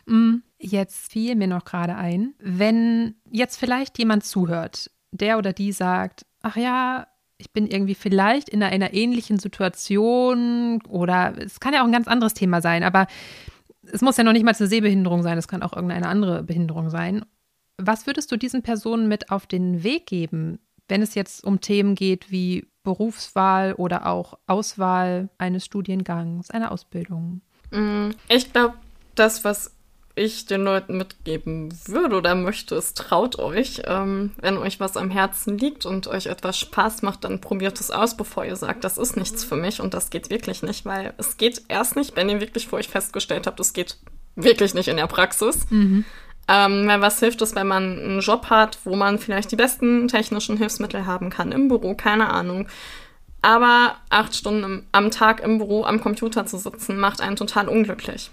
Mm, 0.07 0.43
jetzt 0.59 1.11
fiel 1.11 1.35
mir 1.35 1.49
noch 1.49 1.65
gerade 1.65 1.97
ein, 1.97 2.35
wenn 2.39 3.17
jetzt 3.31 3.57
vielleicht 3.57 3.99
jemand 3.99 4.25
zuhört, 4.25 4.91
der 5.11 5.39
oder 5.39 5.53
die 5.53 5.73
sagt, 5.73 6.27
ach 6.43 6.57
ja, 6.57 7.09
ich 7.39 7.53
bin 7.53 7.67
irgendwie 7.67 7.97
vielleicht 7.97 8.49
in 8.49 8.63
einer, 8.63 8.73
einer 8.73 8.95
ähnlichen 8.95 9.39
Situation 9.39 10.81
oder 10.89 11.35
es 11.39 11.61
kann 11.61 11.75
ja 11.75 11.83
auch 11.83 11.87
ein 11.87 11.93
ganz 11.93 12.09
anderes 12.09 12.35
Thema 12.35 12.63
sein, 12.63 12.83
aber 12.83 13.09
es 13.83 14.01
muss 14.01 14.17
ja 14.17 14.25
noch 14.25 14.33
nicht 14.33 14.45
mal 14.45 14.55
eine 14.57 14.69
Sehbehinderung 14.69 15.23
sein, 15.23 15.39
es 15.39 15.49
kann 15.49 15.63
auch 15.63 15.75
irgendeine 15.75 16.09
andere 16.09 16.45
Behinderung 16.45 16.89
sein. 16.89 17.25
Was 17.77 18.07
würdest 18.07 18.33
du 18.33 18.37
diesen 18.37 18.63
Personen 18.63 19.09
mit 19.09 19.31
auf 19.31 19.47
den 19.47 19.83
Weg 19.83 20.07
geben, 20.07 20.61
wenn 20.89 21.03
es 21.03 21.15
jetzt 21.15 21.45
um 21.45 21.61
Themen 21.61 21.95
geht 21.95 22.31
wie 22.31 22.67
Berufswahl 22.83 23.75
oder 23.75 24.07
auch 24.07 24.39
Auswahl 24.47 25.29
eines 25.39 25.65
Studiengangs, 25.65 26.51
einer 26.51 26.71
Ausbildung? 26.71 27.41
Mm, 27.71 28.11
ich 28.29 28.53
glaube, 28.53 28.75
das, 29.15 29.45
was 29.45 29.73
ich 30.17 30.47
den 30.47 30.65
Leuten 30.65 30.97
mitgeben 30.97 31.75
würde 31.87 32.17
oder 32.17 32.35
möchte, 32.35 32.75
ist, 32.75 32.97
traut 32.97 33.39
euch. 33.39 33.83
Ähm, 33.85 34.33
wenn 34.41 34.57
euch 34.57 34.81
was 34.81 34.97
am 34.97 35.11
Herzen 35.11 35.59
liegt 35.59 35.85
und 35.85 36.07
euch 36.07 36.27
etwas 36.27 36.59
Spaß 36.59 37.03
macht, 37.03 37.25
dann 37.25 37.41
probiert 37.41 37.79
es 37.79 37.91
aus, 37.91 38.17
bevor 38.17 38.45
ihr 38.45 38.57
sagt, 38.57 38.83
das 38.85 38.97
ist 38.97 39.17
nichts 39.17 39.45
für 39.45 39.57
mich 39.57 39.81
und 39.81 39.93
das 39.93 40.09
geht 40.09 40.31
wirklich 40.31 40.63
nicht, 40.63 40.87
weil 40.87 41.13
es 41.19 41.37
geht 41.37 41.63
erst 41.69 41.97
nicht, 41.97 42.17
wenn 42.17 42.31
ihr 42.31 42.41
wirklich 42.41 42.67
vor 42.67 42.79
euch 42.79 42.89
festgestellt 42.89 43.47
habt, 43.47 43.61
es 43.61 43.75
geht 43.75 43.99
wirklich 44.37 44.73
nicht 44.73 44.89
in 44.89 44.97
der 44.97 45.07
Praxis. 45.07 45.71
Mhm. 45.71 46.07
Ähm, 46.49 46.87
weil 46.87 47.01
was 47.01 47.19
hilft 47.19 47.43
es, 47.43 47.55
wenn 47.55 47.67
man 47.67 47.99
einen 47.99 48.21
Job 48.21 48.51
hat, 48.51 48.79
wo 48.85 48.95
man 48.95 49.19
vielleicht 49.19 49.51
die 49.51 49.57
besten 49.57 50.09
technischen 50.09 50.57
Hilfsmittel 50.57 51.07
haben 51.07 51.31
kann 51.31 51.51
im 51.53 51.69
Büro, 51.69 51.95
keine 51.95 52.31
Ahnung. 52.31 52.69
Aber 53.43 53.97
acht 54.11 54.35
Stunden 54.35 54.87
am 54.93 55.11
Tag 55.11 55.41
im 55.41 55.59
Büro 55.59 55.85
am 55.85 56.01
Computer 56.01 56.47
zu 56.47 56.59
sitzen, 56.59 56.99
macht 56.99 57.21
einen 57.21 57.37
total 57.37 57.69
unglücklich. 57.69 58.31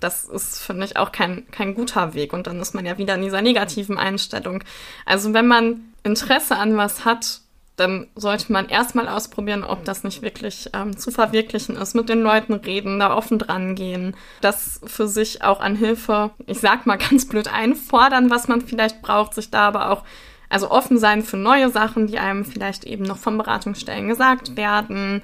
Das 0.00 0.24
ist, 0.24 0.58
finde 0.62 0.84
ich, 0.84 0.96
auch 0.96 1.12
kein, 1.12 1.48
kein 1.50 1.74
guter 1.74 2.14
Weg. 2.14 2.32
Und 2.32 2.48
dann 2.48 2.60
ist 2.60 2.74
man 2.74 2.84
ja 2.84 2.98
wieder 2.98 3.14
in 3.14 3.22
dieser 3.22 3.42
negativen 3.42 3.98
Einstellung. 3.98 4.64
Also 5.06 5.32
wenn 5.32 5.46
man 5.46 5.80
Interesse 6.02 6.56
an 6.56 6.76
was 6.76 7.04
hat, 7.04 7.40
dann 7.76 8.06
sollte 8.14 8.52
man 8.52 8.68
erstmal 8.68 9.08
ausprobieren, 9.08 9.64
ob 9.64 9.84
das 9.84 10.04
nicht 10.04 10.22
wirklich 10.22 10.68
ähm, 10.74 10.96
zu 10.96 11.10
verwirklichen 11.10 11.76
ist, 11.76 11.94
mit 11.94 12.08
den 12.08 12.22
Leuten 12.22 12.52
reden, 12.52 12.98
da 12.98 13.16
offen 13.16 13.38
dran 13.38 13.74
gehen, 13.74 14.14
das 14.40 14.80
für 14.84 15.08
sich 15.08 15.42
auch 15.42 15.60
an 15.60 15.76
Hilfe, 15.76 16.30
ich 16.46 16.60
sag 16.60 16.86
mal 16.86 16.98
ganz 16.98 17.26
blöd 17.26 17.48
einfordern, 17.48 18.30
was 18.30 18.48
man 18.48 18.60
vielleicht 18.60 19.00
braucht, 19.00 19.34
sich 19.34 19.50
da 19.50 19.68
aber 19.68 19.90
auch 19.90 20.04
also 20.52 20.70
offen 20.70 20.98
sein 20.98 21.22
für 21.22 21.38
neue 21.38 21.70
Sachen, 21.70 22.08
die 22.08 22.18
einem 22.18 22.44
vielleicht 22.44 22.84
eben 22.84 23.04
noch 23.04 23.16
von 23.16 23.38
Beratungsstellen 23.38 24.08
gesagt 24.08 24.54
werden. 24.54 25.22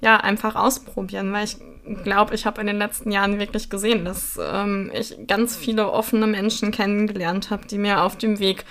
Ja, 0.00 0.16
einfach 0.16 0.56
ausprobieren, 0.56 1.32
weil 1.32 1.44
ich 1.44 1.56
glaube, 2.02 2.34
ich 2.34 2.44
habe 2.44 2.60
in 2.60 2.66
den 2.66 2.78
letzten 2.78 3.12
Jahren 3.12 3.38
wirklich 3.38 3.70
gesehen, 3.70 4.04
dass 4.04 4.38
ähm, 4.42 4.90
ich 4.92 5.16
ganz 5.28 5.54
viele 5.56 5.92
offene 5.92 6.26
Menschen 6.26 6.72
kennengelernt 6.72 7.50
habe, 7.50 7.66
die 7.66 7.78
mir 7.78 8.02
auf 8.02 8.18
dem 8.18 8.40
Weg 8.40 8.64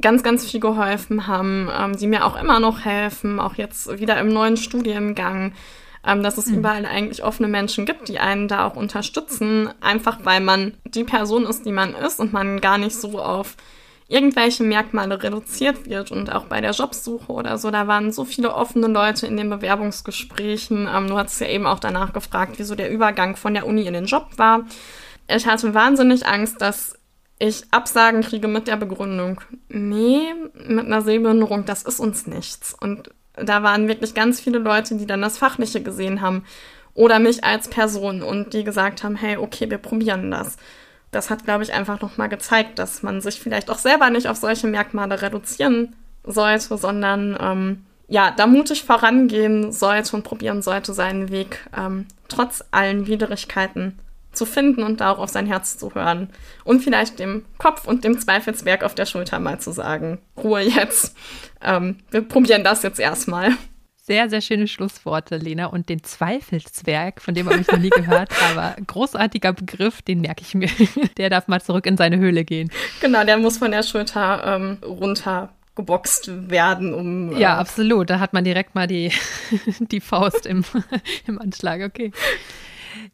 ganz, 0.00 0.22
ganz 0.22 0.48
viel 0.50 0.60
geholfen 0.60 1.26
haben, 1.26 1.68
ähm, 1.76 1.96
die 1.96 2.06
mir 2.06 2.24
auch 2.24 2.40
immer 2.40 2.60
noch 2.60 2.84
helfen, 2.84 3.40
auch 3.40 3.54
jetzt 3.54 3.98
wieder 4.00 4.18
im 4.18 4.28
neuen 4.28 4.56
Studiengang, 4.56 5.52
ähm, 6.06 6.22
dass 6.22 6.38
es 6.38 6.46
mhm. 6.46 6.58
überall 6.58 6.86
eigentlich 6.86 7.22
offene 7.22 7.48
Menschen 7.48 7.86
gibt, 7.86 8.08
die 8.08 8.18
einen 8.18 8.48
da 8.48 8.66
auch 8.66 8.76
unterstützen, 8.76 9.68
einfach 9.80 10.20
weil 10.24 10.40
man 10.40 10.74
die 10.84 11.04
Person 11.04 11.44
ist, 11.44 11.66
die 11.66 11.72
man 11.72 11.94
ist 11.94 12.20
und 12.20 12.32
man 12.32 12.60
gar 12.60 12.78
nicht 12.78 12.96
so 12.96 13.20
auf 13.20 13.56
irgendwelche 14.08 14.62
Merkmale 14.62 15.22
reduziert 15.22 15.86
wird 15.86 16.10
und 16.10 16.30
auch 16.30 16.44
bei 16.44 16.60
der 16.60 16.72
Jobsuche 16.72 17.32
oder 17.32 17.56
so, 17.56 17.70
da 17.70 17.86
waren 17.86 18.12
so 18.12 18.24
viele 18.24 18.54
offene 18.54 18.88
Leute 18.88 19.26
in 19.26 19.38
den 19.38 19.48
Bewerbungsgesprächen. 19.48 20.88
Ähm, 20.92 21.08
du 21.08 21.16
hast 21.16 21.40
ja 21.40 21.48
eben 21.48 21.66
auch 21.66 21.78
danach 21.78 22.12
gefragt, 22.12 22.54
wieso 22.58 22.74
der 22.74 22.90
Übergang 22.90 23.36
von 23.36 23.54
der 23.54 23.66
Uni 23.66 23.86
in 23.86 23.94
den 23.94 24.06
Job 24.06 24.26
war. 24.36 24.66
Ich 25.28 25.46
hatte 25.46 25.72
wahnsinnig 25.72 26.26
Angst, 26.26 26.60
dass 26.60 26.98
ich 27.42 27.64
Absagen 27.72 28.22
kriege 28.22 28.46
mit 28.46 28.68
der 28.68 28.76
Begründung, 28.76 29.40
nee, 29.68 30.32
mit 30.54 30.86
einer 30.86 31.02
Sehbehinderung, 31.02 31.64
das 31.64 31.82
ist 31.82 31.98
uns 31.98 32.28
nichts. 32.28 32.72
Und 32.80 33.10
da 33.34 33.64
waren 33.64 33.88
wirklich 33.88 34.14
ganz 34.14 34.40
viele 34.40 34.58
Leute, 34.58 34.94
die 34.94 35.06
dann 35.06 35.22
das 35.22 35.38
Fachliche 35.38 35.82
gesehen 35.82 36.20
haben 36.20 36.44
oder 36.94 37.18
mich 37.18 37.42
als 37.42 37.66
Person 37.66 38.22
und 38.22 38.54
die 38.54 38.62
gesagt 38.62 39.02
haben, 39.02 39.16
hey, 39.16 39.38
okay, 39.38 39.68
wir 39.68 39.78
probieren 39.78 40.30
das. 40.30 40.56
Das 41.10 41.30
hat, 41.30 41.44
glaube 41.44 41.64
ich, 41.64 41.72
einfach 41.72 42.00
nochmal 42.00 42.28
gezeigt, 42.28 42.78
dass 42.78 43.02
man 43.02 43.20
sich 43.20 43.40
vielleicht 43.40 43.70
auch 43.70 43.78
selber 43.78 44.08
nicht 44.10 44.28
auf 44.28 44.36
solche 44.36 44.68
Merkmale 44.68 45.20
reduzieren 45.20 45.96
sollte, 46.22 46.78
sondern 46.78 47.36
ähm, 47.40 47.86
ja, 48.06 48.30
da 48.30 48.46
mutig 48.46 48.84
vorangehen 48.84 49.72
sollte 49.72 50.14
und 50.14 50.22
probieren 50.22 50.62
sollte, 50.62 50.94
seinen 50.94 51.30
Weg 51.30 51.58
ähm, 51.76 52.06
trotz 52.28 52.62
allen 52.70 53.08
Widrigkeiten 53.08 53.98
zu 54.32 54.46
finden 54.46 54.82
und 54.82 55.00
da 55.00 55.10
auch 55.10 55.18
auf 55.18 55.30
sein 55.30 55.46
Herz 55.46 55.78
zu 55.78 55.94
hören. 55.94 56.30
Und 56.64 56.80
vielleicht 56.80 57.18
dem 57.18 57.44
Kopf 57.58 57.86
und 57.86 58.04
dem 58.04 58.18
Zweifelsberg 58.18 58.84
auf 58.84 58.94
der 58.94 59.06
Schulter 59.06 59.38
mal 59.38 59.60
zu 59.60 59.72
sagen, 59.72 60.18
Ruhe 60.36 60.62
jetzt, 60.62 61.16
ähm, 61.62 61.98
wir 62.10 62.22
probieren 62.22 62.64
das 62.64 62.82
jetzt 62.82 63.00
erstmal. 63.00 63.50
Sehr, 64.04 64.28
sehr 64.28 64.40
schöne 64.40 64.66
Schlussworte, 64.66 65.36
Lena. 65.36 65.66
Und 65.66 65.88
den 65.88 66.02
Zweifelswerk, 66.02 67.22
von 67.22 67.34
dem 67.34 67.48
habe 67.48 67.60
ich 67.60 67.68
noch 67.68 67.78
nie 67.78 67.90
gehört, 67.90 68.30
aber 68.50 68.74
großartiger 68.84 69.52
Begriff, 69.52 70.02
den 70.02 70.20
merke 70.20 70.42
ich 70.42 70.54
mir. 70.54 70.68
Der 71.16 71.30
darf 71.30 71.46
mal 71.46 71.60
zurück 71.60 71.86
in 71.86 71.96
seine 71.96 72.18
Höhle 72.18 72.44
gehen. 72.44 72.72
Genau, 73.00 73.24
der 73.24 73.38
muss 73.38 73.58
von 73.58 73.70
der 73.70 73.84
Schulter 73.84 74.42
ähm, 74.44 74.78
runter 74.84 75.50
geboxt 75.76 76.50
werden, 76.50 76.92
um. 76.94 77.36
Ja, 77.36 77.56
äh, 77.56 77.60
absolut. 77.60 78.10
Da 78.10 78.18
hat 78.18 78.32
man 78.32 78.44
direkt 78.44 78.74
mal 78.74 78.86
die, 78.88 79.12
die 79.78 80.00
Faust 80.00 80.46
im, 80.46 80.64
im 81.28 81.40
Anschlag. 81.40 81.82
Okay. 81.82 82.12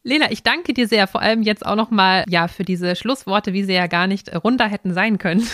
Lena, 0.02 0.30
ich 0.30 0.42
danke 0.42 0.72
dir 0.72 0.86
sehr, 0.88 1.06
vor 1.06 1.20
allem 1.20 1.42
jetzt 1.42 1.66
auch 1.66 1.74
nochmal, 1.74 2.24
ja, 2.28 2.48
für 2.48 2.64
diese 2.64 2.96
Schlussworte, 2.96 3.52
wie 3.52 3.64
sie 3.64 3.74
ja 3.74 3.86
gar 3.86 4.06
nicht 4.06 4.34
runder 4.34 4.66
hätten 4.66 4.94
sein 4.94 5.18
können. 5.18 5.46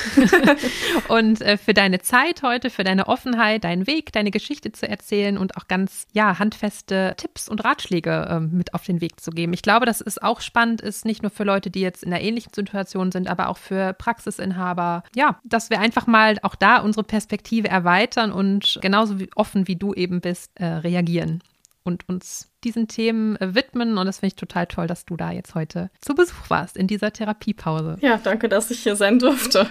und 1.09 1.41
äh, 1.41 1.57
für 1.57 1.75
deine 1.75 2.01
Zeit 2.01 2.43
heute, 2.43 2.71
für 2.71 2.85
deine 2.85 3.09
Offenheit, 3.09 3.65
deinen 3.65 3.87
Weg, 3.87 4.13
deine 4.13 4.31
Geschichte 4.31 4.73
zu 4.73 4.89
erzählen 4.89 5.39
und 5.39 5.57
auch 5.57 5.67
ganz, 5.67 6.07
ja, 6.13 6.39
handfeste 6.39 7.15
Tipps 7.17 7.49
und 7.49 7.65
Ratschläge 7.65 8.29
äh, 8.31 8.41
mit 8.41 8.75
auf 8.75 8.85
den 8.85 9.01
Weg 9.01 9.21
zu 9.21 9.31
geben. 9.31 9.53
Ich 9.53 9.63
glaube, 9.63 9.87
dass 9.87 10.01
es 10.01 10.19
auch 10.19 10.41
spannend 10.41 10.81
ist, 10.81 11.05
nicht 11.05 11.23
nur 11.23 11.31
für 11.31 11.45
Leute, 11.45 11.71
die 11.71 11.81
jetzt 11.81 12.03
in 12.03 12.13
einer 12.13 12.23
ähnlichen 12.23 12.53
Situation 12.55 13.13
sind, 13.13 13.29
aber 13.29 13.49
auch 13.49 13.59
für 13.59 13.93
Praxisinhaber. 13.95 15.05
Ja, 15.15 15.41
dass 15.45 15.71
wir 15.71 15.81
einfach 15.81 16.07
mal 16.07 16.37
auch 16.43 16.55
da 16.55 16.79
unsere 16.79 17.05
Perspektive 17.05 17.69
erweitern 17.69 18.31
und 18.31 18.79
genauso 18.83 19.19
wie 19.19 19.31
offen 19.35 19.67
wie 19.69 19.77
du 19.77 19.95
eben 19.95 20.21
bist, 20.21 20.51
äh, 20.55 20.67
reagieren 20.67 21.43
und 21.85 22.09
uns 22.09 22.51
diesen 22.65 22.89
Themen 22.89 23.37
äh, 23.37 23.55
widmen. 23.55 23.99
Und 23.99 24.07
das 24.07 24.19
finde 24.19 24.29
ich 24.29 24.37
total 24.37 24.67
toll, 24.67 24.87
dass 24.87 25.05
du 25.05 25.17
da 25.17 25.31
jetzt 25.31 25.55
heute 25.55 25.91
zu 26.01 26.15
Besuch 26.15 26.49
warst 26.51 26.77
in 26.77 26.87
dieser 26.87 27.13
Therapiepause. 27.13 27.99
Ja, 28.01 28.19
danke, 28.23 28.49
dass 28.49 28.71
ich 28.71 28.83
hier 28.83 28.97
sein 28.97 29.19
durfte. 29.19 29.69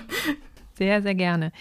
Sehr, 0.76 1.03
sehr 1.03 1.14
gerne. 1.14 1.51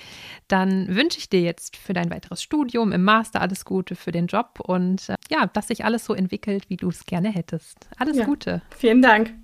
Dann 0.48 0.88
wünsche 0.88 1.18
ich 1.18 1.28
dir 1.28 1.42
jetzt 1.42 1.76
für 1.76 1.92
dein 1.92 2.10
weiteres 2.10 2.42
Studium 2.42 2.92
im 2.92 3.02
Master 3.02 3.42
alles 3.42 3.66
Gute 3.66 3.94
für 3.94 4.10
den 4.10 4.26
Job 4.26 4.58
und 4.60 5.08
äh, 5.10 5.16
ja, 5.30 5.46
dass 5.46 5.68
sich 5.68 5.84
alles 5.84 6.06
so 6.06 6.14
entwickelt, 6.14 6.70
wie 6.70 6.76
du 6.76 6.88
es 6.88 7.04
gerne 7.04 7.28
hättest. 7.30 7.90
Alles 7.98 8.16
ja, 8.16 8.24
Gute. 8.24 8.62
Vielen 8.76 9.02
Dank. 9.02 9.34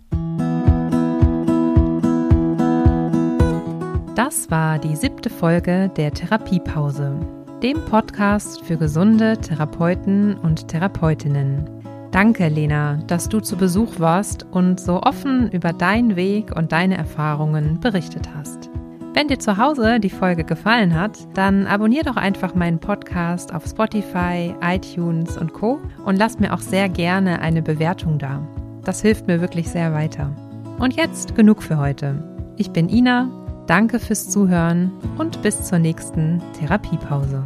Das 4.15 4.51
war 4.51 4.79
die 4.79 4.97
siebte 4.97 5.31
Folge 5.31 5.93
der 5.97 6.13
Therapiepause 6.13 7.38
dem 7.63 7.85
Podcast 7.87 8.65
für 8.65 8.77
gesunde 8.77 9.37
Therapeuten 9.37 10.37
und 10.39 10.69
Therapeutinnen. 10.69 11.69
Danke, 12.13 12.47
Lena, 12.49 13.01
dass 13.09 13.29
du 13.29 13.41
zu 13.41 13.57
Besuch 13.57 13.99
warst 13.99 14.47
und 14.53 14.79
so 14.79 15.03
offen 15.03 15.51
über 15.51 15.73
deinen 15.73 16.15
Weg 16.15 16.55
und 16.57 16.71
deine 16.71 16.97
Erfahrungen 16.97 17.81
berichtet 17.81 18.29
hast. 18.37 18.71
Wenn 19.13 19.27
dir 19.27 19.41
zu 19.41 19.57
Hause 19.57 19.99
die 19.99 20.11
Folge 20.11 20.45
gefallen 20.45 20.95
hat, 20.95 21.19
dann 21.35 21.67
abonnier 21.67 22.05
doch 22.05 22.17
einfach 22.17 22.55
meinen 22.55 22.79
Podcast 22.79 23.53
auf 23.53 23.67
Spotify, 23.67 24.55
iTunes 24.63 25.37
und 25.37 25.53
Co. 25.53 25.81
und 26.05 26.17
lass 26.17 26.39
mir 26.39 26.55
auch 26.55 26.61
sehr 26.61 26.89
gerne 26.89 27.41
eine 27.41 27.63
Bewertung 27.63 28.19
da. 28.19 28.41
Das 28.85 29.03
hilft 29.03 29.27
mir 29.27 29.41
wirklich 29.41 29.69
sehr 29.69 29.93
weiter. 29.93 30.31
Und 30.79 30.95
jetzt 30.95 31.35
genug 31.35 31.65
für 31.65 31.79
heute. 31.79 32.23
Ich 32.57 32.71
bin 32.71 32.89
Ina 32.89 33.29
Danke 33.69 34.01
fürs 34.01 34.31
Zuhören 34.31 34.91
und 35.19 35.43
bis 35.43 35.69
zur 35.69 35.79
nächsten 35.79 36.43
Therapiepause. 36.59 37.45